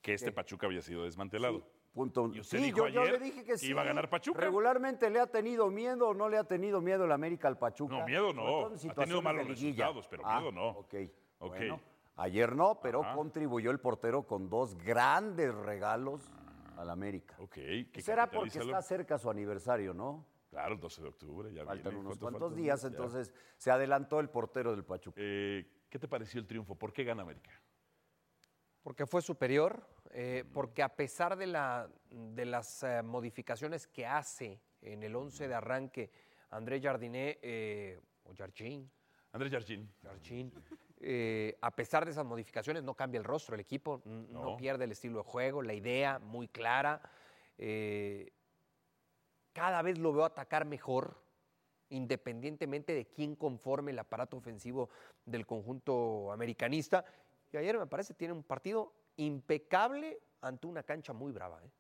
Que 0.03 0.15
este. 0.15 0.31
Pachuca 0.31 0.67
había 0.67 0.83
sido 0.83 1.05
desmantelado. 1.05 1.67
Punto. 1.93 2.31
Y 2.33 2.41
usted 2.41 2.59
sí, 2.59 2.65
dijo 2.65 2.87
yo, 2.89 3.05
yo 3.05 3.13
le 3.13 3.19
dije 3.19 3.41
que, 3.41 3.53
que 3.53 3.59
sí. 3.59 3.69
iba 3.71 3.83
a 3.83 3.85
ganar 3.85 4.09
Pachuca. 4.09 4.41
Regularmente 4.41 5.11
le 5.11 5.21
ha 5.21 5.27
tenido 5.27 5.69
miedo 5.71 6.09
o 6.09 6.15
no 6.15 6.29
le 6.29 6.37
ha 6.39 6.45
tenido 6.45 6.81
miedo 6.81 7.05
el 7.05 7.13
América 7.13 7.49
al 7.49 7.59
Pachuca. 7.59 7.99
No, 7.99 8.07
miedo 8.07 8.33
no. 8.33 8.67
Ha 8.67 8.95
tenido 8.95 9.23
malos 9.23 9.47
resultados, 9.49 10.07
pero 10.09 10.23
Ah, 10.25 10.41
miedo 10.41 10.53
no. 10.53 10.69
Ok. 10.71 10.95
Ok. 11.41 11.49
Bueno, 11.57 11.81
Ayer 12.17 12.57
no, 12.57 12.81
pero 12.81 13.01
contribuyó 13.15 13.71
el 13.71 13.79
portero 13.79 14.25
con 14.27 14.49
dos 14.49 14.77
grandes 14.77 15.55
regalos 15.55 16.21
al 16.77 16.91
América. 16.91 17.37
Ok. 17.39 17.55
¿qué 17.55 18.03
Será 18.03 18.29
porque 18.29 18.59
está 18.59 18.83
cerca 18.83 19.19
su 19.19 19.31
aniversario, 19.31 19.95
¿no? 19.95 20.27
Claro, 20.51 20.75
el 20.75 20.81
12 20.81 21.03
de 21.03 21.09
octubre, 21.09 21.53
ya 21.53 21.65
Faltan 21.65 21.93
viene. 21.93 21.99
unos 22.01 22.19
¿Cuánto 22.19 22.39
cuantos 22.41 22.57
días, 22.57 22.83
entonces 22.83 23.33
se 23.57 23.71
adelantó 23.71 24.19
el 24.19 24.31
portero 24.31 24.73
del 24.73 24.85
Pachuca. 24.85 25.21
Eh, 25.23 25.65
¿Qué 25.89 25.99
te 25.99 26.09
pareció 26.09 26.41
el 26.41 26.47
triunfo? 26.47 26.75
¿Por 26.75 26.93
qué 26.93 27.05
gana 27.05 27.23
América? 27.23 27.51
Porque 28.83 29.07
fue 29.07 29.21
superior, 29.23 29.87
eh, 30.11 30.45
porque 30.53 30.83
a 30.83 30.89
pesar 30.89 31.37
de, 31.37 31.47
la, 31.47 31.89
de 32.11 32.45
las 32.45 32.83
eh, 32.83 33.03
modificaciones 33.03 33.87
que 33.87 34.07
hace 34.07 34.61
en 34.81 35.03
el 35.03 35.15
11 35.15 35.49
de 35.49 35.55
arranque 35.55 36.11
André 36.51 36.81
Jardiné 36.81 37.39
eh, 37.43 38.01
o 38.25 38.35
Jardín, 38.35 38.91
Andrés 39.33 39.53
Jardín. 39.53 39.91
Jardín, 40.03 40.53
eh, 41.01 41.57
a 41.61 41.71
pesar 41.71 42.05
de 42.05 42.13
esas 42.13 42.25
modificaciones 42.25 42.83
no 42.83 42.95
cambia 42.95 43.19
el 43.19 43.25
rostro 43.25 43.55
el 43.55 43.61
equipo, 43.61 44.01
no, 44.05 44.45
No. 44.45 44.57
pierde 44.57 44.85
el 44.85 44.93
estilo 44.93 45.19
de 45.19 45.25
juego, 45.25 45.63
la 45.63 45.75
idea 45.75 46.19
muy 46.19 46.49
clara. 46.49 47.03
cada 49.53 49.83
vez 49.83 49.99
lo 49.99 50.13
veo 50.13 50.25
atacar 50.25 50.65
mejor, 50.65 51.21
independientemente 51.91 52.95
de 52.95 53.07
quién 53.07 53.35
conforme 53.37 53.91
el 53.91 53.99
aparato 53.99 54.37
ofensivo 54.37 54.89
del 55.27 55.47
conjunto 55.47 56.33
americanista. 56.33 57.05
Y 57.53 57.57
ayer 57.57 57.79
me 57.79 57.87
parece 57.87 58.15
tiene 58.15 58.35
un 58.35 58.43
partido 58.43 58.93
impecable 59.19 60.19
ante 60.41 60.67
una 60.67 60.83
cancha 60.83 61.13
muy 61.13 61.33
brava. 61.33 61.63
¿eh? 61.65 61.71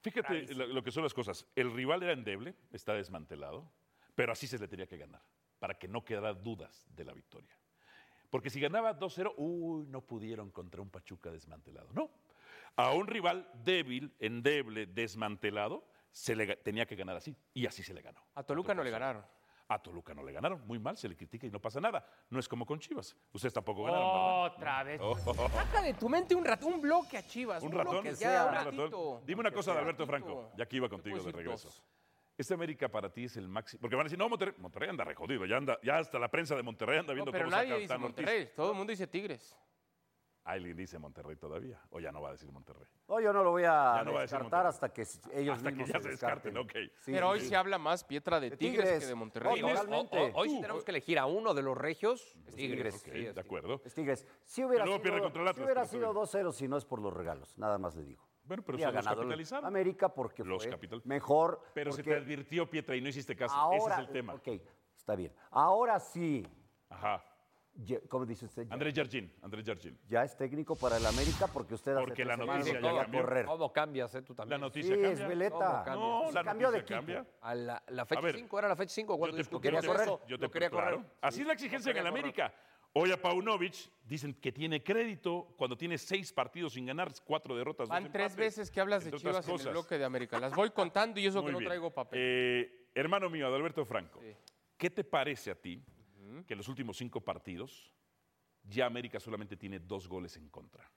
Fíjate 0.00 0.54
lo, 0.54 0.66
lo 0.66 0.82
que 0.82 0.90
son 0.90 1.02
las 1.02 1.14
cosas. 1.14 1.46
El 1.56 1.72
rival 1.72 2.02
era 2.02 2.12
endeble, 2.12 2.54
está 2.72 2.94
desmantelado, 2.94 3.72
pero 4.14 4.32
así 4.32 4.46
se 4.46 4.58
le 4.58 4.68
tenía 4.68 4.86
que 4.86 4.98
ganar, 4.98 5.22
para 5.58 5.74
que 5.74 5.88
no 5.88 6.04
quedara 6.04 6.34
dudas 6.34 6.86
de 6.90 7.04
la 7.04 7.12
victoria. 7.12 7.56
Porque 8.30 8.50
si 8.50 8.60
ganaba 8.60 8.98
2-0, 8.98 9.34
uy, 9.36 9.86
no 9.86 10.02
pudieron 10.02 10.50
contra 10.50 10.82
un 10.82 10.90
Pachuca 10.90 11.30
desmantelado. 11.30 11.88
No. 11.92 12.10
A 12.76 12.92
un 12.92 13.06
rival 13.06 13.48
débil, 13.62 14.12
endeble, 14.18 14.86
desmantelado, 14.86 15.86
se 16.10 16.34
le 16.34 16.56
tenía 16.56 16.84
que 16.84 16.96
ganar 16.96 17.16
así. 17.16 17.36
Y 17.52 17.66
así 17.66 17.84
se 17.84 17.94
le 17.94 18.02
ganó. 18.02 18.20
A 18.34 18.42
Toluca 18.42 18.74
no 18.74 18.82
le 18.82 18.90
4-0. 18.90 18.92
ganaron. 18.92 19.24
A 19.68 19.82
Toluca 19.82 20.12
no 20.12 20.22
le 20.22 20.32
ganaron. 20.32 20.66
Muy 20.66 20.78
mal, 20.78 20.96
se 20.96 21.08
le 21.08 21.16
critica 21.16 21.46
y 21.46 21.50
no 21.50 21.60
pasa 21.60 21.80
nada. 21.80 22.06
No 22.28 22.38
es 22.38 22.46
como 22.48 22.66
con 22.66 22.78
Chivas. 22.78 23.16
Ustedes 23.32 23.54
tampoco 23.54 23.84
ganaron, 23.84 24.06
¿verdad? 24.12 24.44
Otra 24.56 24.82
vez. 24.82 25.00
Oh. 25.02 25.16
Saca 25.48 25.82
de 25.82 25.94
tu 25.94 26.08
mente 26.08 26.34
un 26.34 26.44
rato, 26.44 26.66
un 26.66 26.80
bloque 26.80 27.16
a 27.16 27.26
Chivas. 27.26 27.62
Un 27.62 27.72
ratón. 27.72 27.92
bloque, 28.02 28.14
sea, 28.14 28.42
un 28.42 28.48
un 28.48 28.54
ratón. 28.54 28.76
ratito. 28.78 29.22
Dime 29.26 29.40
una 29.40 29.50
cosa 29.50 29.72
de. 29.72 29.78
Alberto 29.78 30.04
Ratito. 30.04 30.26
Franco, 30.28 30.52
ya 30.56 30.66
que 30.66 30.76
iba 30.76 30.88
contigo 30.88 31.22
de 31.22 31.32
regreso. 31.32 31.68
dos. 31.68 31.82
Este 32.36 32.52
América 32.52 32.88
para 32.88 33.10
ti 33.12 33.24
es 33.24 33.36
el 33.36 33.48
máximo. 33.48 33.80
Porque 33.80 33.94
van 33.96 34.02
a 34.02 34.04
decir, 34.04 34.18
no, 34.18 34.28
Monterrey, 34.28 34.54
Monterrey 34.58 34.90
anda 34.90 35.04
re 35.04 35.14
jodido, 35.14 35.46
ya, 35.46 35.56
anda, 35.56 35.78
ya 35.82 35.98
hasta 35.98 36.18
la 36.18 36.28
prensa 36.28 36.56
de 36.56 36.62
Monterrey 36.64 36.98
anda 36.98 37.12
No, 37.12 37.14
viendo 37.14 37.30
pero 37.32 37.44
cómo 37.44 37.56
nadie 37.56 37.68
saca 37.70 37.80
dice 37.80 37.92
Ortiz. 37.94 38.02
Monterrey, 38.02 38.50
todo 38.56 38.70
el 38.72 38.76
mundo 38.76 38.90
dice 38.90 39.06
Tigres. 39.06 39.56
Alguien 40.44 40.76
dice 40.76 40.98
Monterrey 40.98 41.36
todavía, 41.36 41.80
o 41.88 42.00
ya 42.00 42.12
no 42.12 42.20
va 42.20 42.28
a 42.28 42.32
decir 42.32 42.52
Monterrey. 42.52 42.86
No, 43.08 43.18
yo 43.18 43.32
no 43.32 43.42
lo 43.42 43.50
voy 43.52 43.64
a 43.64 44.02
no 44.04 44.18
descartar 44.18 44.66
hasta 44.66 44.90
que 44.92 45.06
ellos 45.32 45.56
Hasta 45.56 45.70
que 45.70 45.76
mismos 45.76 45.88
ya 45.88 46.00
se 46.02 46.08
descarten, 46.10 46.56
ok. 46.58 46.72
Sí, 47.00 47.12
pero 47.12 47.30
hoy 47.30 47.40
sí. 47.40 47.48
se 47.48 47.56
habla 47.56 47.78
más 47.78 48.04
Pietra 48.04 48.38
de, 48.40 48.50
De 48.50 48.56
Tigres, 48.58 48.80
Tigres. 48.84 49.00
que 49.00 49.06
de 49.06 49.14
Monterrey. 49.14 49.62
No, 49.62 49.68
Hoy, 50.34 50.50
sí 50.50 50.60
tenemos 50.60 50.84
que 50.84 50.90
elegir 50.90 51.18
a 51.18 51.24
uno 51.24 51.54
de 51.54 51.62
los 51.62 51.76
regios. 51.78 52.34
Tigres, 52.54 52.56
Tigres. 52.56 52.94
ok, 52.96 53.02
sí, 53.12 53.26
es 53.26 53.34
de 53.34 53.40
acuerdo. 53.40 53.80
Es 53.86 53.94
Tigres. 53.94 54.26
Si 54.44 54.62
hubiera 54.62 54.84
sido, 54.84 54.96
sí 54.96 55.00
hubiera 55.08 55.52
pero 55.54 55.68
está 55.68 55.86
sido 55.86 56.12
bien. 56.12 56.22
2-0 56.24 56.52
si 56.52 56.68
no 56.68 56.76
es 56.76 56.84
por 56.84 57.00
los 57.00 57.12
regalos, 57.14 57.56
nada 57.56 57.78
más 57.78 57.96
le 57.96 58.04
digo. 58.04 58.22
Bueno, 58.44 58.62
pero 58.66 58.76
se 58.76 58.92
los 58.92 59.06
capitalizaron. 59.06 59.64
América 59.64 60.10
porque 60.10 60.44
Los 60.44 60.62
fue 60.64 60.72
capital- 60.72 61.00
mejor. 61.06 61.62
Pero 61.72 61.90
se 61.92 62.02
te 62.02 62.14
advirtió 62.14 62.68
Pietra 62.68 62.94
y 62.96 63.00
no 63.00 63.08
hiciste 63.08 63.34
caso. 63.34 63.54
ahora, 63.54 63.94
Ese 63.94 64.02
es 64.02 64.08
el 64.08 64.12
tema. 64.12 64.34
Ok, 64.34 64.48
está 64.94 65.14
bien. 65.16 65.32
Ahora 65.50 65.98
sí, 65.98 66.46
Ajá. 66.90 67.24
¿Cómo 68.08 68.24
dice 68.24 68.44
usted? 68.46 68.66
Andrés 68.70 68.94
Jardín, 68.94 69.32
Andrés 69.42 69.64
Jardín. 69.66 69.98
Ya 70.08 70.22
es 70.24 70.36
técnico 70.36 70.76
para 70.76 70.96
el 70.96 71.06
América 71.06 71.46
porque 71.52 71.74
usted 71.74 71.92
hace 71.96 72.04
Porque 72.04 72.24
la 72.24 72.36
noticia 72.36 72.74
ya 72.74 72.80
quería 72.80 73.02
cambió. 73.02 73.20
correr. 73.20 73.46
¿Cómo 73.46 73.72
cambias, 73.72 74.14
eh, 74.14 74.22
tú 74.22 74.32
La 74.32 74.36
también? 74.36 74.60
noticia 74.60 74.94
Sí, 74.94 75.02
cambia. 75.02 75.22
es 75.22 75.28
veleta. 75.28 75.84
No, 75.94 76.22
Se 76.28 76.32
la 76.34 76.44
cambió 76.44 76.70
de 76.70 76.78
noticia 76.78 76.96
equipo. 76.98 77.14
cambia. 77.14 77.34
A 77.40 77.54
la, 77.54 77.82
la 77.88 78.02
A 78.02 78.06
fecha 78.06 78.20
ver, 78.20 78.36
5, 78.36 78.58
era 78.58 78.68
la 78.68 78.76
fecha 78.76 78.94
5 78.94 79.18
cuando 79.18 79.36
Yo 79.36 79.44
te- 79.44 79.50
yo 79.50 79.60
correr. 79.82 80.08
yo 80.28 80.38
te- 80.38 80.50
quería 80.50 80.70
claro. 80.70 80.96
correr. 80.98 81.10
Así 81.20 81.40
es 81.40 81.46
la 81.46 81.52
exigencia 81.54 81.90
en 81.90 81.96
el 81.98 82.06
América. 82.06 82.54
Hoy 82.96 83.10
a 83.10 83.20
Paunovic 83.20 83.90
dicen 84.04 84.34
que 84.34 84.52
tiene 84.52 84.80
crédito 84.84 85.52
cuando 85.58 85.76
tiene 85.76 85.98
seis 85.98 86.32
partidos 86.32 86.74
sin 86.74 86.86
ganar, 86.86 87.10
cuatro 87.24 87.56
derrotas. 87.56 87.88
dos 87.88 87.90
Van 87.90 88.04
tres 88.04 88.26
empates, 88.26 88.36
veces 88.36 88.70
que 88.70 88.80
hablas 88.80 89.02
de 89.02 89.10
entre 89.10 89.18
otras 89.18 89.44
Chivas 89.44 89.48
en 89.48 89.50
el 89.52 89.58
cosas. 89.58 89.72
bloque 89.72 89.98
de 89.98 90.04
América. 90.04 90.38
Las 90.38 90.54
voy 90.54 90.70
contando 90.70 91.18
y 91.18 91.26
eso 91.26 91.38
Muy 91.42 91.46
que 91.48 91.52
no 91.54 91.58
bien. 91.58 91.68
traigo 91.70 91.90
papel. 91.90 92.20
Eh, 92.22 92.86
hermano 92.94 93.28
mío, 93.28 93.48
Adalberto 93.48 93.84
Franco, 93.84 94.20
¿qué 94.76 94.90
te 94.90 95.02
parece 95.02 95.50
a 95.50 95.56
ti 95.56 95.82
que 96.46 96.54
en 96.54 96.58
los 96.58 96.68
últimos 96.68 96.96
cinco 96.96 97.20
partidos 97.20 97.92
ya 98.62 98.86
América 98.86 99.20
solamente 99.20 99.56
tiene 99.56 99.78
dos 99.78 100.08
goles 100.08 100.36
en 100.36 100.48
contra? 100.48 100.90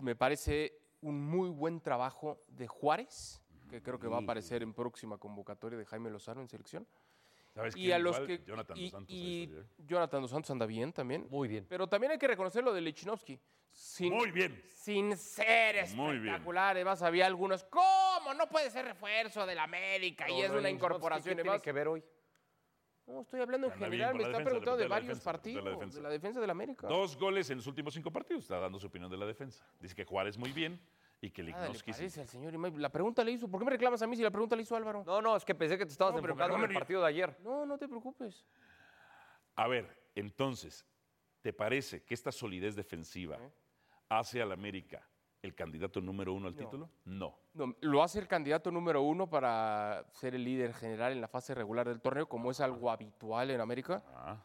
Me 0.00 0.14
parece 0.16 0.78
un 1.00 1.20
muy 1.20 1.48
buen 1.50 1.80
trabajo 1.80 2.42
de 2.48 2.66
Juárez, 2.66 3.40
que 3.68 3.82
creo 3.82 3.98
que 3.98 4.06
va 4.08 4.18
a 4.18 4.20
aparecer 4.20 4.62
en 4.62 4.72
próxima 4.74 5.18
convocatoria 5.18 5.78
de 5.78 5.84
Jaime 5.86 6.10
Lozano 6.10 6.40
en 6.40 6.48
selección. 6.48 6.86
¿Sabes 7.54 7.74
Y 7.76 7.86
quién 7.86 7.92
a 7.94 7.98
los 7.98 8.16
igual? 8.16 8.26
que 8.26 8.44
Jonathan 8.44 8.76
y, 8.78 8.82
Dos 8.82 8.90
Santos. 8.92 9.14
y 9.14 9.42
¿eh? 9.52 9.64
Jonathan 9.78 10.22
Dos 10.22 10.30
Santos 10.30 10.50
anda 10.52 10.66
bien 10.66 10.92
también. 10.92 11.26
Muy 11.30 11.48
bien. 11.48 11.66
Pero 11.68 11.88
también 11.88 12.12
hay 12.12 12.18
que 12.18 12.28
reconocer 12.28 12.62
lo 12.62 12.72
de 12.72 12.80
Lechinowski. 12.80 13.40
Sin, 13.72 14.12
Muy 14.12 14.30
bien. 14.30 14.62
Sin 14.68 15.16
ser 15.16 15.76
espectacular. 15.76 16.76
Además, 16.76 17.02
había 17.02 17.26
algunos. 17.26 17.64
¿Cómo? 17.64 18.34
No 18.34 18.48
puede 18.48 18.70
ser 18.70 18.84
refuerzo 18.84 19.46
de 19.46 19.54
la 19.54 19.64
América 19.64 20.28
y 20.28 20.42
es 20.42 20.50
una 20.50 20.60
Lichnowsky, 20.60 20.74
incorporación. 20.74 21.36
¿qué 21.36 21.42
tiene 21.42 21.60
que 21.60 21.72
ver 21.72 21.88
hoy? 21.88 22.04
No, 23.10 23.22
estoy 23.22 23.40
hablando 23.40 23.66
en 23.66 23.72
Anda 23.72 23.86
general. 23.86 24.14
Me 24.14 24.22
está 24.22 24.28
defensa, 24.38 24.50
preguntando 24.50 24.76
de 24.78 24.88
varios 24.88 25.08
defensa, 25.08 25.20
de 25.20 25.24
la 25.24 25.32
partidos. 25.32 25.64
defensa. 25.64 25.96
De 25.96 26.02
la 26.02 26.08
defensa 26.10 26.40
de 26.40 26.46
la 26.46 26.52
América. 26.52 26.86
Dos 26.86 27.16
goles 27.16 27.50
en 27.50 27.56
los 27.58 27.66
últimos 27.66 27.92
cinco 27.94 28.10
partidos. 28.12 28.44
Está 28.44 28.60
dando 28.60 28.78
su 28.78 28.86
opinión 28.86 29.10
de 29.10 29.16
la 29.16 29.26
defensa. 29.26 29.66
Dice 29.80 29.94
que 29.94 30.04
Juárez 30.04 30.38
muy 30.38 30.52
bien 30.52 30.80
y 31.20 31.30
que 31.30 31.42
Nada 31.42 31.56
le 31.56 31.62
Lignoski 31.64 31.92
sí. 31.92 31.98
parece 31.98 32.20
al 32.20 32.28
señor. 32.28 32.54
La 32.78 32.88
pregunta 32.90 33.24
le 33.24 33.32
hizo. 33.32 33.48
¿Por 33.48 33.58
qué 33.60 33.64
me 33.64 33.70
reclamas 33.72 34.00
a 34.02 34.06
mí 34.06 34.16
si 34.16 34.22
la 34.22 34.30
pregunta 34.30 34.54
le 34.54 34.62
hizo 34.62 34.76
Álvaro? 34.76 35.02
No, 35.04 35.20
no, 35.20 35.36
es 35.36 35.44
que 35.44 35.54
pensé 35.54 35.76
que 35.76 35.86
te 35.86 35.92
estabas 35.92 36.14
No, 36.14 36.20
enfocando 36.20 36.56
en 36.56 36.64
el 36.64 36.72
partido 36.72 37.00
de 37.00 37.08
ayer. 37.08 37.36
No, 37.42 37.66
no 37.66 37.76
te 37.78 37.88
preocupes. 37.88 38.44
A 39.56 39.66
ver, 39.66 39.88
entonces, 40.14 40.86
¿te 41.40 41.52
parece 41.52 42.04
que 42.04 42.14
esta 42.14 42.30
solidez 42.30 42.76
defensiva 42.76 43.38
hace 44.08 44.40
al 44.40 44.52
América 44.52 45.06
el 45.42 45.54
candidato 45.54 46.00
número 46.00 46.32
uno 46.34 46.48
al 46.48 46.54
título? 46.54 46.90
No. 47.04 47.38
No, 47.54 47.74
lo 47.80 48.02
hace 48.02 48.18
el 48.18 48.28
candidato 48.28 48.70
número 48.70 49.02
uno 49.02 49.28
para 49.28 50.04
ser 50.12 50.34
el 50.34 50.44
líder 50.44 50.74
general 50.74 51.12
en 51.12 51.20
la 51.20 51.28
fase 51.28 51.54
regular 51.54 51.88
del 51.88 52.00
torneo, 52.00 52.28
como 52.28 52.50
es 52.50 52.60
algo 52.60 52.90
habitual 52.90 53.50
en 53.50 53.60
América. 53.60 54.02
Ah, 54.14 54.44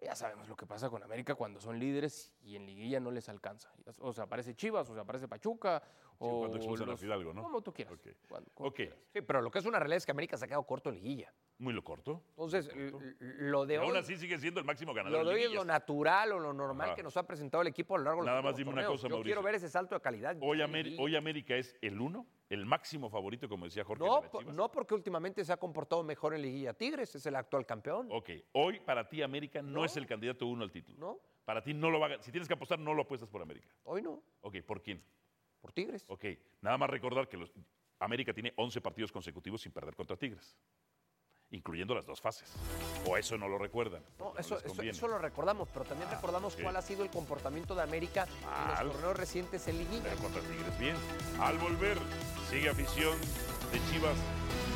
Ya 0.00 0.14
sabemos 0.14 0.48
lo 0.48 0.54
que 0.56 0.66
pasa 0.66 0.88
con 0.90 1.02
América 1.02 1.34
cuando 1.34 1.58
son 1.60 1.78
líderes 1.78 2.34
y 2.42 2.54
en 2.56 2.66
liguilla 2.66 3.00
no 3.00 3.10
les 3.10 3.28
alcanza. 3.28 3.72
O 4.00 4.12
sea, 4.12 4.24
aparece 4.24 4.54
Chivas, 4.54 4.88
o 4.90 4.94
sea, 4.94 5.02
aparece 5.02 5.26
Pachuca, 5.26 5.82
o 6.18 6.40
cuando 6.40 6.56
expulsan 6.58 6.90
a 6.90 6.96
Fidalgo, 6.96 7.32
¿no? 7.34 7.42
Como 7.42 7.62
tú 7.62 7.72
quieras. 7.72 7.94
Ok. 7.94 8.06
cuando- 8.28 8.50
como 8.54 8.68
ok, 8.68 8.74
quieras. 8.76 8.98
Sí, 9.12 9.22
pero 9.22 9.40
lo 9.42 9.50
que 9.50 9.58
es 9.58 9.66
una 9.66 9.78
realidad 9.78 9.96
es 9.98 10.06
que 10.06 10.12
América 10.12 10.36
se 10.36 10.44
ha 10.44 10.48
quedado 10.48 10.64
corto 10.64 10.90
en 10.90 10.96
liguilla. 10.96 11.32
Muy 11.58 11.72
lo 11.72 11.82
corto. 11.82 12.22
Entonces, 12.30 12.68
corto. 12.68 13.00
lo 13.20 13.64
de 13.64 13.74
Y 13.74 13.76
aún 13.78 13.92
hoy, 13.92 13.96
así 13.98 14.16
sigue 14.16 14.38
siendo 14.38 14.60
el 14.60 14.66
máximo 14.66 14.90
lo 14.92 14.96
ganador. 14.96 15.24
de 15.24 15.30
en 15.32 15.36
hoy 15.36 15.42
es 15.44 15.52
lo 15.52 15.64
natural 15.64 16.32
o 16.32 16.38
lo 16.38 16.52
normal 16.52 16.88
Ajá. 16.88 16.96
que 16.96 17.02
nos 17.02 17.16
ha 17.16 17.26
presentado 17.26 17.62
el 17.62 17.68
equipo 17.68 17.94
a 17.94 17.98
lo 17.98 18.04
largo 18.04 18.20
de 18.20 18.26
los 18.26 18.30
Nada 18.32 18.42
más 18.42 18.56
dime 18.56 18.70
una 18.72 18.84
cosa, 18.86 19.04
Yo 19.04 19.14
Mauricio. 19.16 19.24
quiero 19.24 19.42
ver 19.42 19.54
ese 19.54 19.68
salto 19.70 19.94
de 19.94 20.00
calidad. 20.00 20.36
Hoy, 20.40 20.60
hoy 20.98 21.16
América 21.16 21.56
es 21.56 21.76
el 21.80 22.00
uno, 22.00 22.26
el 22.50 22.66
máximo 22.66 23.08
favorito, 23.08 23.48
como 23.48 23.64
decía 23.64 23.84
Jorge. 23.84 24.04
No, 24.04 24.20
de 24.20 24.52
no 24.52 24.70
porque 24.70 24.94
últimamente 24.94 25.44
se 25.44 25.52
ha 25.52 25.56
comportado 25.56 26.02
mejor 26.02 26.34
en 26.34 26.42
liguilla. 26.42 26.74
Tigres 26.74 27.14
es 27.14 27.24
el 27.26 27.36
actual 27.36 27.64
campeón. 27.64 28.08
Ok, 28.10 28.30
hoy 28.52 28.80
para 28.80 29.08
ti 29.08 29.22
América 29.22 29.62
no, 29.62 29.84
es 29.84 29.96
el 29.96 30.06
candidato 30.06 30.46
uno 30.46 30.62
al 30.62 30.70
título. 30.70 30.98
No. 30.98 31.18
Para 31.46 31.62
ti 31.62 31.72
no 31.72 31.90
lo 31.90 32.00
va 32.00 32.08
a 32.08 32.22
Si 32.22 32.32
tienes 32.32 32.48
que 32.48 32.54
apostar, 32.54 32.78
no 32.78 32.92
lo 32.92 33.02
apuestas 33.02 33.28
por 33.30 33.40
América. 33.40 33.68
Hoy 33.84 34.02
no, 34.02 34.22
Ok, 34.42 34.56
¿por 34.66 34.82
quién? 34.82 35.02
por 35.60 35.72
Tigres. 35.72 36.04
Ok, 36.08 36.24
nada 36.60 36.76
más 36.78 36.90
recordar 36.90 37.28
que 37.28 37.36
los- 37.36 37.52
América 37.98 38.32
tiene 38.34 38.52
11 38.56 38.80
partidos 38.80 39.10
consecutivos 39.10 39.62
sin 39.62 39.72
perder 39.72 39.96
contra 39.96 40.16
Tigres, 40.16 40.56
incluyendo 41.50 41.94
las 41.94 42.06
dos 42.06 42.20
fases. 42.20 42.50
O 43.06 43.16
eso 43.16 43.38
no 43.38 43.48
lo 43.48 43.58
recuerdan. 43.58 44.02
No, 44.18 44.26
porque 44.26 44.42
eso, 44.42 44.58
eso, 44.64 44.82
eso 44.82 45.08
lo 45.08 45.18
recordamos, 45.18 45.68
pero 45.72 45.84
también 45.84 46.10
recordamos 46.10 46.54
ok. 46.54 46.62
cuál 46.62 46.76
ha 46.76 46.82
sido 46.82 47.04
el 47.04 47.10
comportamiento 47.10 47.74
de 47.74 47.82
América 47.82 48.26
en 48.42 48.46
Mal. 48.46 48.86
los 48.86 48.94
torneos 48.94 49.16
recientes 49.16 49.66
en 49.68 49.78
liguilla. 49.78 50.02
Pero 50.04 50.16
contra 50.16 50.40
Tigres 50.42 50.78
bien. 50.78 50.96
Al 51.40 51.58
volver, 51.58 51.98
sigue 52.50 52.68
afición 52.68 53.18
de 53.72 53.78
Chivas 53.90 54.16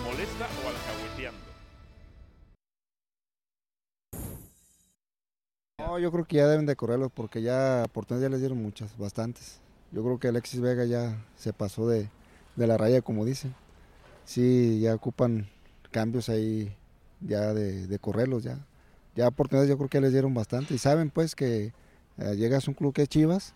molesta 0.05 0.47
o 0.65 0.69
alcahueteando. 0.69 1.51
No, 5.79 5.99
yo 5.99 6.13
creo 6.13 6.25
que 6.25 6.37
ya 6.37 6.47
deben 6.47 6.67
de 6.67 6.77
correrlos 6.77 7.11
porque 7.11 7.43
ya 7.43 7.83
oportunidades 7.87 8.31
ya 8.31 8.33
les 8.33 8.41
dieron 8.41 8.63
muchas, 8.63 8.97
bastantes. 8.99 9.61
Yo 9.93 10.05
creo 10.05 10.19
que 10.21 10.29
Alexis 10.29 10.61
Vega 10.61 10.85
ya 10.85 11.25
se 11.37 11.53
pasó 11.53 11.89
de, 11.89 12.09
de 12.55 12.67
la 12.67 12.77
raya, 12.77 13.03
como 13.03 13.25
dicen. 13.25 13.55
Sí, 14.25 14.79
ya 14.81 14.95
ocupan 14.95 15.49
cambios 15.91 16.29
ahí 16.29 16.75
ya 17.21 17.53
de, 17.55 17.87
de 17.87 17.99
correrlos 17.99 18.43
ya. 18.43 18.59
Ya 19.17 19.29
oportunidades 19.29 19.69
yo 19.69 19.77
creo 19.77 19.89
que 19.89 19.99
ya 19.99 20.03
les 20.03 20.13
dieron 20.13 20.33
bastante 20.35 20.75
y 20.75 20.79
saben 20.79 21.11
pues 21.11 21.35
que 21.35 21.73
eh, 22.19 22.35
llegas 22.37 22.67
a 22.67 22.71
un 22.71 22.75
club 22.75 22.95
que 22.95 23.03
es 23.03 23.09
Chivas 23.09 23.55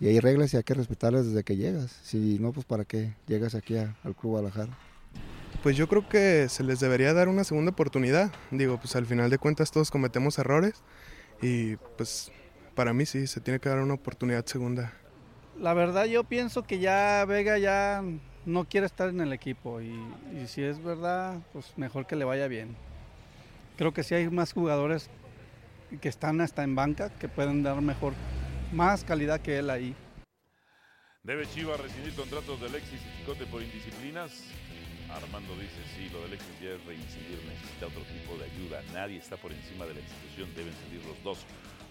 y 0.00 0.06
hay 0.08 0.20
reglas 0.20 0.52
y 0.54 0.56
hay 0.56 0.62
que 0.62 0.74
respetarlas 0.74 1.26
desde 1.26 1.42
que 1.44 1.56
llegas. 1.56 1.90
Si 2.02 2.38
no, 2.38 2.52
pues 2.52 2.64
para 2.66 2.84
qué 2.84 3.14
llegas 3.26 3.54
aquí 3.54 3.76
a- 3.76 3.96
al 4.04 4.14
Club 4.14 4.32
Guadalajara. 4.32 4.76
Pues 5.62 5.76
yo 5.76 5.88
creo 5.88 6.08
que 6.08 6.48
se 6.48 6.62
les 6.62 6.80
debería 6.80 7.12
dar 7.14 7.28
una 7.28 7.44
segunda 7.44 7.70
oportunidad. 7.70 8.32
Digo, 8.50 8.78
pues 8.78 8.96
al 8.96 9.06
final 9.06 9.30
de 9.30 9.38
cuentas 9.38 9.70
todos 9.70 9.90
cometemos 9.90 10.38
errores 10.38 10.82
y 11.40 11.76
pues 11.96 12.30
para 12.74 12.92
mí 12.92 13.06
sí, 13.06 13.26
se 13.26 13.40
tiene 13.40 13.60
que 13.60 13.68
dar 13.68 13.78
una 13.80 13.94
oportunidad 13.94 14.44
segunda. 14.46 14.92
La 15.58 15.72
verdad 15.74 16.06
yo 16.06 16.24
pienso 16.24 16.64
que 16.64 16.80
ya 16.80 17.24
Vega 17.26 17.58
ya 17.58 18.02
no 18.46 18.64
quiere 18.64 18.86
estar 18.86 19.08
en 19.08 19.20
el 19.20 19.32
equipo 19.32 19.80
y, 19.80 19.98
si 20.46 20.62
es 20.62 20.82
verdad, 20.82 21.40
pues 21.52 21.72
mejor 21.76 22.06
que 22.06 22.16
le 22.16 22.24
vaya 22.24 22.48
bien. 22.48 22.76
Creo 23.76 23.92
que 23.92 24.02
sí 24.02 24.14
hay 24.14 24.28
más 24.28 24.52
jugadores 24.52 25.10
que 26.00 26.08
están 26.08 26.40
hasta 26.40 26.62
en 26.62 26.74
banca 26.74 27.10
que 27.10 27.28
pueden 27.28 27.62
dar 27.62 27.80
mejor, 27.80 28.14
más 28.72 29.04
calidad 29.04 29.40
que 29.40 29.58
él 29.58 29.70
ahí. 29.70 29.94
¿Debe 31.22 31.46
Chivas 31.48 31.80
rescindir 31.80 32.14
contratos 32.14 32.60
de 32.60 32.66
Alexis 32.66 33.00
y 33.00 33.18
Chicote 33.20 33.46
por 33.46 33.62
indisciplinas? 33.62 34.44
Armando 35.10 35.54
dice, 35.54 35.80
sí, 35.96 36.08
lo 36.10 36.20
de 36.20 36.26
Alexis 36.26 36.60
ya 36.60 36.70
es 36.70 36.84
reincidir, 36.84 37.38
necesita 37.48 37.86
otro 37.86 38.02
tipo 38.02 38.36
de 38.36 38.44
ayuda. 38.44 38.82
Nadie 38.92 39.18
está 39.18 39.36
por 39.36 39.52
encima 39.52 39.86
de 39.86 39.94
la 39.94 40.00
institución, 40.00 40.54
deben 40.54 40.74
salir 40.74 41.04
los 41.06 41.22
dos. 41.22 41.38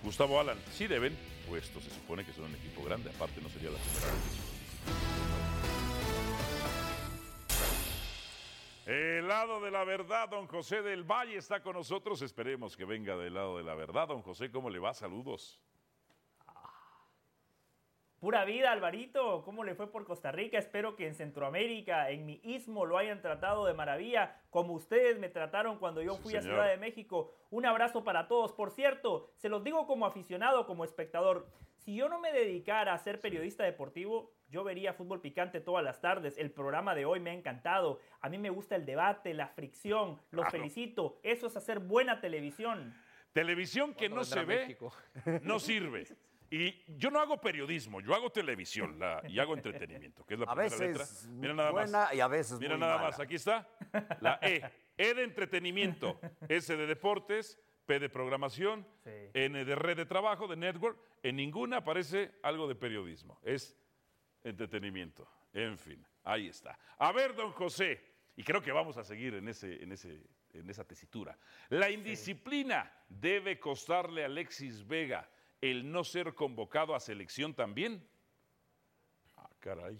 Gustavo 0.03 0.39
Alan, 0.39 0.57
sí 0.73 0.87
deben, 0.87 1.17
puesto 1.47 1.79
se 1.79 1.89
supone 1.89 2.25
que 2.25 2.33
son 2.33 2.45
un 2.45 2.55
equipo 2.55 2.83
grande, 2.83 3.09
aparte 3.09 3.41
no 3.41 3.49
sería 3.49 3.71
la 3.71 3.77
primera. 3.77 4.52
El 8.85 9.29
lado 9.29 9.61
de 9.61 9.71
la 9.71 9.85
verdad, 9.85 10.27
don 10.27 10.45
José 10.45 10.81
del 10.81 11.03
Valle 11.03 11.37
está 11.37 11.63
con 11.63 11.73
nosotros. 11.73 12.21
Esperemos 12.21 12.75
que 12.75 12.83
venga 12.83 13.15
del 13.15 13.33
lado 13.33 13.57
de 13.57 13.63
la 13.63 13.75
verdad. 13.75 14.09
Don 14.09 14.21
José, 14.21 14.51
¿cómo 14.51 14.69
le 14.69 14.79
va? 14.79 14.93
Saludos. 14.93 15.61
Pura 18.19 18.43
vida, 18.43 18.73
Alvarito. 18.73 19.43
¿Cómo 19.45 19.63
le 19.63 19.75
fue 19.75 19.89
por 19.89 20.05
Costa 20.05 20.33
Rica? 20.33 20.57
Espero 20.57 20.97
que 20.97 21.07
en 21.07 21.15
Centroamérica, 21.15 22.09
en 22.09 22.25
mi 22.25 22.41
istmo, 22.43 22.85
lo 22.85 22.97
hayan 22.97 23.21
tratado 23.21 23.65
de 23.65 23.73
maravilla, 23.73 24.41
como 24.49 24.73
ustedes 24.73 25.17
me 25.17 25.29
trataron 25.29 25.77
cuando 25.77 26.01
yo 26.01 26.15
fui 26.17 26.35
a. 26.35 26.41
Ciudad 26.41 26.67
de 26.67 26.77
México. 26.77 27.33
Un 27.51 27.65
abrazo 27.65 28.03
para 28.03 28.27
todos. 28.27 28.51
Por 28.51 28.71
cierto, 28.71 29.31
se 29.37 29.47
los 29.47 29.63
digo 29.63 29.87
como 29.87 30.05
aficionado, 30.05 30.65
como 30.65 30.83
espectador. 30.83 31.47
Si 31.77 31.95
yo 31.95 32.09
no 32.09 32.19
me 32.19 32.33
dedicara 32.33 32.93
a 32.93 32.97
ser 32.97 33.21
periodista 33.21 33.63
deportivo, 33.63 34.31
yo 34.53 34.63
vería 34.63 34.93
fútbol 34.93 35.19
picante 35.19 35.59
todas 35.61 35.83
las 35.83 35.99
tardes. 35.99 36.37
El 36.37 36.51
programa 36.51 36.93
de 36.93 37.05
hoy 37.05 37.19
me 37.19 37.31
ha 37.31 37.33
encantado. 37.33 37.99
A 38.21 38.29
mí 38.29 38.37
me 38.37 38.51
gusta 38.51 38.75
el 38.75 38.85
debate, 38.85 39.33
la 39.33 39.47
fricción. 39.47 40.11
Los 40.29 40.45
Claro. 40.45 40.51
felicito. 40.51 41.19
Eso 41.23 41.47
es 41.47 41.57
hacer 41.57 41.79
buena 41.79 42.21
televisión. 42.21 42.93
Televisión 43.33 43.95
que 43.95 44.09
no 44.09 44.23
se 44.23 44.45
ve, 44.45 44.59
México? 44.67 44.93
no 45.41 45.59
sirve. 45.59 46.05
Y 46.51 46.83
yo 46.99 47.09
no 47.09 47.19
hago 47.19 47.41
periodismo, 47.41 47.99
yo 47.99 48.13
hago 48.13 48.29
televisión 48.31 48.99
la- 48.99 49.23
y 49.27 49.39
hago 49.39 49.55
entretenimiento, 49.55 50.23
que 50.23 50.35
es 50.35 50.39
la 50.39 50.45
A 50.45 50.53
primera 50.53 50.77
veces 50.77 51.23
letra. 51.25 51.33
Mira 51.39 51.53
nada 51.55 51.71
buena 51.71 51.97
más. 52.03 52.13
y 52.13 52.19
a 52.19 52.27
veces 52.27 52.59
Mira 52.59 52.73
muy 52.75 52.81
nada 52.81 52.97
mala. 52.97 53.09
más, 53.09 53.19
aquí 53.19 53.33
está. 53.35 53.67
La 54.21 54.37
E. 54.43 54.61
E 54.95 55.13
de 55.15 55.23
entretenimiento, 55.23 56.19
S 56.47 56.77
de 56.77 56.85
deportes, 56.85 57.59
P 57.87 57.97
de 57.99 58.07
programación, 58.07 58.85
N 59.33 59.65
de 59.65 59.75
red 59.75 59.97
de 59.97 60.05
trabajo, 60.05 60.47
de 60.47 60.55
network. 60.55 60.99
En 61.23 61.37
ninguna 61.37 61.77
aparece 61.77 62.35
algo 62.43 62.67
de 62.67 62.75
periodismo. 62.75 63.39
Es 63.41 63.75
entretenimiento. 64.43 65.27
En 65.53 65.77
fin, 65.77 66.03
ahí 66.23 66.47
está. 66.47 66.77
A 66.97 67.11
ver, 67.11 67.35
don 67.35 67.51
José, 67.51 68.01
y 68.35 68.43
creo 68.43 68.61
que 68.61 68.71
vamos 68.71 68.97
a 68.97 69.03
seguir 69.03 69.35
en, 69.35 69.47
ese, 69.47 69.81
en, 69.83 69.91
ese, 69.91 70.21
en 70.53 70.69
esa 70.69 70.83
tesitura. 70.83 71.37
La 71.69 71.89
indisciplina 71.89 72.91
debe 73.07 73.59
costarle 73.59 74.23
a 74.23 74.25
Alexis 74.25 74.85
Vega 74.87 75.29
el 75.61 75.89
no 75.91 76.03
ser 76.03 76.33
convocado 76.33 76.95
a 76.95 76.99
selección 76.99 77.53
también. 77.53 78.05
Ah, 79.37 79.49
caray. 79.59 79.97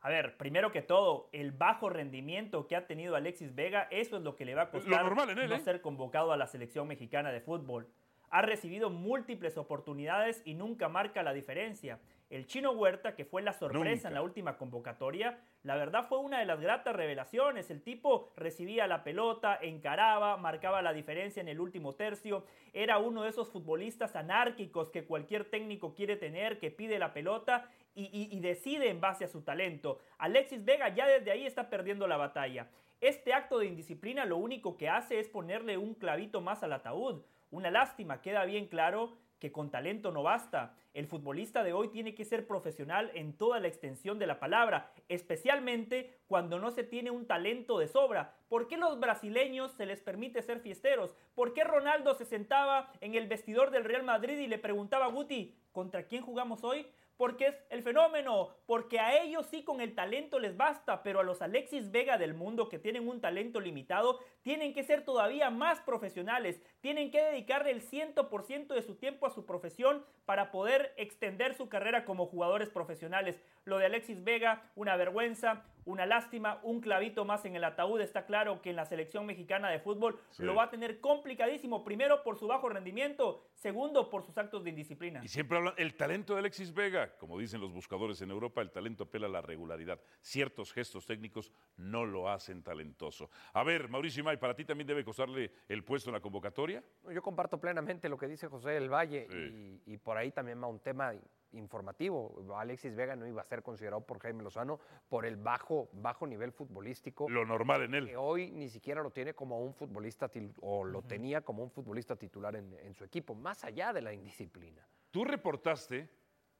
A 0.00 0.10
ver, 0.10 0.36
primero 0.36 0.70
que 0.70 0.80
todo, 0.80 1.28
el 1.32 1.52
bajo 1.52 1.90
rendimiento 1.90 2.66
que 2.66 2.76
ha 2.76 2.86
tenido 2.86 3.16
Alexis 3.16 3.54
Vega, 3.54 3.88
eso 3.90 4.16
es 4.16 4.22
lo 4.22 4.36
que 4.36 4.44
le 4.44 4.54
va 4.54 4.62
a 4.62 4.70
costar 4.70 5.04
él, 5.06 5.48
no 5.48 5.54
¿eh? 5.54 5.60
ser 5.60 5.80
convocado 5.80 6.32
a 6.32 6.36
la 6.36 6.46
selección 6.46 6.86
mexicana 6.86 7.32
de 7.32 7.40
fútbol. 7.40 7.88
Ha 8.30 8.42
recibido 8.42 8.90
múltiples 8.90 9.56
oportunidades 9.56 10.42
y 10.44 10.54
nunca 10.54 10.88
marca 10.88 11.22
la 11.22 11.32
diferencia. 11.32 11.98
El 12.30 12.46
chino 12.46 12.72
Huerta, 12.72 13.14
que 13.14 13.24
fue 13.24 13.40
la 13.40 13.54
sorpresa 13.54 13.94
Nunca. 13.94 14.08
en 14.08 14.14
la 14.14 14.22
última 14.22 14.58
convocatoria, 14.58 15.38
la 15.62 15.76
verdad 15.76 16.06
fue 16.08 16.18
una 16.18 16.38
de 16.40 16.44
las 16.44 16.60
gratas 16.60 16.94
revelaciones. 16.94 17.70
El 17.70 17.82
tipo 17.82 18.32
recibía 18.36 18.86
la 18.86 19.02
pelota, 19.02 19.58
encaraba, 19.62 20.36
marcaba 20.36 20.82
la 20.82 20.92
diferencia 20.92 21.40
en 21.40 21.48
el 21.48 21.58
último 21.58 21.94
tercio. 21.94 22.44
Era 22.74 22.98
uno 22.98 23.22
de 23.22 23.30
esos 23.30 23.50
futbolistas 23.50 24.14
anárquicos 24.14 24.90
que 24.90 25.04
cualquier 25.06 25.46
técnico 25.46 25.94
quiere 25.94 26.16
tener, 26.16 26.58
que 26.58 26.70
pide 26.70 26.98
la 26.98 27.14
pelota 27.14 27.70
y, 27.94 28.04
y- 28.12 28.28
y 28.36 28.40
decide 28.40 28.90
en 28.90 29.00
base 29.00 29.24
a 29.24 29.28
su 29.28 29.42
talento. 29.42 29.98
Alexis 30.18 30.62
Vega 30.64 30.90
ya 30.94 31.06
desde 31.06 31.30
ahí 31.30 31.46
está 31.46 31.70
perdiendo 31.70 32.06
la 32.06 32.18
batalla. 32.18 32.68
Este 33.00 33.32
acto 33.32 33.58
de 33.58 33.66
indisciplina 33.66 34.26
lo 34.26 34.36
único 34.36 34.76
que 34.76 34.88
hace 34.88 35.18
es 35.18 35.28
ponerle 35.28 35.78
un 35.78 35.94
clavito 35.94 36.40
más 36.42 36.62
al 36.62 36.72
ataúd. 36.74 37.22
Una 37.50 37.70
lástima, 37.70 38.20
queda 38.20 38.44
bien 38.44 38.66
claro 38.66 39.16
que 39.38 39.52
con 39.52 39.70
talento 39.70 40.10
no 40.10 40.22
basta. 40.22 40.74
El 40.94 41.06
futbolista 41.06 41.62
de 41.62 41.72
hoy 41.72 41.88
tiene 41.88 42.14
que 42.14 42.24
ser 42.24 42.46
profesional 42.46 43.10
en 43.14 43.36
toda 43.36 43.60
la 43.60 43.68
extensión 43.68 44.18
de 44.18 44.26
la 44.26 44.40
palabra, 44.40 44.92
especialmente 45.08 46.18
cuando 46.26 46.58
no 46.58 46.70
se 46.70 46.84
tiene 46.84 47.10
un 47.10 47.26
talento 47.26 47.78
de 47.78 47.88
sobra. 47.88 48.34
¿Por 48.48 48.66
qué 48.66 48.76
los 48.76 48.98
brasileños 48.98 49.72
se 49.72 49.86
les 49.86 50.00
permite 50.00 50.42
ser 50.42 50.60
fiesteros? 50.60 51.14
¿Por 51.34 51.54
qué 51.54 51.64
Ronaldo 51.64 52.14
se 52.14 52.24
sentaba 52.24 52.90
en 53.00 53.14
el 53.14 53.28
vestidor 53.28 53.70
del 53.70 53.84
Real 53.84 54.02
Madrid 54.02 54.38
y 54.38 54.46
le 54.46 54.58
preguntaba 54.58 55.06
a 55.06 55.10
Guti, 55.10 55.54
¿contra 55.72 56.04
quién 56.04 56.22
jugamos 56.22 56.64
hoy? 56.64 56.86
Porque 57.16 57.48
es 57.48 57.54
el 57.70 57.82
fenómeno, 57.82 58.50
porque 58.64 59.00
a 59.00 59.20
ellos 59.20 59.46
sí 59.46 59.64
con 59.64 59.80
el 59.80 59.96
talento 59.96 60.38
les 60.38 60.56
basta, 60.56 61.02
pero 61.02 61.18
a 61.18 61.24
los 61.24 61.42
Alexis 61.42 61.90
Vega 61.90 62.16
del 62.16 62.32
mundo 62.32 62.68
que 62.68 62.78
tienen 62.78 63.08
un 63.08 63.20
talento 63.20 63.58
limitado, 63.60 64.20
tienen 64.42 64.72
que 64.72 64.84
ser 64.84 65.04
todavía 65.04 65.50
más 65.50 65.80
profesionales, 65.80 66.62
tienen 66.80 67.10
que 67.10 67.22
dedicarle 67.22 67.70
el 67.70 67.82
100% 67.82 68.68
de 68.68 68.82
su 68.82 68.94
tiempo 68.96 69.26
a 69.26 69.30
su 69.30 69.44
profesión 69.44 70.04
para 70.24 70.50
poder 70.50 70.94
extender 70.96 71.54
su 71.54 71.68
carrera 71.68 72.04
como 72.04 72.26
jugadores 72.26 72.68
profesionales. 72.70 73.40
Lo 73.64 73.78
de 73.78 73.86
Alexis 73.86 74.22
Vega, 74.24 74.70
una 74.76 74.96
vergüenza, 74.96 75.64
una 75.84 76.04
lástima, 76.06 76.60
un 76.62 76.80
clavito 76.80 77.24
más 77.24 77.44
en 77.46 77.56
el 77.56 77.64
ataúd. 77.64 78.00
Está 78.00 78.26
claro 78.26 78.60
que 78.60 78.70
en 78.70 78.76
la 78.76 78.84
selección 78.84 79.24
mexicana 79.24 79.70
de 79.70 79.78
fútbol 79.80 80.18
Sí. 80.30 80.42
lo 80.42 80.54
va 80.54 80.64
a 80.64 80.70
tener 80.70 81.00
complicadísimo, 81.00 81.82
primero 81.82 82.22
por 82.22 82.36
su 82.38 82.46
bajo 82.46 82.68
rendimiento, 82.68 83.42
segundo 83.54 84.10
por 84.10 84.22
sus 84.22 84.36
actos 84.36 84.64
de 84.64 84.70
indisciplina. 84.70 85.20
Y 85.24 85.28
siempre 85.28 85.56
hablan, 85.58 85.74
el 85.78 85.94
talento 85.94 86.34
de 86.34 86.40
Alexis 86.40 86.74
Vega, 86.74 87.16
como 87.16 87.38
dicen 87.38 87.60
los 87.60 87.72
buscadores 87.72 88.20
en 88.20 88.30
Europa, 88.30 88.60
el 88.60 88.70
talento 88.70 89.04
apela 89.04 89.26
a 89.26 89.30
la 89.30 89.40
regularidad. 89.40 89.98
Ciertos 90.20 90.72
gestos 90.74 91.06
técnicos 91.06 91.50
no 91.78 92.04
lo 92.04 92.28
hacen 92.28 92.62
talentoso. 92.62 93.30
A 93.54 93.62
ver, 93.64 93.88
Mauricio 93.88 94.20
Imay, 94.20 94.36
¿para 94.36 94.54
ti 94.54 94.64
también 94.66 94.86
debe 94.86 95.04
costarle 95.04 95.50
el 95.68 95.84
puesto 95.84 96.10
en 96.10 96.14
la 96.14 96.20
convocatoria? 96.20 96.67
Yo 96.68 97.22
comparto 97.22 97.58
plenamente 97.58 98.08
lo 98.08 98.16
que 98.16 98.26
dice 98.26 98.48
José 98.48 98.70
del 98.70 98.92
Valle 98.92 99.26
y, 99.30 99.92
y 99.92 99.96
por 99.96 100.16
ahí 100.16 100.30
también 100.30 100.62
va 100.62 100.66
un 100.66 100.80
tema 100.80 101.14
informativo. 101.52 102.44
Alexis 102.56 102.94
Vega 102.94 103.16
no 103.16 103.26
iba 103.26 103.40
a 103.40 103.44
ser 103.44 103.62
considerado 103.62 104.04
por 104.04 104.18
Jaime 104.20 104.42
Lozano 104.42 104.78
por 105.08 105.24
el 105.24 105.36
bajo, 105.36 105.88
bajo 105.92 106.26
nivel 106.26 106.52
futbolístico. 106.52 107.28
Lo 107.28 107.44
normal 107.44 107.82
en 107.82 107.94
él. 107.94 108.06
Que 108.06 108.16
hoy 108.16 108.50
ni 108.50 108.68
siquiera 108.68 109.02
lo 109.02 109.10
tiene 109.10 109.34
como 109.34 109.60
un 109.62 109.74
futbolista 109.74 110.30
o 110.60 110.84
lo 110.84 111.02
tenía 111.02 111.40
como 111.40 111.62
un 111.62 111.70
futbolista 111.70 112.16
titular 112.16 112.56
en, 112.56 112.74
en 112.80 112.94
su 112.94 113.04
equipo, 113.04 113.34
más 113.34 113.64
allá 113.64 113.92
de 113.92 114.02
la 114.02 114.12
indisciplina. 114.12 114.86
Tú 115.10 115.24
reportaste, 115.24 116.08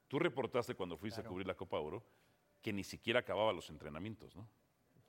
tú 0.07 0.19
reportaste 0.19 0.75
cuando 0.75 0.97
fuiste 0.97 1.21
a 1.21 1.23
cubrir 1.23 1.47
la 1.47 1.55
Copa 1.55 1.79
Oro 1.79 2.03
que 2.61 2.73
ni 2.73 2.83
siquiera 2.83 3.21
acababa 3.21 3.53
los 3.53 3.69
entrenamientos, 3.69 4.35
¿no? 4.35 4.47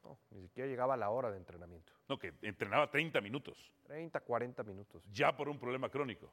No, 0.03 0.19
ni 0.31 0.43
siquiera 0.43 0.69
llegaba 0.69 0.97
la 0.97 1.11
hora 1.11 1.31
de 1.31 1.37
entrenamiento. 1.37 1.93
No, 2.09 2.19
que 2.19 2.33
entrenaba 2.43 2.91
30 2.91 3.21
minutos, 3.21 3.73
30, 3.85 4.21
40 4.21 4.63
minutos. 4.63 5.05
ya 5.13 5.37
por 5.37 5.49
un 5.49 5.59
problema 5.59 5.89
crónico. 5.89 6.33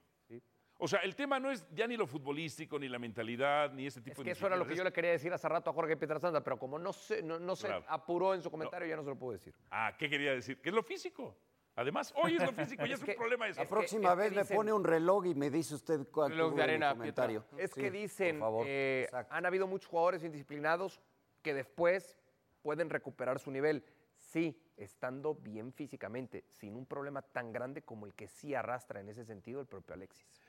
O 0.80 0.88
sea, 0.88 1.00
el 1.00 1.16
tema 1.16 1.40
no 1.40 1.50
es 1.50 1.68
ya 1.74 1.88
ni 1.88 1.98
lo 1.98 2.06
futbolístico, 2.06 2.78
ni 2.78 2.88
la 2.88 3.00
mentalidad, 3.00 3.74
ni 3.74 3.88
ese 3.88 4.00
tipo 4.00 4.14
Es 4.14 4.18
de 4.20 4.24
que 4.26 4.32
eso 4.32 4.46
era 4.46 4.56
lo 4.56 4.66
que 4.68 4.76
yo 4.76 4.84
le 4.84 4.94
quería 4.94 5.10
decir 5.12 5.34
hace 5.34 5.50
rato 5.50 5.72
a 5.72 5.74
Jorge 5.74 5.98
Pietrasanta, 5.98 6.44
pero 6.44 6.58
como 6.60 6.78
no 6.78 6.94
se, 6.94 7.24
no, 7.24 7.40
no 7.40 7.56
se 7.56 7.66
Claro. 7.68 7.84
apuró 7.88 8.36
en 8.36 8.44
su 8.44 8.52
comentario, 8.52 8.88
ya 8.88 8.96
no 8.96 9.02
se 9.04 9.10
lo 9.10 9.16
puedo 9.18 9.32
decir. 9.34 9.56
Ah, 9.72 9.96
¿qué 9.98 10.08
quería 10.08 10.34
decir? 10.34 10.62
Que 10.62 10.70
es 10.70 10.76
lo 10.76 10.84
físico. 10.84 11.36
Además, 11.76 12.14
hoy 12.16 12.36
es 12.36 12.44
lo 12.44 12.52
físico 12.54 12.86
y 12.86 12.92
es, 12.92 13.00
Es 13.00 13.04
que- 13.06 13.12
un 13.14 13.18
problema 13.18 13.48
eso. 13.48 13.60
La 13.62 13.68
próxima 13.68 14.14
vez 14.14 14.32
me 14.34 14.46
pone 14.46 14.72
un 14.72 14.84
reloj 14.84 15.26
y 15.26 15.34
me 15.36 15.50
dice 15.50 15.74
usted 15.76 16.08
cuál 16.12 16.30
Reloj 16.32 16.54
de 16.56 16.64
arena, 16.64 16.90
comentario. 16.92 17.42
Pietra. 17.42 17.64
Es 17.66 17.72
Sí, 17.72 17.82
que 17.82 17.88
por 17.88 17.98
dicen, 18.00 18.40
favor. 18.40 18.66
eh, 18.70 19.10
han 19.32 19.46
habido 19.48 19.66
muchos 19.66 19.90
jugadores 19.90 20.24
indisciplinados 20.24 21.02
que 21.42 21.56
después 21.56 22.20
pueden 22.68 22.90
recuperar 22.90 23.40
su 23.40 23.50
nivel. 23.50 23.82
Sí, 24.18 24.62
estando 24.76 25.34
bien 25.36 25.72
físicamente, 25.72 26.44
sin 26.52 26.76
un 26.76 26.86
problema 26.86 27.22
tan 27.22 27.54
grande 27.54 27.82
como 27.84 28.06
el 28.06 28.14
que 28.14 28.28
sí 28.28 28.54
arrastra 28.54 29.00
en 29.00 29.08
ese 29.08 29.24
sentido 29.24 29.62
el 29.62 29.68
propio 29.68 29.94
Alexis. 29.96 30.42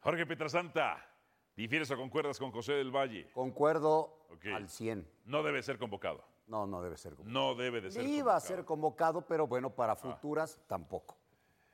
Jorge 0.00 0.26
Pietrasanta, 0.26 0.98
¿difieres 1.54 1.88
o 1.92 1.96
concuerdas 1.96 2.40
con 2.40 2.50
José 2.50 2.72
del 2.72 2.90
Valle? 2.90 3.30
Concuerdo 3.32 4.26
al 4.52 4.68
100. 4.68 5.08
No 5.26 5.44
debe 5.44 5.62
ser 5.62 5.78
convocado. 5.78 6.24
No, 6.48 6.66
no 6.66 6.82
debe 6.82 6.96
ser 6.96 7.14
convocado. 7.14 7.32
No 7.32 7.54
debe 7.54 7.80
de 7.80 7.92
ser 7.92 8.02
Iba 8.02 8.10
a 8.10 8.40
convocado. 8.40 8.40
ser 8.40 8.64
convocado, 8.64 9.26
pero 9.28 9.46
bueno, 9.46 9.70
para 9.70 9.94
futuras 9.94 10.60
tampoco. 10.66 11.16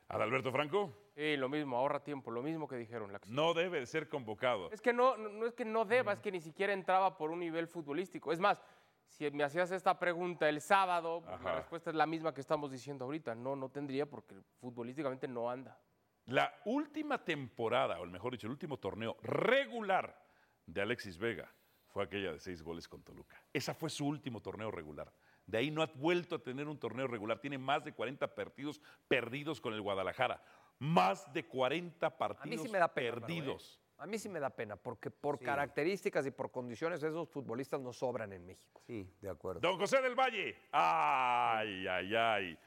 Adalberto 0.08 0.52
Franco, 0.52 0.92
Sí, 1.18 1.36
lo 1.36 1.48
mismo, 1.48 1.76
ahorra 1.76 2.04
tiempo, 2.04 2.30
lo 2.30 2.42
mismo 2.42 2.68
que 2.68 2.76
dijeron. 2.76 3.10
No 3.26 3.52
debe 3.52 3.80
de 3.80 3.86
ser 3.86 4.08
convocado. 4.08 4.70
Es 4.70 4.80
que 4.80 4.92
no, 4.92 5.16
no 5.16 5.28
no 5.30 5.46
es 5.46 5.52
que 5.52 5.64
no 5.64 5.84
deba, 5.84 6.12
es 6.12 6.20
que 6.20 6.30
ni 6.30 6.40
siquiera 6.40 6.72
entraba 6.72 7.16
por 7.18 7.32
un 7.32 7.40
nivel 7.40 7.66
futbolístico. 7.66 8.30
Es 8.30 8.38
más, 8.38 8.62
si 9.08 9.30
me 9.30 9.44
hacías 9.44 9.70
esta 9.70 9.98
pregunta 9.98 10.48
el 10.48 10.60
sábado, 10.60 11.22
pues, 11.24 11.42
la 11.42 11.56
respuesta 11.56 11.90
es 11.90 11.96
la 11.96 12.06
misma 12.06 12.32
que 12.32 12.40
estamos 12.40 12.70
diciendo 12.70 13.04
ahorita. 13.04 13.34
No, 13.34 13.56
no 13.56 13.68
tendría 13.68 14.06
porque 14.06 14.36
futbolísticamente 14.60 15.26
no 15.26 15.50
anda. 15.50 15.78
La 16.26 16.54
última 16.66 17.24
temporada, 17.24 18.00
o 18.00 18.06
mejor 18.06 18.32
dicho, 18.32 18.46
el 18.46 18.52
último 18.52 18.76
torneo 18.76 19.16
regular 19.22 20.22
de 20.66 20.82
Alexis 20.82 21.16
Vega 21.18 21.50
fue 21.86 22.04
aquella 22.04 22.32
de 22.32 22.38
seis 22.38 22.62
goles 22.62 22.86
con 22.86 23.02
Toluca. 23.02 23.42
Esa 23.52 23.72
fue 23.74 23.88
su 23.88 24.06
último 24.06 24.40
torneo 24.40 24.70
regular. 24.70 25.10
De 25.46 25.56
ahí 25.56 25.70
no 25.70 25.82
ha 25.82 25.86
vuelto 25.86 26.36
a 26.36 26.38
tener 26.38 26.68
un 26.68 26.78
torneo 26.78 27.06
regular. 27.06 27.40
Tiene 27.40 27.56
más 27.56 27.82
de 27.82 27.94
40 27.94 28.34
partidos 28.34 28.82
perdidos 29.08 29.60
con 29.60 29.72
el 29.72 29.80
Guadalajara. 29.80 30.42
Más 30.78 31.32
de 31.32 31.46
40 31.46 32.18
partidos 32.18 32.46
A 32.46 32.48
mí 32.50 32.58
sí 32.58 32.68
me 32.70 32.78
da 32.78 32.92
pena. 32.92 33.12
perdidos. 33.26 33.80
A 33.98 34.06
mí 34.06 34.16
sí 34.16 34.28
me 34.28 34.38
da 34.38 34.50
pena, 34.50 34.76
porque 34.76 35.10
por 35.10 35.40
características 35.40 36.24
y 36.24 36.30
por 36.30 36.52
condiciones 36.52 37.02
esos 37.02 37.28
futbolistas 37.28 37.80
no 37.80 37.92
sobran 37.92 38.32
en 38.32 38.46
México. 38.46 38.80
Sí, 38.86 39.12
de 39.20 39.28
acuerdo. 39.28 39.60
Don 39.60 39.76
José 39.76 40.00
del 40.00 40.14
Valle. 40.14 40.56
Ay, 40.70 41.84
ay, 41.88 42.14
ay. 42.14 42.58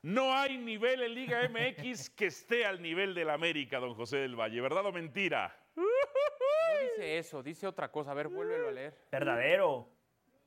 No 0.00 0.34
hay 0.34 0.56
nivel 0.56 1.02
en 1.02 1.14
Liga 1.14 1.48
MX 1.48 2.10
que 2.10 2.26
esté 2.26 2.64
al 2.64 2.80
nivel 2.80 3.14
del 3.14 3.28
América, 3.28 3.78
don 3.78 3.94
José 3.94 4.18
del 4.18 4.34
Valle. 4.34 4.62
¿Verdad 4.62 4.86
o 4.86 4.92
mentira? 4.92 5.54
No 5.76 5.82
dice 6.82 7.18
eso, 7.18 7.42
dice 7.42 7.66
otra 7.66 7.90
cosa. 7.90 8.12
A 8.12 8.14
ver, 8.14 8.28
vuélvelo 8.28 8.68
a 8.68 8.72
leer. 8.72 8.96
Verdadero, 9.12 9.88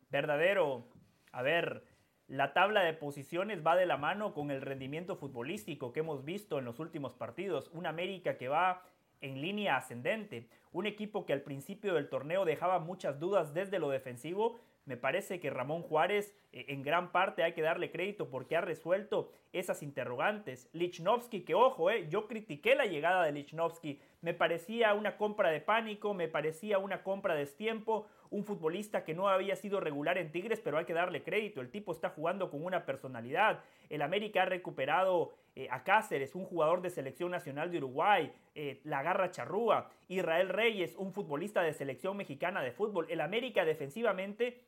verdadero. 0.10 0.88
A 1.32 1.44
ver, 1.44 1.84
la 2.28 2.54
tabla 2.54 2.82
de 2.82 2.94
posiciones 2.94 3.66
va 3.66 3.76
de 3.76 3.86
la 3.86 3.98
mano 3.98 4.34
con 4.34 4.50
el 4.50 4.62
rendimiento 4.62 5.16
futbolístico 5.16 5.94
que 5.94 6.00
hemos 6.00 6.26
visto 6.26 6.58
en 6.58 6.66
los 6.66 6.80
últimos 6.80 7.14
partidos. 7.14 7.70
Un 7.74 7.86
América 7.86 8.38
que 8.38 8.48
va 8.48 8.84
en 9.22 9.42
línea 9.42 9.78
ascendente. 9.78 10.48
Un 10.72 10.86
equipo 10.86 11.26
que 11.26 11.34
al 11.34 11.42
principio 11.42 11.94
del 11.94 12.10
torneo 12.10 12.46
dejaba 12.46 12.80
muchas 12.80 13.20
dudas 13.20 13.54
desde 13.54 13.80
lo 13.80 13.90
defensivo. 13.90 14.60
Me 14.86 14.98
parece 14.98 15.40
que 15.40 15.50
Ramón 15.50 15.82
Juárez 15.82 16.36
en 16.68 16.84
gran 16.84 17.12
parte 17.12 17.44
hay 17.44 17.54
que 17.54 17.62
darle 17.62 17.92
crédito 17.92 18.30
porque 18.30 18.56
ha 18.56 18.62
resuelto 18.62 19.32
esas 19.54 19.84
interrogantes. 19.84 20.70
Lichnowsky, 20.74 21.42
que 21.42 21.56
ojo, 21.56 21.90
eh, 21.90 22.08
yo 22.10 22.28
critiqué 22.28 22.76
la 22.76 22.86
llegada 22.86 23.24
de 23.24 23.32
Lichnowsky. 23.32 24.00
Me 24.22 24.34
parecía 24.34 24.94
una 24.94 25.18
compra 25.18 25.50
de 25.50 25.62
pánico, 25.62 26.14
me 26.14 26.28
parecía 26.28 26.78
una 26.80 27.04
compra 27.04 27.34
de 27.34 27.42
destiempo. 27.42 28.08
Un 28.30 28.44
futbolista 28.44 29.06
que 29.06 29.14
no 29.14 29.30
había 29.30 29.56
sido 29.56 29.80
regular 29.80 30.18
en 30.18 30.32
Tigres, 30.32 30.60
pero 30.60 30.78
hay 30.78 30.86
que 30.86 30.94
darle 30.94 31.24
crédito. 31.24 31.62
El 31.62 31.70
tipo 31.70 31.94
está 31.94 32.10
jugando 32.10 32.50
con 32.50 32.64
una 32.64 32.86
personalidad. 32.86 33.62
El 33.90 34.02
América 34.02 34.44
ha 34.44 34.46
recuperado 34.46 35.32
eh, 35.56 35.68
a 35.72 35.84
Cáceres, 35.84 36.36
un 36.36 36.46
jugador 36.46 36.82
de 36.82 36.90
selección 36.90 37.32
nacional 37.32 37.72
de 37.72 37.78
Uruguay, 37.78 38.32
eh, 38.54 38.82
la 38.84 39.02
garra 39.02 39.32
charrúa, 39.32 39.90
Israel 40.08 40.50
Reyes, 40.50 40.96
un 40.98 41.14
futbolista 41.14 41.62
de 41.62 41.74
selección 41.74 42.18
mexicana 42.18 42.62
de 42.62 42.72
fútbol. 42.72 43.08
El 43.10 43.22
América 43.22 43.66
defensivamente 43.66 44.62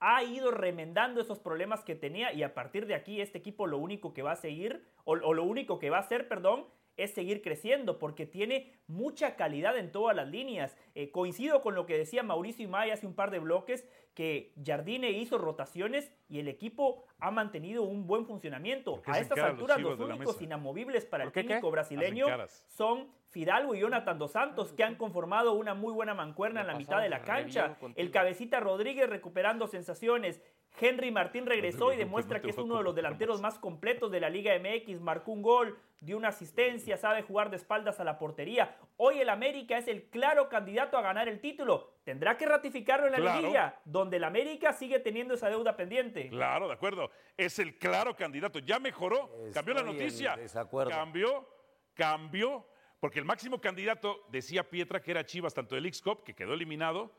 ha 0.00 0.24
ido 0.24 0.50
remendando 0.50 1.20
esos 1.20 1.38
problemas 1.38 1.84
que 1.84 1.94
tenía 1.94 2.32
y 2.32 2.42
a 2.42 2.54
partir 2.54 2.86
de 2.86 2.94
aquí 2.94 3.20
este 3.20 3.38
equipo 3.38 3.66
lo 3.66 3.78
único 3.78 4.14
que 4.14 4.22
va 4.22 4.32
a 4.32 4.36
seguir, 4.36 4.84
o, 5.04 5.14
lo 5.16 5.44
único 5.44 5.78
que 5.78 5.90
va 5.90 5.98
a 5.98 6.00
hacer, 6.00 6.26
perdón, 6.26 6.66
es 7.02 7.12
seguir 7.12 7.42
creciendo 7.42 7.98
porque 7.98 8.26
tiene 8.26 8.72
mucha 8.86 9.36
calidad 9.36 9.76
en 9.76 9.90
todas 9.90 10.14
las 10.14 10.28
líneas. 10.28 10.76
Eh, 10.94 11.10
coincido 11.10 11.60
con 11.62 11.74
lo 11.74 11.86
que 11.86 11.96
decía 11.96 12.22
Mauricio 12.22 12.64
Imay 12.64 12.90
hace 12.90 13.06
un 13.06 13.14
par 13.14 13.30
de 13.30 13.38
bloques, 13.38 13.86
que 14.14 14.52
Jardine 14.62 15.10
hizo 15.10 15.38
rotaciones 15.38 16.12
y 16.28 16.40
el 16.40 16.48
equipo 16.48 17.04
ha 17.18 17.30
mantenido 17.30 17.84
un 17.84 18.06
buen 18.06 18.26
funcionamiento. 18.26 19.02
A 19.06 19.18
estas 19.18 19.38
los 19.38 19.46
alturas 19.46 19.80
los 19.80 19.98
únicos 19.98 20.42
inamovibles 20.42 21.06
para 21.06 21.24
el 21.24 21.32
técnico 21.32 21.70
brasileño 21.70 22.26
son 22.66 23.08
Fidalgo 23.30 23.74
y 23.74 23.80
Jonathan 23.80 24.18
Dos 24.18 24.32
Santos, 24.32 24.72
que 24.72 24.82
han 24.82 24.96
conformado 24.96 25.52
una 25.52 25.74
muy 25.74 25.92
buena 25.92 26.14
mancuerna 26.14 26.62
en 26.62 26.66
la 26.66 26.74
mitad 26.74 27.00
de 27.00 27.08
la 27.08 27.22
cancha. 27.22 27.76
El 27.94 28.10
cabecita 28.10 28.58
Rodríguez 28.58 29.08
recuperando 29.08 29.68
sensaciones. 29.68 30.42
Henry 30.78 31.10
Martín 31.10 31.46
regresó 31.46 31.92
y 31.92 31.96
demuestra 31.96 32.38
no 32.38 32.42
te 32.42 32.46
que 32.46 32.50
es 32.52 32.58
uno 32.58 32.76
de 32.78 32.82
los 32.84 32.94
delanteros 32.94 33.40
más. 33.40 33.58
completos 33.58 34.10
de 34.10 34.20
la 34.20 34.30
Liga 34.30 34.52
MX. 34.58 35.00
Marcó 35.00 35.32
un 35.32 35.42
gol, 35.42 35.78
dio 36.00 36.16
una 36.16 36.28
asistencia, 36.28 36.96
sabe 36.96 37.22
jugar 37.22 37.50
de 37.50 37.56
espaldas 37.56 38.00
a 38.00 38.04
la 38.04 38.18
portería. 38.18 38.76
Hoy 38.96 39.20
el 39.20 39.28
América 39.28 39.76
es 39.78 39.88
el 39.88 40.04
claro 40.10 40.48
candidato 40.48 40.96
a 40.96 41.02
ganar 41.02 41.28
el 41.28 41.40
título. 41.40 41.92
Tendrá 42.04 42.36
que 42.38 42.46
ratificarlo 42.46 43.06
en 43.06 43.12
la 43.12 43.18
Claro. 43.18 43.40
liguilla, 43.40 43.80
donde 43.84 44.16
el 44.18 44.24
América 44.24 44.72
sigue 44.72 45.00
teniendo 45.00 45.34
esa 45.34 45.48
deuda 45.50 45.76
pendiente. 45.76 46.28
Claro, 46.28 46.66
de 46.68 46.74
acuerdo. 46.74 47.10
Es 47.36 47.58
el 47.58 47.78
claro 47.78 48.14
candidato. 48.16 48.58
Ya 48.60 48.78
mejoró. 48.78 49.30
cambió 49.52 49.74
la 49.74 49.82
noticia. 49.82 50.36
desacuerdo. 50.36 50.90
Cambió, 50.90 51.46
cambió. 51.94 52.66
Porque 53.00 53.18
el 53.18 53.24
máximo 53.24 53.60
candidato, 53.60 54.26
decía 54.28 54.68
Pietra, 54.68 55.00
que 55.00 55.10
era 55.10 55.24
Chivas, 55.24 55.54
tanto 55.54 55.74
del 55.74 55.86
X-Cup, 55.86 56.22
que 56.22 56.34
quedó 56.34 56.52
eliminado, 56.52 57.10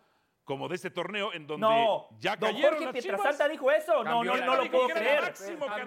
como 0.52 0.68
de 0.68 0.76
este 0.76 0.92
torneo, 0.92 1.32
en 1.32 1.48
donde 1.48 1.66
No, 1.66 2.10
ya 2.20 2.36
don 2.36 2.50
cayeron 2.52 2.72
Jorge 2.72 2.84
las 2.86 2.94
Pietrasanta 2.94 3.32
Chivas. 3.46 3.50
dijo 3.52 3.72
eso. 3.72 4.04
No, 4.04 4.22
lo 4.26 4.70
puedo 4.70 4.88
creer. 4.90 5.34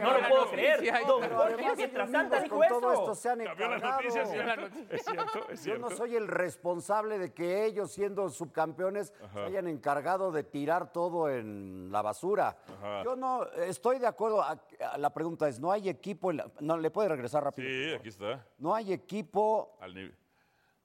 No 0.00 0.12
lo 0.18 0.28
puedo 0.28 0.50
creer. 0.50 1.04
Don 1.06 1.22
Jorge 1.30 1.76
Pietrasanta 1.76 2.40
dijo 2.40 2.56
con 2.56 2.68
todo 2.68 2.92
eso. 2.92 3.02
esto 3.02 3.14
se 3.14 3.28
han 3.28 3.44
Cambió 3.44 3.68
la 3.68 3.76
encargado. 3.76 4.00
noticia, 4.02 4.22
es 4.22 4.30
cierto. 4.30 4.68
Es 4.94 5.04
cierto, 5.04 5.48
es 5.50 5.64
Yo 5.66 5.76
no 5.78 5.90
soy 5.90 6.16
el 6.16 6.28
responsable 6.28 7.18
de 7.18 7.34
que 7.34 7.66
ellos, 7.66 7.92
siendo 7.92 8.26
subcampeones, 8.30 9.12
se 9.34 9.38
hayan 9.40 9.66
encargado 9.68 10.32
de 10.32 10.44
tirar 10.44 10.92
todo 10.92 11.28
en 11.28 11.92
la 11.92 12.00
basura. 12.00 12.56
Ajá. 12.78 13.02
Yo 13.04 13.16
no 13.16 13.44
estoy 13.52 13.98
de 13.98 14.06
acuerdo. 14.06 14.40
a- 14.42 14.58
a- 14.92 14.96
la 14.96 15.10
pregunta 15.12 15.46
es, 15.46 15.60
¿no 15.60 15.70
hay 15.70 15.90
equipo? 15.90 16.30
en 16.30 16.38
la- 16.38 16.50
no, 16.60 16.78
¿le 16.78 16.90
puede 16.90 17.10
regresar 17.10 17.44
rápido? 17.44 17.68
Sí, 17.68 17.92
aquí 17.94 18.08
está. 18.08 18.46
No 18.56 18.74
hay 18.74 18.92
equipo 18.94 19.76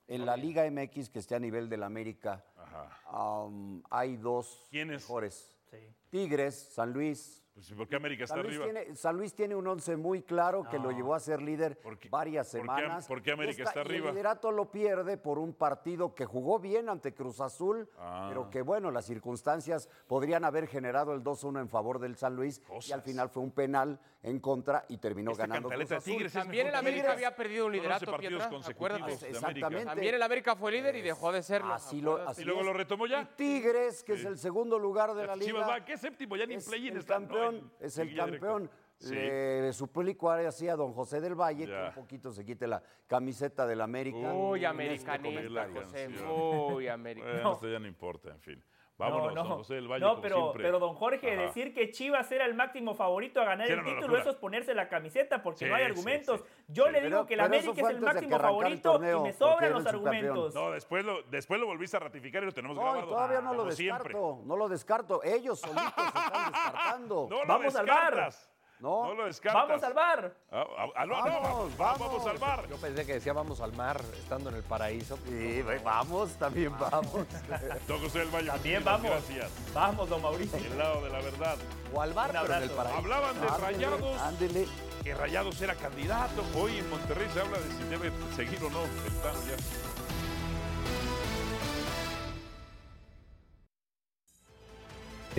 en 0.07 0.25
la 0.25 0.35
Liga 0.35 0.65
MX 0.69 1.09
que 1.09 1.19
esté 1.19 1.35
a 1.35 1.39
nivel 1.39 1.69
del 1.69 1.83
América. 1.83 2.43
Ajá. 2.73 3.45
Um, 3.45 3.81
hay 3.89 4.17
dos 4.17 4.67
¿Quiénes? 4.69 5.01
mejores. 5.01 5.55
Sí. 5.69 5.77
Tigres, 6.09 6.55
San 6.73 6.93
Luis. 6.93 7.38
Pues, 7.59 7.73
¿Por 7.73 7.87
qué 7.89 7.95
América 7.97 8.23
está 8.23 8.37
San 8.37 8.43
Luis, 8.45 8.57
arriba? 8.57 8.79
tiene, 8.81 8.95
San 8.95 9.17
Luis 9.17 9.33
tiene 9.33 9.53
un 9.53 9.67
once 9.67 9.97
muy 9.97 10.21
claro 10.21 10.63
que 10.71 10.79
lo 10.79 10.91
llevó 10.91 11.13
a 11.13 11.19
ser 11.19 11.41
líder 11.41 11.77
¿Por 11.77 11.99
qué- 11.99 12.07
varias 12.07 12.47
por 12.51 12.61
qué- 12.61 12.61
semanas. 12.61 13.05
por 13.07 13.21
qué 13.21 13.31
América 13.33 13.63
está 13.63 13.79
y 13.79 13.81
arriba? 13.81 14.07
El 14.09 14.15
liderato 14.15 14.49
lo 14.51 14.71
pierde 14.71 15.17
por 15.17 15.37
un 15.39 15.53
partido 15.53 16.15
que 16.15 16.25
jugó 16.25 16.57
bien 16.59 16.87
ante 16.87 17.13
Cruz 17.13 17.41
Azul, 17.41 17.89
Ah. 17.97 18.27
pero 18.29 18.49
que 18.49 18.61
bueno, 18.61 18.91
las 18.91 19.05
circunstancias 19.05 19.89
podrían 20.07 20.45
haber 20.45 20.67
generado 20.67 21.13
el 21.13 21.21
2-1 21.21 21.59
en 21.59 21.67
favor 21.67 21.99
del 21.99 22.15
San 22.15 22.33
Luis 22.35 22.61
y 22.87 22.93
al 22.93 23.01
final 23.01 23.27
fue 23.29 23.43
un 23.43 23.51
penal 23.51 23.99
en 24.23 24.39
contra 24.39 24.85
y 24.89 24.97
terminó 24.97 25.31
Esta 25.31 25.43
ganando 25.47 25.69
Cruz 25.69 25.91
Azul. 25.91 26.03
Tigres 26.13 26.35
es 26.35 26.41
También 26.43 26.67
el 26.67 26.75
América 26.75 27.01
Tigres. 27.03 27.15
había 27.15 27.35
perdido 27.35 27.65
un 27.65 27.71
Son 27.71 27.79
11 27.79 27.81
liderato, 27.87 28.11
partidos 28.11 28.47
Pietra, 28.47 28.71
acuérdate. 28.71 29.13
Exactamente. 29.29 29.85
También 29.85 30.15
el 30.15 30.21
América 30.21 30.55
fue 30.55 30.71
líder 30.71 30.95
y 30.95 31.01
dejó 31.01 31.31
de 31.33 31.41
serlo. 31.43 31.73
Así 31.73 32.01
lo, 32.01 32.15
así 32.27 32.41
Y 32.41 32.45
luego 32.45 32.61
es. 32.61 32.65
lo 32.67 32.73
retomó 32.73 33.05
ya. 33.07 33.21
Y 33.21 33.25
Tigres, 33.35 34.03
que 34.03 34.13
es 34.13 34.23
el 34.25 34.37
segundo 34.37 34.77
lugar 34.79 35.13
de 35.13 35.25
la 35.27 35.35
liga. 35.35 35.45
Chivas 35.51 35.69
va, 35.69 35.83
¿qué 35.85 35.97
séptimo? 35.97 36.35
Ya 36.35 36.45
ni 36.45 36.57
play-in 36.57 36.97
están. 36.97 37.27
Campeón, 37.51 37.71
es 37.79 37.97
el 37.97 38.15
campeón. 38.15 38.69
Sí. 38.97 39.15
Le 39.15 39.71
suplico 39.71 40.29
así 40.29 40.67
a 40.67 40.75
don 40.75 40.91
José 40.93 41.21
del 41.21 41.33
Valle 41.33 41.65
que 41.65 41.71
Ya. 41.71 41.87
un 41.87 41.93
poquito 41.93 42.31
se 42.33 42.43
quite 42.45 42.67
la 42.67 42.83
camiseta 43.07 43.65
del 43.65 43.79
América. 43.79 44.33
Uy, 44.33 44.59
este 44.59 44.67
americanista. 44.67 45.69
José. 45.73 46.09
Uy, 46.29 46.87
americanista. 46.89 47.41
Bueno, 47.41 47.53
esto 47.53 47.69
ya 47.69 47.79
no 47.79 47.87
importa, 47.87 48.31
en 48.31 48.41
fin. 48.41 48.63
Vámonos, 48.97 49.27
no, 49.33 49.43
no. 49.43 49.49
don 49.49 49.57
José 49.59 49.75
del 49.75 49.87
Valle, 49.87 50.01
No, 50.03 50.09
como 50.09 50.21
pero, 50.21 50.35
siempre. 50.41 50.63
pero 50.63 50.79
don 50.79 50.93
Jorge, 50.93 51.31
Ajá. 51.31 51.41
decir 51.43 51.73
que 51.73 51.89
Chivas 51.89 52.29
era 52.33 52.43
el 52.43 52.53
máximo 52.53 52.93
favorito 52.95 53.39
a 53.39 53.45
ganar 53.45 53.65
Sí, 53.67 53.71
el 53.71 53.85
título, 53.85 54.17
eso 54.17 54.31
es 54.31 54.35
ponerse 54.35 54.75
la 54.75 54.89
camiseta 54.89 55.41
porque 55.41 55.59
Sí, 55.59 55.65
no 55.69 55.75
hay 55.75 55.83
argumentos. 55.83 56.41
sí. 56.41 56.63
Yo 56.67 56.87
Sí. 56.87 56.91
le 56.91 56.97
digo 56.99 57.09
Pero- 57.11 57.25
que 57.27 57.33
el 57.35 57.39
América 57.39 57.71
es 57.71 57.77
el 57.77 57.95
que 57.95 58.01
máximo 58.05 58.37
favorito 58.39 58.91
torneo, 58.91 59.19
y 59.19 59.23
me 59.23 59.31
sobran 59.33 59.71
los 59.71 59.85
argumentos. 59.85 60.53
No, 60.53 60.71
después 60.71 61.05
lo, 61.05 61.23
después 61.23 61.61
lo 61.61 61.67
volviste 61.67 61.95
a 61.95 62.01
ratificar 62.01 62.43
y 62.43 62.47
lo 62.47 62.51
tenemos 62.51 62.75
No, 62.75 62.83
grabado. 62.83 63.07
todavía 63.07 63.39
no 63.39 63.53
lo 63.53 63.59
como 63.59 63.71
siempre. 63.71 64.09
descarto, 64.15 64.41
no 64.43 64.57
lo 64.57 64.67
descarto. 64.67 65.23
Ellos 65.23 65.61
solitos 65.61 65.93
se 65.95 66.01
están 66.01 66.51
descartando. 66.51 66.88
No 67.09 67.41
lo 67.43 67.47
Vamos 67.47 67.75
al 67.75 67.85
bar. 67.85 68.11
descartas. 68.15 68.49
No. 68.79 69.07
No 69.07 69.13
lo 69.13 69.25
descartas. 69.25 69.67
Vamos 69.67 69.83
al 69.83 69.93
bar. 69.93 70.33
Ah, 70.51 70.63
ah, 70.77 70.85
ah, 70.95 71.05
no, 71.05 71.17
no, 71.17 71.23
Vamos, 71.23 71.43
vamos, 71.43 71.77
vamos. 71.77 71.99
vamos 71.99 72.27
al 72.27 72.37
bar. 72.37 72.67
Yo 72.69 72.77
pensé 72.77 73.05
que 73.05 73.13
decía 73.15 73.33
vamos 73.33 73.59
al 73.59 73.73
mar 73.73 73.99
estando 74.17 74.49
en 74.49 74.55
el 74.55 74.63
paraíso. 74.63 75.17
Sí, 75.27 75.61
vamos, 75.83 76.31
también 76.35 76.71
vamos. 76.79 77.11
Don 77.89 77.99
José 78.01 78.19
del 78.19 78.29
Valle, 78.29 78.47
También 78.51 78.83
vamos. 78.85 79.09
Gracias. 79.11 79.51
Vamos, 79.73 80.07
don 80.09 80.21
Mauricio. 80.21 80.57
El 80.57 80.77
lado 80.77 81.01
de 81.01 81.09
la 81.09 81.19
verdad. 81.19 81.57
O 81.93 82.01
al 82.01 82.13
bar, 82.13 82.31
pero 82.41 82.53
en 82.55 82.63
el 82.63 82.69
paraíso. 82.69 82.97
Hablaban 82.99 83.41
de 83.41 83.47
Ándele, 83.47 83.65
Rayados, 83.65 84.21
ándele. 84.21 84.67
que 85.03 85.13
Rayados 85.13 85.61
era 85.61 85.75
candidato. 85.75 86.41
Hoy 86.55 86.77
en 86.77 86.89
Monterrey 86.89 87.27
se 87.33 87.41
habla 87.41 87.57
de 87.57 87.69
si 87.71 87.83
debe 87.83 88.11
seguir 88.37 88.63
o 88.63 88.69
no 88.69 88.83
el 88.83 89.15
Tano 89.21 89.39
ya. 89.45 89.57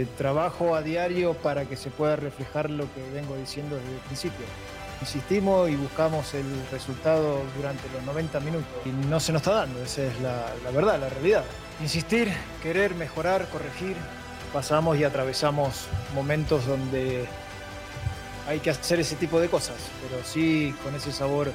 Trabajo 0.06 0.74
a 0.74 0.82
diario 0.82 1.34
para 1.34 1.64
que 1.64 1.76
se 1.76 1.90
pueda 1.90 2.16
reflejar 2.16 2.70
lo 2.70 2.84
que 2.94 3.02
vengo 3.12 3.36
diciendo 3.36 3.76
desde 3.76 3.90
el 3.90 4.00
principio. 4.00 4.46
Insistimos 5.00 5.70
y 5.70 5.76
buscamos 5.76 6.34
el 6.34 6.44
resultado 6.70 7.40
durante 7.56 7.88
los 7.94 8.02
90 8.04 8.40
minutos 8.40 8.68
y 8.84 8.90
no 8.90 9.18
se 9.18 9.32
nos 9.32 9.40
está 9.40 9.54
dando, 9.54 9.82
esa 9.82 10.02
es 10.04 10.20
la, 10.20 10.46
la 10.62 10.70
verdad, 10.70 11.00
la 11.00 11.08
realidad. 11.08 11.44
Insistir, 11.80 12.30
querer 12.62 12.94
mejorar, 12.94 13.48
corregir, 13.48 13.96
pasamos 14.52 14.98
y 14.98 15.04
atravesamos 15.04 15.86
momentos 16.14 16.66
donde 16.66 17.26
hay 18.46 18.58
que 18.60 18.70
hacer 18.70 19.00
ese 19.00 19.16
tipo 19.16 19.40
de 19.40 19.48
cosas, 19.48 19.76
pero 20.02 20.22
sí 20.24 20.74
con 20.82 20.94
ese 20.94 21.12
sabor 21.12 21.52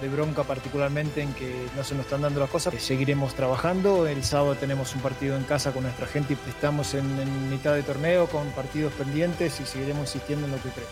de 0.00 0.08
bronca 0.08 0.42
particularmente 0.44 1.22
en 1.22 1.32
que 1.34 1.66
no 1.74 1.84
se 1.84 1.94
nos 1.94 2.04
están 2.04 2.22
dando 2.22 2.40
las 2.40 2.50
cosas. 2.50 2.74
Seguiremos 2.82 3.34
trabajando, 3.34 4.06
el 4.06 4.22
sábado 4.24 4.54
tenemos 4.54 4.94
un 4.94 5.00
partido 5.00 5.36
en 5.36 5.44
casa 5.44 5.72
con 5.72 5.84
nuestra 5.84 6.06
gente 6.06 6.34
y 6.34 6.48
estamos 6.48 6.94
en, 6.94 7.18
en 7.18 7.50
mitad 7.50 7.74
de 7.74 7.82
torneo 7.82 8.26
con 8.26 8.48
partidos 8.50 8.92
pendientes 8.94 9.60
y 9.60 9.66
seguiremos 9.66 10.02
insistiendo 10.02 10.46
en 10.46 10.52
lo 10.52 10.62
que 10.62 10.68
creo. 10.70 10.86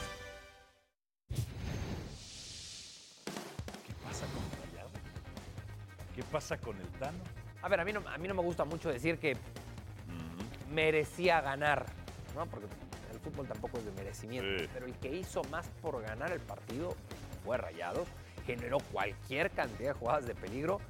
¿Qué 6.14 6.22
pasa 6.32 6.56
pasa 6.56 6.56
con 6.58 6.76
el 6.80 6.88
Tano? 6.98 7.18
A 7.62 7.68
ver, 7.68 7.80
a 7.80 7.84
mí 7.84 7.92
no, 7.92 8.02
a 8.08 8.18
mí 8.18 8.28
no 8.28 8.34
me 8.34 8.42
gusta 8.42 8.64
mucho 8.64 8.88
decir 8.88 9.18
que 9.18 9.36
merecía 10.72 11.40
ganar, 11.40 11.86
¿no? 12.34 12.46
Porque 12.46 12.66
el 13.12 13.20
fútbol 13.20 13.46
tampoco 13.46 13.78
es 13.78 13.84
de 13.84 13.92
merecimiento. 13.92 14.64
Sí. 14.64 14.68
Pero 14.72 14.86
el 14.86 14.94
que 14.94 15.14
hizo 15.14 15.42
más 15.44 15.68
por 15.80 16.02
ganar 16.02 16.32
el 16.32 16.40
partido 16.40 16.96
fue 17.44 17.56
Rayados, 17.56 18.08
generó 18.46 18.78
cualquier 18.92 19.50
cantidad 19.50 19.92
de 19.94 19.98
jugadas 19.98 20.26
de 20.26 20.34
peligro. 20.34 20.80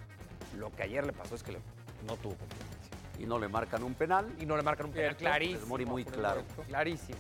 Lo 0.59 0.70
que 0.72 0.82
ayer 0.84 1.05
le 1.07 1.12
pasó 1.12 1.34
es 1.34 1.42
que 1.42 1.52
le- 1.52 1.59
no 2.07 2.16
tuvo 2.16 2.34
competencia. 2.36 2.74
Y 3.18 3.26
no 3.26 3.38
le 3.38 3.48
marcan 3.48 3.82
un 3.82 3.94
penal. 3.94 4.26
Y 4.40 4.46
no 4.46 4.57
le 4.57 4.62
marcan 4.62 4.86
un 4.86 4.92
penal 4.92 5.16
clarísimo. 5.16 5.61
Es 5.61 5.66
muy, 5.66 5.84
muy 5.86 6.05
claro. 6.05 6.42
Clarísimo. 6.66 7.18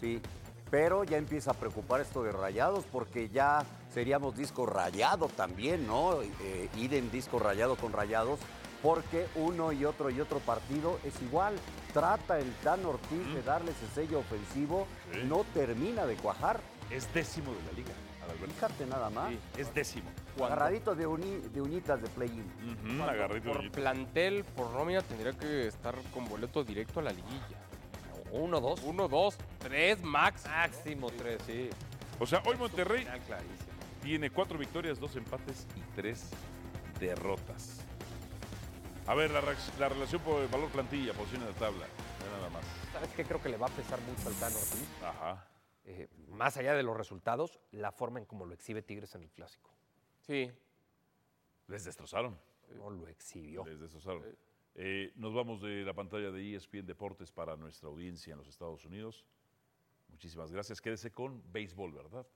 Sí, 0.00 0.20
pero 0.70 1.04
ya 1.04 1.16
empieza 1.18 1.50
a 1.50 1.54
preocupar 1.54 2.00
esto 2.00 2.22
de 2.22 2.32
rayados 2.32 2.84
porque 2.90 3.28
ya 3.28 3.64
seríamos 3.92 4.36
disco 4.36 4.66
rayado 4.66 5.28
también, 5.28 5.86
¿no? 5.86 6.22
Eh, 6.22 6.68
ir 6.76 6.94
en 6.94 7.10
disco 7.10 7.38
rayado 7.38 7.76
con 7.76 7.92
rayados 7.92 8.38
porque 8.82 9.26
uno 9.36 9.70
y 9.72 9.84
otro 9.84 10.10
y 10.10 10.20
otro 10.20 10.38
partido 10.40 10.98
es 11.04 11.20
igual. 11.22 11.54
Trata 11.92 12.38
el 12.38 12.52
Dan 12.64 12.84
Ortiz 12.86 13.34
de 13.34 13.42
darle 13.42 13.72
ese 13.72 13.86
sello 13.94 14.20
ofensivo, 14.20 14.86
Sí. 15.12 15.20
no 15.28 15.44
termina 15.54 16.06
de 16.06 16.16
cuajar. 16.16 16.60
Es 16.90 17.12
décimo 17.14 17.52
de 17.52 17.62
la 17.64 17.72
liga. 17.72 17.92
Fíjate 18.50 18.86
nada 18.86 19.10
más. 19.10 19.30
Sí, 19.30 19.38
es 19.58 19.74
décimo. 19.74 20.10
Agarradito 20.42 20.94
de, 20.94 21.06
uni- 21.06 21.40
de 21.52 21.60
unitas 21.60 22.00
de 22.02 22.08
play-in. 22.08 23.00
Agarradito 23.02 23.48
de 23.48 23.52
Por 23.52 23.60
uñita. 23.60 23.74
plantel, 23.80 24.44
por 24.44 24.70
nómina, 24.70 25.02
tendría 25.02 25.32
que 25.32 25.66
estar 25.68 25.94
con 26.14 26.28
boleto 26.28 26.64
directo 26.64 27.00
a 27.00 27.02
la 27.04 27.12
liguilla. 27.12 27.58
Uno, 28.30 28.60
dos. 28.60 28.80
Uno, 28.84 29.08
dos, 29.08 29.36
tres, 29.58 30.02
max. 30.02 30.44
Máximo 30.46 31.10
tres, 31.10 31.38
sí. 31.46 31.68
O 32.18 32.26
sea, 32.26 32.42
hoy 32.46 32.56
Monterrey 32.56 33.06
tiene 34.02 34.30
cuatro 34.30 34.58
victorias, 34.58 34.98
dos 34.98 35.14
empates 35.16 35.66
y 35.76 35.80
tres 35.94 36.30
derrotas. 36.98 37.80
A 39.06 39.14
ver, 39.14 39.32
la, 39.32 39.88
relación 39.88 40.22
por 40.22 40.48
valor 40.48 40.68
plantilla, 40.70 41.12
posición 41.12 41.42
en 41.42 41.48
la 41.48 41.54
tabla. 41.54 41.84
Ya 41.86 42.36
Nada 42.38 42.50
más. 42.50 42.62
¿Sabes 42.92 43.10
qué? 43.16 43.24
Creo 43.24 43.42
que 43.42 43.48
le 43.48 43.56
va 43.56 43.66
a 43.66 43.70
pesar 43.70 43.98
mucho 44.02 44.28
al 44.28 44.34
Tano 44.36 44.56
Ortiz. 44.56 44.88
Ajá. 45.04 45.44
Eh, 45.84 46.08
más 46.28 46.56
allá 46.56 46.74
de 46.74 46.82
los 46.82 46.96
resultados, 46.96 47.58
la 47.72 47.92
forma 47.92 48.20
en 48.20 48.24
cómo 48.24 48.46
lo 48.46 48.54
exhibe 48.54 48.82
Tigres 48.82 49.14
en 49.14 49.22
el 49.22 49.30
Clásico. 49.30 49.70
Sí. 50.20 50.50
Les 51.66 51.84
destrozaron. 51.84 52.38
No 52.76 52.90
lo 52.90 53.08
exhibió. 53.08 53.64
Les 53.64 53.80
destrozaron. 53.80 54.24
Eh, 54.74 55.12
nos 55.16 55.34
vamos 55.34 55.60
de 55.60 55.84
la 55.84 55.92
pantalla 55.92 56.30
de 56.30 56.54
ESPN 56.54 56.86
Deportes 56.86 57.30
para 57.30 57.56
nuestra 57.56 57.88
audiencia 57.88 58.32
en 58.32 58.38
los 58.38 58.48
Estados 58.48 58.84
Unidos. 58.84 59.24
Muchísimas 60.08 60.50
gracias. 60.50 60.80
Quédese 60.80 61.10
con 61.10 61.42
béisbol, 61.52 61.92
¿verdad? 61.92 62.26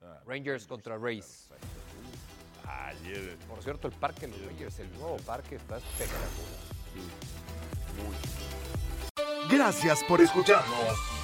Ah, 0.00 0.22
Rangers 0.26 0.66
contra 0.66 0.98
Rays. 0.98 1.50
Ayer. 2.64 3.36
Por 3.48 3.62
cierto, 3.62 3.88
el 3.88 3.94
parque 3.94 4.26
de 4.26 4.36
los 4.36 4.46
Rangers, 4.46 4.78
el 4.80 4.92
nuevo 4.94 5.16
parque 5.18 5.56
está 5.56 5.78
espectacular. 5.78 6.28
Gracias 9.50 10.02
por 10.04 10.20
escucharnos. 10.20 11.23